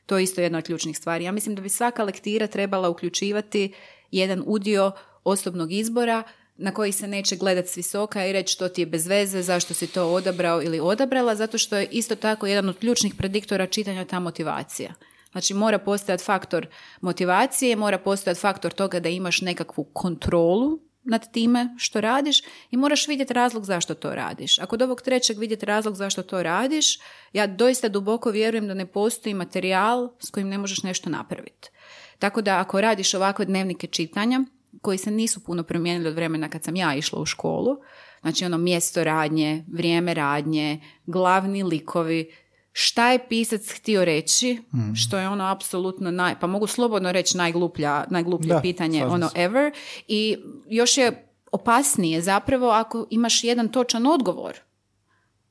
[0.06, 1.24] To je isto jedna od ključnih stvari.
[1.24, 3.74] Ja mislim da bi svaka lektira trebala uključivati
[4.10, 4.92] jedan udio
[5.24, 6.22] osobnog izbora
[6.56, 9.74] na koji se neće gledati s visoka i reći to ti je bez veze, zašto
[9.74, 14.04] si to odabrao ili odabrala, zato što je isto tako jedan od ključnih prediktora čitanja
[14.04, 14.94] ta motivacija.
[15.32, 16.66] Znači mora postojati faktor
[17.00, 23.08] motivacije, mora postojati faktor toga da imaš nekakvu kontrolu nad time što radiš i moraš
[23.08, 24.58] vidjeti razlog zašto to radiš.
[24.58, 26.98] Ako od ovog trećeg vidjeti razlog zašto to radiš,
[27.32, 31.70] ja doista duboko vjerujem da ne postoji materijal s kojim ne možeš nešto napraviti.
[32.18, 34.44] Tako da ako radiš ovakve dnevnike čitanja,
[34.82, 37.76] koji se nisu puno promijenili od vremena kad sam ja išla u školu,
[38.20, 42.30] znači ono mjesto radnje, vrijeme radnje, glavni likovi,
[42.72, 44.94] šta je pisac htio reći, mm.
[44.94, 49.72] što je ono apsolutno naj, pa mogu slobodno reći najgluplja, najgluplje pitanje ono ever.
[50.08, 50.36] I
[50.68, 54.54] još je opasnije zapravo ako imaš jedan točan odgovor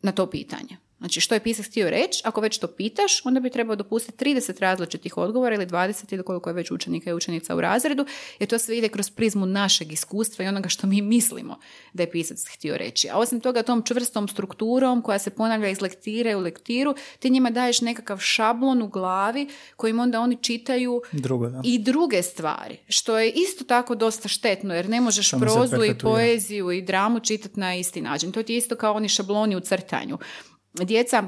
[0.02, 0.78] na to pitanje.
[1.04, 4.60] Znači što je pisac htio reći, ako već to pitaš, onda bi trebao dopustiti 30
[4.60, 8.06] različitih odgovora ili 20 ili koliko je već učenika i učenica u razredu,
[8.40, 11.60] jer to sve ide kroz prizmu našeg iskustva i onoga što mi mislimo
[11.94, 13.10] da je pisac htio reći.
[13.10, 17.50] A osim toga tom čvrstom strukturom koja se ponavlja iz lektire u lektiru, ti njima
[17.50, 23.32] daješ nekakav šablon u glavi kojim onda oni čitaju Drugo, i druge stvari, što je
[23.32, 28.02] isto tako dosta štetno jer ne možeš prozu i poeziju i dramu čitati na isti
[28.02, 28.32] način.
[28.32, 30.18] To ti je isto kao oni šabloni u crtanju
[30.74, 31.24] djeca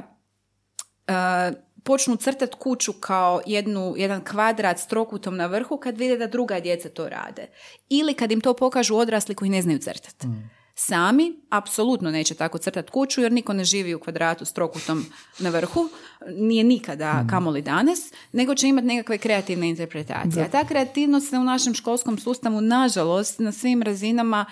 [1.08, 6.28] uh, počnu crtati kuću kao jednu, jedan kvadrat s trokutom na vrhu kad vide da
[6.28, 7.48] druga djeca to rade.
[7.90, 10.28] Ili kad im to pokažu odrasli koji ne znaju crtati.
[10.28, 10.50] Mm.
[10.76, 15.06] Sami apsolutno neće tako crtati kuću jer niko ne živi u kvadratu s trokutom
[15.40, 15.90] na vrhu,
[16.28, 17.28] nije nikada mm.
[17.28, 18.00] kamoli danas,
[18.32, 20.46] nego će imati nekakve kreativne interpretacije.
[20.46, 24.46] A ta kreativnost se u našem školskom sustavu, nažalost, na svim razinama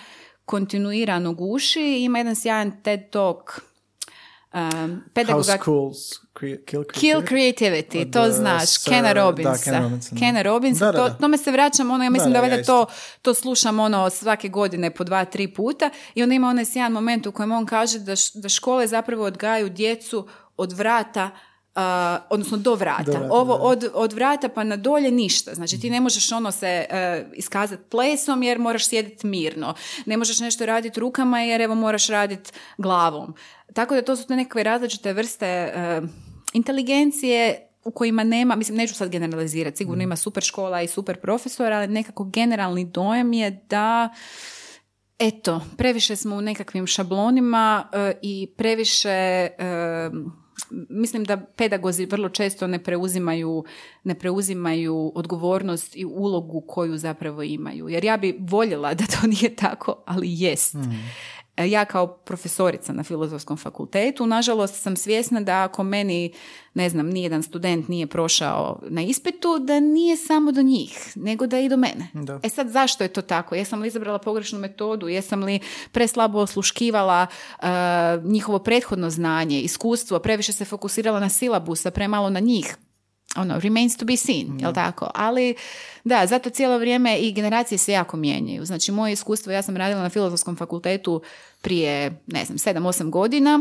[0.45, 1.97] kontinuirano guši.
[1.99, 3.61] Ima jedan sjajan TED Talk
[4.53, 5.57] um, pedagoga...
[5.57, 6.99] schools kill creativity.
[6.99, 9.89] Kill creativity, to znaš, Kena Robinsa.
[10.19, 12.85] Kena Robinsa, to, tome se vraćam, ono, ja mislim da, da, to,
[13.21, 17.25] to slušam ono svake godine po dva, tri puta i onda ima onaj sjajan moment
[17.25, 20.27] u kojem on kaže da, da škole zapravo odgajaju djecu
[20.57, 21.29] od vrata
[21.75, 21.81] Uh,
[22.29, 23.27] odnosno do vrata.
[23.29, 25.53] Ovo od, od vrata pa na dolje ništa.
[25.53, 29.73] Znači ti ne možeš ono se uh, iskazati plesom jer moraš sjediti mirno.
[30.05, 33.35] Ne možeš nešto raditi rukama jer evo moraš raditi glavom.
[33.73, 36.09] Tako da to su te nekakve različite vrste uh,
[36.53, 40.03] inteligencije u kojima nema, mislim neću sad generalizirati, sigurno mm.
[40.03, 44.09] ima super škola i super profesora, ali nekako generalni dojam je da
[45.19, 47.89] eto, previše smo u nekakvim šablonima
[48.21, 49.47] i previše
[50.89, 53.63] mislim da pedagozi vrlo često ne preuzimaju,
[54.03, 57.89] ne preuzimaju odgovornost i ulogu koju zapravo imaju.
[57.89, 60.73] Jer ja bi voljela da to nije tako, ali jest.
[60.73, 61.09] Mm.
[61.57, 66.33] E, ja kao profesorica na filozofskom fakultetu, nažalost sam svjesna da ako meni,
[66.73, 71.59] ne znam, nijedan student nije prošao na ispitu, da nije samo do njih, nego da
[71.59, 72.07] i do mene.
[72.13, 72.39] Da.
[72.43, 73.55] E sad, zašto je to tako?
[73.55, 75.07] Jesam li izabrala pogrešnu metodu?
[75.07, 75.59] Jesam li
[75.91, 77.27] preslabo osluškivala
[77.59, 77.67] uh,
[78.23, 80.19] njihovo prethodno znanje, iskustvo?
[80.19, 82.77] Previše se fokusirala na silabusa, premalo na njih?
[83.35, 85.11] Ono, remains to be seen, jel tako?
[85.15, 85.55] Ali,
[86.03, 88.65] da, zato cijelo vrijeme i generacije se jako mijenjaju.
[88.65, 91.21] Znači, moje iskustvo, ja sam radila na filozofskom fakultetu
[91.61, 93.59] prije, ne znam, 7-8 godina,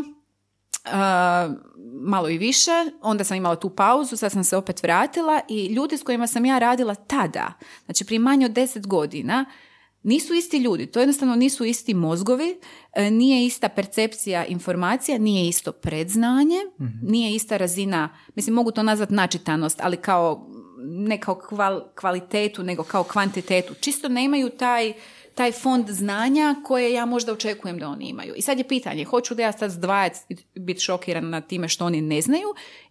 [0.84, 1.54] uh,
[2.02, 2.70] malo i više,
[3.02, 6.44] onda sam imala tu pauzu, sad sam se opet vratila i ljudi s kojima sam
[6.44, 7.52] ja radila tada,
[7.84, 9.44] znači prije manje od 10 godina,
[10.02, 12.58] nisu isti ljudi, to jednostavno nisu isti mozgovi,
[12.92, 18.82] e, nije ista percepcija informacija, nije isto predznanje, mm nije ista razina, mislim mogu to
[18.82, 20.48] nazvati načitanost, ali kao
[20.84, 21.40] ne kao
[22.00, 23.74] kvalitetu, nego kao kvantitetu.
[23.80, 24.92] Čisto nemaju taj,
[25.34, 28.34] taj fond znanja koje ja možda očekujem da oni imaju.
[28.36, 30.18] I sad je pitanje, hoću da ja sad zdvajati
[30.54, 32.48] biti šokiran na time što oni ne znaju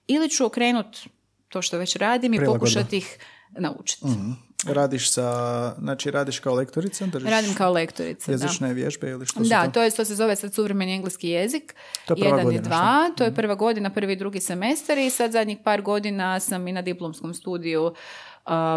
[0.07, 1.09] ili ću okrenuti
[1.49, 3.17] to što već radim i pokušati ih
[3.59, 4.05] naučiti.
[4.05, 7.07] mm Radiš sa, znači radiš kao lektorica?
[7.23, 8.73] Radim kao lektorica, Jezične da.
[8.73, 9.71] vježbe ili što Da, to?
[9.71, 11.75] to je, to se zove sad suvremeni engleski jezik.
[12.05, 13.35] To je Jedan godina, i dva, to je mhm.
[13.35, 17.33] prva godina, prvi i drugi semestar i sad zadnjih par godina sam i na diplomskom
[17.33, 17.93] studiju uh,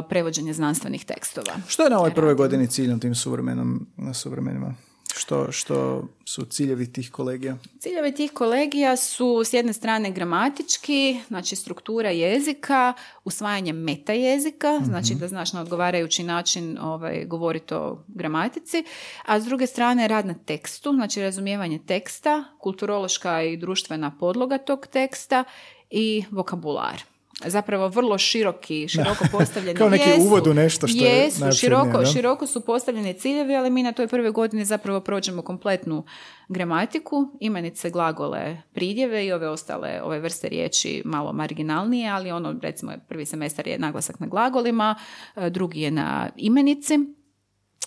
[0.08, 1.54] prevođenje znanstvenih tekstova.
[1.68, 4.74] Što je na ovoj prvoj godini cilj tim suvremenom, suvremenima?
[5.16, 7.56] Što, što su ciljevi tih kolegija?
[7.78, 12.92] Ciljevi tih kolegija su s jedne strane gramatički, znači struktura jezika,
[13.24, 18.84] usvajanje meta jezika, mm znači da znaš na odgovarajući način ovaj, govoriti o gramatici,
[19.24, 24.86] a s druge strane rad na tekstu, znači razumijevanje teksta, kulturološka i društvena podloga tog
[24.86, 25.44] teksta
[25.90, 27.13] i vokabular
[27.46, 29.78] zapravo vrlo široki, široko postavljeni.
[29.78, 33.70] Kao neki jesu, uvod u nešto što jesu, je široko, široko su postavljeni ciljevi, ali
[33.70, 36.04] mi na toj prvoj godini zapravo prođemo kompletnu
[36.48, 42.92] gramatiku, imenice, glagole, pridjeve i ove ostale ove vrste riječi malo marginalnije, ali ono recimo
[43.08, 44.94] prvi semestar je naglasak na glagolima,
[45.36, 46.98] e, drugi je na imenici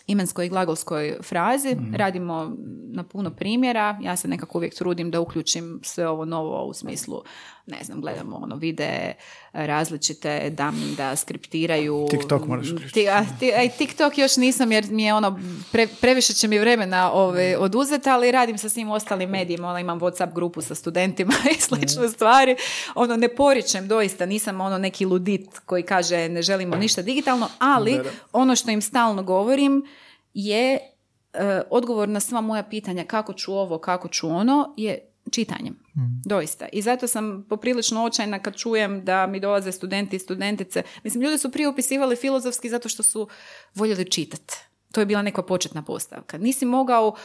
[0.08, 1.76] imenskoj i glagolskoj frazi.
[1.94, 2.56] Radimo
[2.94, 4.00] na puno primjera.
[4.02, 7.22] Ja se nekako uvijek trudim da uključim sve ovo novo u smislu,
[7.68, 9.14] ne znam, gledamo ono videe
[9.54, 12.08] različite, dam da skriptiraju.
[12.10, 15.40] TikTok moraš Ti, a, ti- TikTok još nisam jer mi je ono,
[15.74, 19.70] pre- previše će mi vremena ove, oduzeti, ali radim sa svim ostalim medijima.
[19.70, 22.56] Ono, imam Whatsapp grupu sa studentima i slične stvari.
[22.96, 28.00] Ono, ne poričem doista, nisam ono neki ludit koji kaže ne želimo ništa digitalno, ali
[28.34, 29.86] ono što im stalno govorim
[30.34, 30.82] je e,
[31.70, 35.87] odgovor na sva moja pitanja kako ću ovo, kako ću ono, je čitanjem.
[36.26, 36.68] Doista.
[36.72, 40.84] I zato sam poprilično očajna kad čujem da mi dolaze studenti i studentice.
[41.04, 43.28] Mislim, ljudi su prije upisivali filozofski zato što su
[43.76, 44.54] voljeli čitati.
[44.92, 46.38] To je bila neka početna postavka.
[46.38, 47.16] Nisi mogao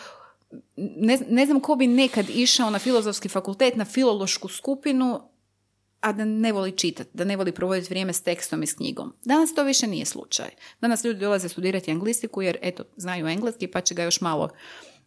[0.77, 5.21] ne, ne znam ko bi nekad išao na filozofski fakultet, na filološku skupinu,
[6.01, 9.13] a da ne voli čitati, da ne voli provoditi vrijeme s tekstom i s knjigom.
[9.25, 10.51] Danas to više nije slučaj.
[10.81, 14.49] Danas ljudi dolaze studirati anglistiku jer, eto, znaju engleski pa će ga još malo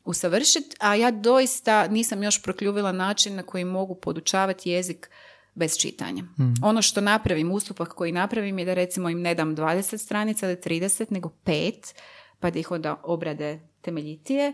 [0.05, 5.09] usavršiti, a ja doista nisam još prokljuvila način na koji mogu podučavati jezik
[5.53, 6.23] bez čitanja.
[6.63, 10.55] Ono što napravim, ustupak koji napravim je da recimo im ne dam 20 stranica ili
[10.55, 11.93] 30, nego 5,
[12.39, 14.53] pa da ih onda obrade temeljitije,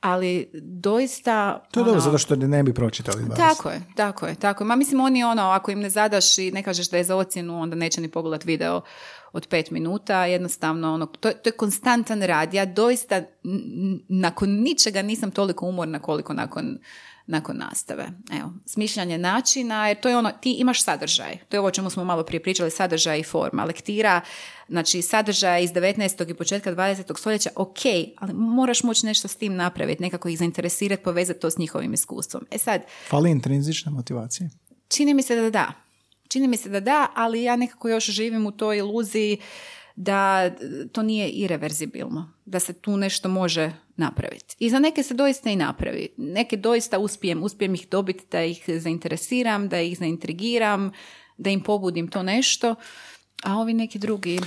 [0.00, 1.64] ali doista...
[1.70, 3.36] To je dobro, ono- zato što ne bi pročitali 20.
[3.36, 4.68] tako je, tako je, tako je.
[4.68, 7.60] Ma mislim oni ono, ako im ne zadaš i ne kažeš da je za ocjenu,
[7.60, 8.80] onda neće ni pogledat video
[9.32, 12.54] od pet minuta, jednostavno ono, to, to je konstantan rad.
[12.54, 13.26] Ja doista n-
[14.08, 16.78] nakon ničega nisam toliko umorna koliko nakon
[17.30, 18.08] nakon nastave.
[18.32, 21.38] Evo, smišljanje načina, jer to je ono, ti imaš sadržaj.
[21.48, 23.64] To je ovo o čemu smo malo prije pričali, sadržaj i forma.
[23.64, 24.20] Lektira,
[24.68, 26.30] znači sadržaj iz 19.
[26.30, 27.18] i početka 20.
[27.18, 27.78] stoljeća, ok,
[28.16, 32.46] ali moraš moći nešto s tim napraviti, nekako ih zainteresirati, povezati to s njihovim iskustvom.
[32.50, 34.48] E sad, Fali intrinzična motivacija.
[34.88, 35.72] Čini mi se da da.
[36.28, 39.38] Čini mi se da da, ali ja nekako još živim u toj iluziji
[39.96, 40.50] da
[40.92, 44.56] to nije ireverzibilno, da se tu nešto može napraviti.
[44.58, 46.08] I za neke se doista i napravi.
[46.16, 50.90] Neke doista uspijem, uspijem ih dobiti da ih zainteresiram, da ih zaintrigiram,
[51.38, 52.74] da im pobudim to nešto,
[53.44, 54.40] a ovi neki drugi,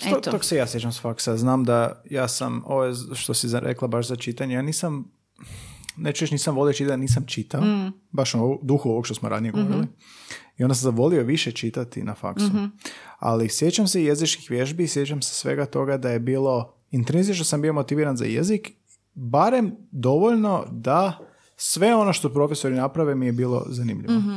[0.00, 0.30] To, eto.
[0.30, 1.36] tog se ja sjećam s faksa.
[1.36, 5.12] Znam da ja sam, ovo je što si rekla baš za čitanje, ja nisam,
[5.96, 7.92] neću reći nisam volio čitati, nisam čitao, Mm.
[8.10, 9.86] baš u duhu ovog što smo ranije govorili.
[10.58, 12.46] I onda sam zavolio više čitati na faksu.
[12.46, 12.64] Mhm.
[13.18, 17.72] Ali sjećam se jezičkih vježbi, sjećam se svega toga da je bilo, intrinzično sam bio
[17.72, 18.72] motiviran za jezik,
[19.14, 21.18] barem dovoljno da
[21.56, 24.14] sve ono što profesori naprave mi je bilo zanimljivo.
[24.14, 24.36] Mhm.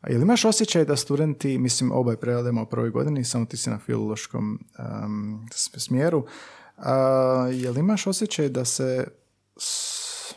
[0.00, 3.70] A jel imaš osjećaj da studenti, mislim obaj prevedemo u prvoj godini, samo ti si
[3.70, 4.58] na filološkom
[5.04, 5.46] um,
[5.76, 6.26] smjeru,
[6.76, 6.92] a,
[7.52, 9.04] jel imaš osjećaj da se,
[9.56, 10.34] s-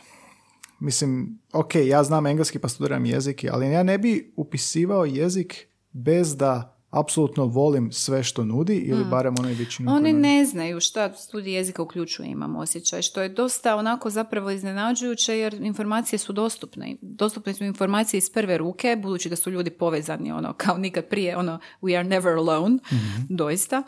[0.80, 6.36] mislim, ok, ja znam engleski pa studiram jezik, ali ja ne bi upisivao jezik bez
[6.36, 9.94] da apsolutno volim sve što nudi ili barem onaj većinu Mm.
[9.94, 15.38] Oni ne znaju šta studij jezika uključuje, imam osjećaj, što je dosta onako zapravo iznenađujuće
[15.38, 16.96] jer informacije su dostupne.
[17.00, 21.36] Dostupne su informacije iz prve ruke, budući da su ljudi povezani ono kao nikad prije,
[21.36, 22.78] ono we are never alone,
[23.28, 23.82] doista.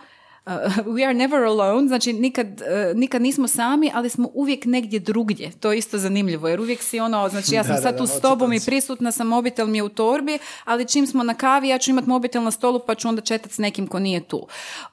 [0.47, 0.53] Uh,
[0.87, 5.51] we are never alone, znači nikad, uh, nikad nismo sami, ali smo uvijek negdje drugdje.
[5.61, 7.99] To je isto zanimljivo, jer uvijek si ono, znači ja sam Da, da, sad da,
[7.99, 11.35] tu s tobom i prisutna sam, mobitel mi je u torbi, ali čim smo na
[11.35, 14.21] kavi, ja ću imati mobitel na stolu pa ću onda četati s nekim ko nije
[14.21, 14.47] tu.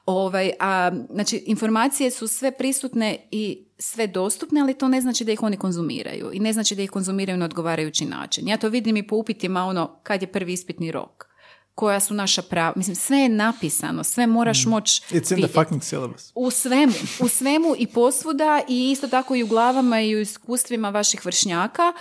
[0.06, 5.32] Ovaj, a, znači, informacije su sve prisutne i sve dostupne, ali to ne znači da
[5.32, 8.48] ih oni konzumiraju i ne znači da ih konzumiraju na odgovarajući način.
[8.48, 11.33] Ja to vidim i po upitima ono kad je prvi ispitni rok
[11.74, 12.72] koja su naša prava.
[12.76, 16.32] Mislim, sve je napisano, sve moraš moći It's in the fucking syllabus.
[16.34, 20.90] U svemu, u svemu i posvuda i isto tako i u glavama i u iskustvima
[20.90, 21.92] vaših vršnjaka.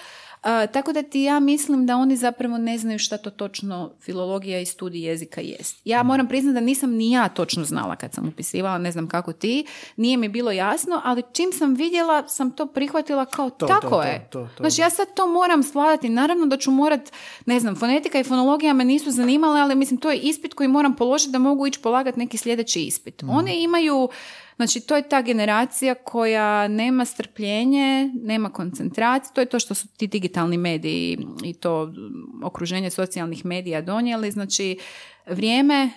[0.43, 4.59] A, tako da ti ja mislim da oni zapravo ne znaju šta to točno filologija
[4.59, 5.81] i studij jezika jest.
[5.85, 9.33] Ja moram priznati da nisam ni ja točno znala kad sam upisivala, ne znam kako
[9.33, 9.65] ti,
[9.97, 13.89] nije mi bilo jasno, ali čim sam vidjela sam to prihvatila kao To, tako to,
[13.89, 14.27] to, je.
[14.31, 14.63] to, to.
[14.63, 17.11] Znači ja sad to moram svladati, naravno da ću morat,
[17.45, 20.95] ne znam, fonetika i fonologija me nisu zanimale, ali mislim to je ispit koji moram
[20.95, 23.23] položiti da mogu ići polagati neki sljedeći ispit.
[23.27, 24.09] Oni imaju,
[24.55, 29.87] znači to je ta generacija koja nema strpljenje, nema koncentraciju, to je to što su
[29.87, 31.93] ti digitalni mediji i to
[32.43, 34.77] okruženje socijalnih medija donijeli, znači
[35.27, 35.89] vrijeme,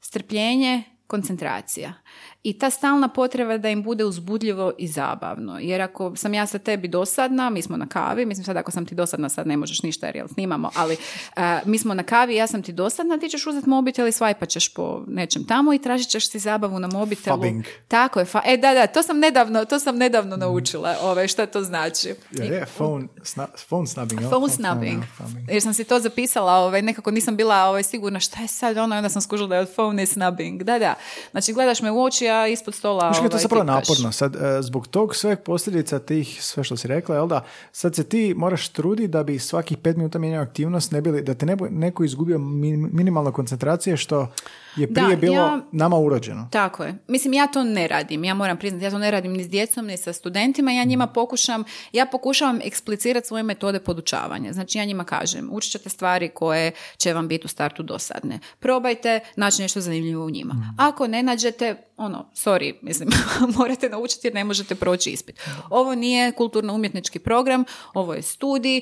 [0.00, 1.94] strpljenje, koncentracija.
[2.42, 5.58] I ta stalna potreba da im bude uzbudljivo i zabavno.
[5.58, 8.86] Jer ako sam ja sa tebi dosadna, mi smo na kavi, mislim sad ako sam
[8.86, 10.96] ti dosadna sad ne možeš ništa jer jel snimamo, ali
[11.36, 14.48] a, mi smo na kavi, ja sam ti dosadna, ti ćeš uzeti mobitel i svajpat
[14.48, 17.36] ćeš po nečem tamo i tražit ćeš si zabavu na mobitelu.
[17.36, 17.64] Fubbing.
[17.88, 21.46] Tako je, fa- e da, da, to sam nedavno, to sam nedavno naučila, ovaj, šta
[21.46, 22.14] to znači.
[22.30, 24.20] Ja, je, phone, sna, phone snubbing.
[24.20, 24.30] jel?
[24.30, 25.02] Phone snubbing.
[25.16, 25.50] snubbing.
[25.50, 28.96] Jer sam si to zapisala, ovaj, nekako nisam bila ovaj, sigurna šta je sad ono,
[28.96, 30.62] onda sam skužila da je phone snubbing.
[30.62, 30.94] Da, da.
[31.30, 34.12] Znači, gledaš me u oči, a ispod stola Znaš ovaj, to je zapravo naporno.
[34.12, 38.04] Sad, e, zbog tog sveg posljedica tih, sve što si rekla, jel da, sad se
[38.04, 41.56] ti moraš truditi da bi svakih pet minuta mijenjao aktivnost, ne bili, da te ne
[41.70, 44.28] neko izgubio min- minimalno koncentracije, što
[44.76, 46.48] je Da, prije bilo ja- nama urođeno.
[46.52, 46.94] Tako je.
[47.08, 48.24] Mislim, ja to ne radim.
[48.24, 50.72] Ja moram priznati, ja to ne radim ni s djecom, ni sa studentima.
[50.72, 54.52] Ja njima pokušam, ja pokušavam eksplicirati svoje metode podučavanja.
[54.52, 58.38] Znači, ja njima kažem, učit ćete stvari koje će vam biti u startu dosadne.
[58.58, 60.74] Probajte naći nešto zanimljivo u njima.
[60.78, 63.08] Ako ne nađete, ono, sorry, mislim,
[63.58, 65.40] morate naučiti jer ne možete proći ispit.
[65.70, 67.64] Ovo nije kulturno-umjetnički program,
[67.94, 68.80] ovo je studij,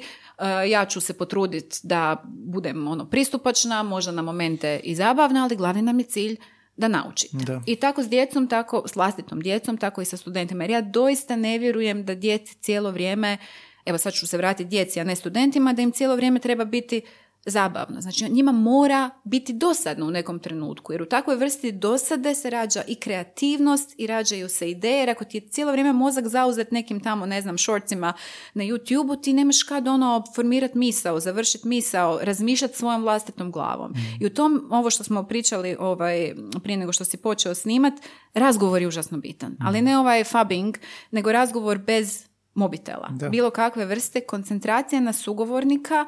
[0.69, 5.83] ja ću se potruditi da budem ono pristupačna, možda na momente i zabavna, ali glavni
[5.83, 6.37] nam je cilj
[6.77, 7.37] da naučite.
[7.37, 7.61] Da.
[7.67, 10.65] I tako s djecom, tako s vlastitom djecom, tako i sa studentima.
[10.65, 13.39] Jer ja doista ne vjerujem da djeci cijelo vrijeme,
[13.87, 17.03] evo sad ću se vratiti djeci, a ne studentima, da im cijelo vrijeme treba biti
[17.47, 18.01] zabavno.
[18.01, 22.83] Znači njima mora biti dosadno u nekom trenutku, jer u takvoj vrsti dosade se rađa
[22.89, 27.01] i kreativnost i rađaju se ideje, jer ako ti je cijelo vrijeme mozak zauzet nekim
[27.01, 28.13] tamo, ne znam, shortsima
[28.55, 33.95] na YouTube-u, ti nemaš kad ono formirati misao, završiti misao, razmišljati svojom vlastitom glavom.
[34.21, 37.95] I u tom, ovo što smo pričali ovaj, prije nego što si počeo snimat,
[38.35, 39.57] razgovor je užasno bitan.
[39.61, 40.79] Ali ne ovaj fubbing,
[41.11, 43.09] nego razgovor bez mobitela.
[43.11, 43.29] Da.
[43.29, 46.07] Bilo kakve vrste, koncentracija na sugovornika,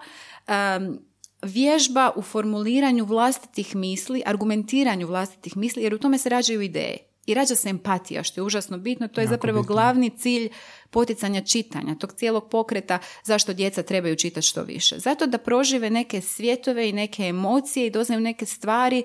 [0.48, 0.98] um,
[1.42, 6.96] vježba u formuliranju vlastitih misli, argumentiranju vlastitih misli, jer u tome se rađaju ideje.
[7.26, 9.08] I rađa se empatija, što je užasno bitno.
[9.08, 9.74] To je Jako zapravo bitno.
[9.74, 10.48] glavni cilj
[10.90, 14.98] poticanja čitanja, tog cijelog pokreta zašto djeca trebaju čitati što više.
[14.98, 19.02] Zato da prožive neke svjetove i neke emocije i doznaju neke stvari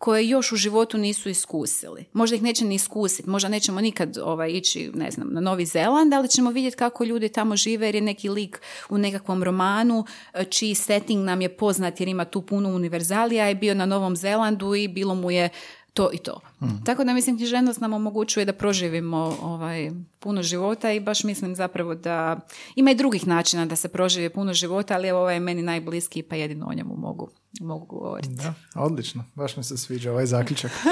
[0.00, 2.04] koje još u životu nisu iskusili.
[2.12, 6.14] Možda ih neće ni iskusiti, možda nećemo nikad ovaj, ići, ne znam, na Novi Zeland,
[6.14, 10.04] ali ćemo vidjeti kako ljudi tamo žive jer je neki lik u nekakvom romanu
[10.34, 14.16] e, čiji setting nam je poznat jer ima tu puno univerzalija, je bio na Novom
[14.16, 15.48] Zelandu i bilo mu je
[15.94, 16.40] to i to.
[16.84, 21.94] Tako da mislim književnost nam omogućuje da proživimo ovaj, puno života i baš mislim zapravo
[21.94, 22.40] da
[22.76, 26.22] ima i drugih načina da se proživi puno života, ali evo ovaj je meni najbliskiji
[26.22, 27.30] pa jedino o njemu mogu,
[27.60, 28.34] mogu govoriti.
[28.34, 29.24] Da, odlično.
[29.34, 30.72] Baš mi se sviđa ovaj zaključak.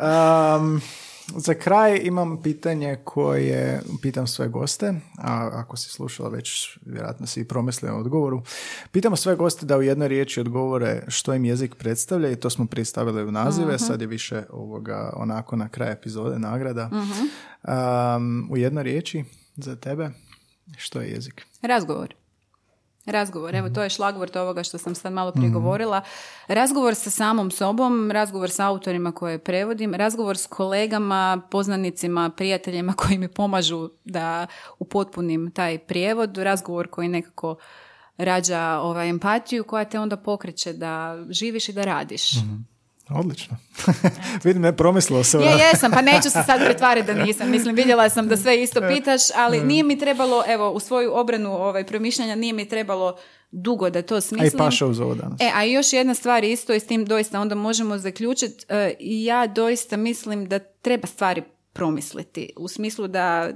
[0.00, 0.80] Um,
[1.36, 7.40] za kraj imam pitanje koje pitam sve goste, a ako si slušala već, vjerojatno si
[7.40, 8.42] i promislila o odgovoru.
[8.92, 12.66] Pitamo sve goste da u jednoj riječi odgovore što im jezik predstavlja i to smo
[12.66, 16.90] prije stavili u nazive, sad je više ovoga onako na kraj epizode nagrada.
[16.92, 19.24] Um, u jednoj riječi
[19.56, 20.10] za tebe,
[20.76, 21.46] što je jezik?
[21.62, 22.19] Razgovor.
[23.10, 26.00] Razgovor, evo to je šlagvort ovoga što sam sad malo prije govorila.
[26.48, 33.18] Razgovor sa samom sobom, razgovor sa autorima koje prevodim, razgovor s kolegama, poznanicima, prijateljima koji
[33.18, 34.46] mi pomažu da
[34.78, 37.56] upotpunim taj prijevod, razgovor koji nekako
[38.16, 42.30] rađa ovaj, empatiju koja te onda pokreće da živiš i da radiš.
[43.14, 43.56] Odlično.
[44.44, 45.38] Vidim, ne promislilo se.
[45.38, 47.50] Je, jesam, pa neću se sad pretvariti da nisam.
[47.50, 51.52] Mislim, vidjela sam da sve isto pitaš, ali nije mi trebalo, evo, u svoju obranu
[51.52, 53.16] ovaj, promišljanja nije mi trebalo
[53.50, 54.58] dugo da to A i smislim.
[54.58, 55.40] paša uz ovo danas.
[55.40, 58.64] E, a i još jedna stvar isto i s tim doista onda možemo zaključiti.
[58.68, 61.42] E, ja doista mislim da treba stvari
[61.72, 62.52] promisliti.
[62.56, 63.50] U smislu da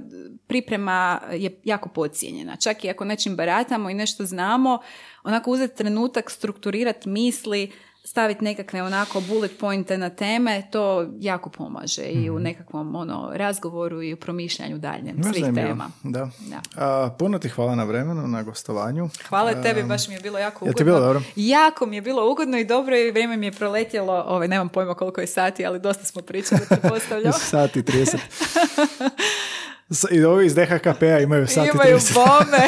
[0.47, 2.55] priprema je jako podcijenjena.
[2.55, 4.79] Čak i ako nečim baratamo i nešto znamo,
[5.23, 7.71] onako uzeti trenutak, strukturirati misli,
[8.05, 14.03] staviti nekakve onako bullet pointe na teme, to jako pomaže i u nekakvom ono, razgovoru
[14.03, 15.89] i u promišljanju daljem Baš svih zanimljivo, tema.
[16.03, 16.29] Da.
[16.39, 16.61] Da.
[16.75, 19.09] A, puno ti hvala na vremenu, na gostovanju.
[19.29, 20.77] Hvala tebi, baš mi je bilo jako ugodno.
[20.77, 21.21] ti bilo dobro?
[21.35, 24.93] Jako mi je bilo ugodno i dobro i vrijeme mi je proletjelo, ovaj, nemam pojma
[24.93, 27.33] koliko je sati, ali dosta smo pričali, pretpostavljam.
[27.51, 28.17] Sati 30.
[30.11, 32.13] I ovi iz DHKP-a imaju sati Imaju 30.
[32.13, 32.67] bome.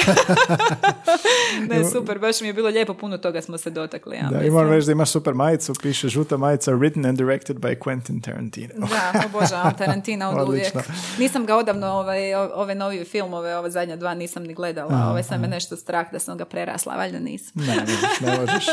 [1.81, 4.15] ne, super, baš mi je bilo lijepo, puno toga smo se dotakli.
[4.17, 7.57] Ja, Da, i moram reći da imaš super majicu, piše žuta majica written and directed
[7.57, 8.73] by Quentin Tarantino.
[8.77, 10.73] Da, obožavam Tarantina od uvijek.
[11.19, 15.09] Nisam ga odavno, ovaj, ove novi filmove, ove zadnja dva nisam ni gledala.
[15.11, 17.53] Ove sam me nešto strah da sam ga prerasla, valjda nisam.
[17.55, 18.65] Ne, ne, ne možeš.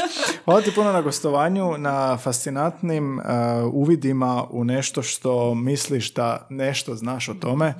[0.45, 3.25] Hvala ti puno na gostovanju, na fascinantnim uh,
[3.73, 7.75] uvidima u nešto što misliš da nešto znaš o tome.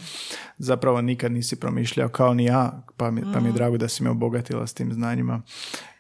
[0.59, 3.55] Zapravo nikad nisi promišljao kao ni ja, pa mi, pa mi je Mm.
[3.55, 5.43] drago da si me obogatila s tim znanjima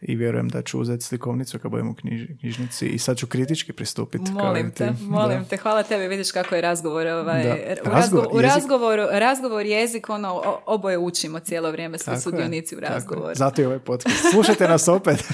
[0.00, 3.72] i vjerujem da ću uzeti slikovnicu kad budem u knjiž- knjižnici i sad ću kritički
[3.72, 4.32] pristupiti.
[4.32, 4.76] Molim ti.
[4.76, 5.44] te, molim Da.
[5.44, 7.54] te, hvala tebi, vidiš kako je razgovor, ovaj, u,
[7.84, 8.54] Razgovor, razgo- u jezik.
[8.54, 13.34] razgovoru, razgovor, jezik, ono, oboje učimo cijelo vrijeme, je, sudionici u razgovoru.
[13.34, 14.16] Zato je ovaj podcast.
[14.32, 15.24] Slušajte nas opet.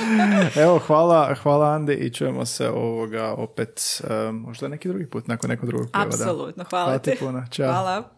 [0.56, 5.50] Evo, hvala, hvala Andi i čujemo se ovoga opet um, možda neki drugi put, nakon
[5.50, 6.16] nekog drugog prevoda.
[6.16, 7.16] Apsolutno, hvala, Hvala ti.
[7.20, 7.44] puno.
[7.50, 7.66] Ćao.
[7.66, 8.10] Hvala.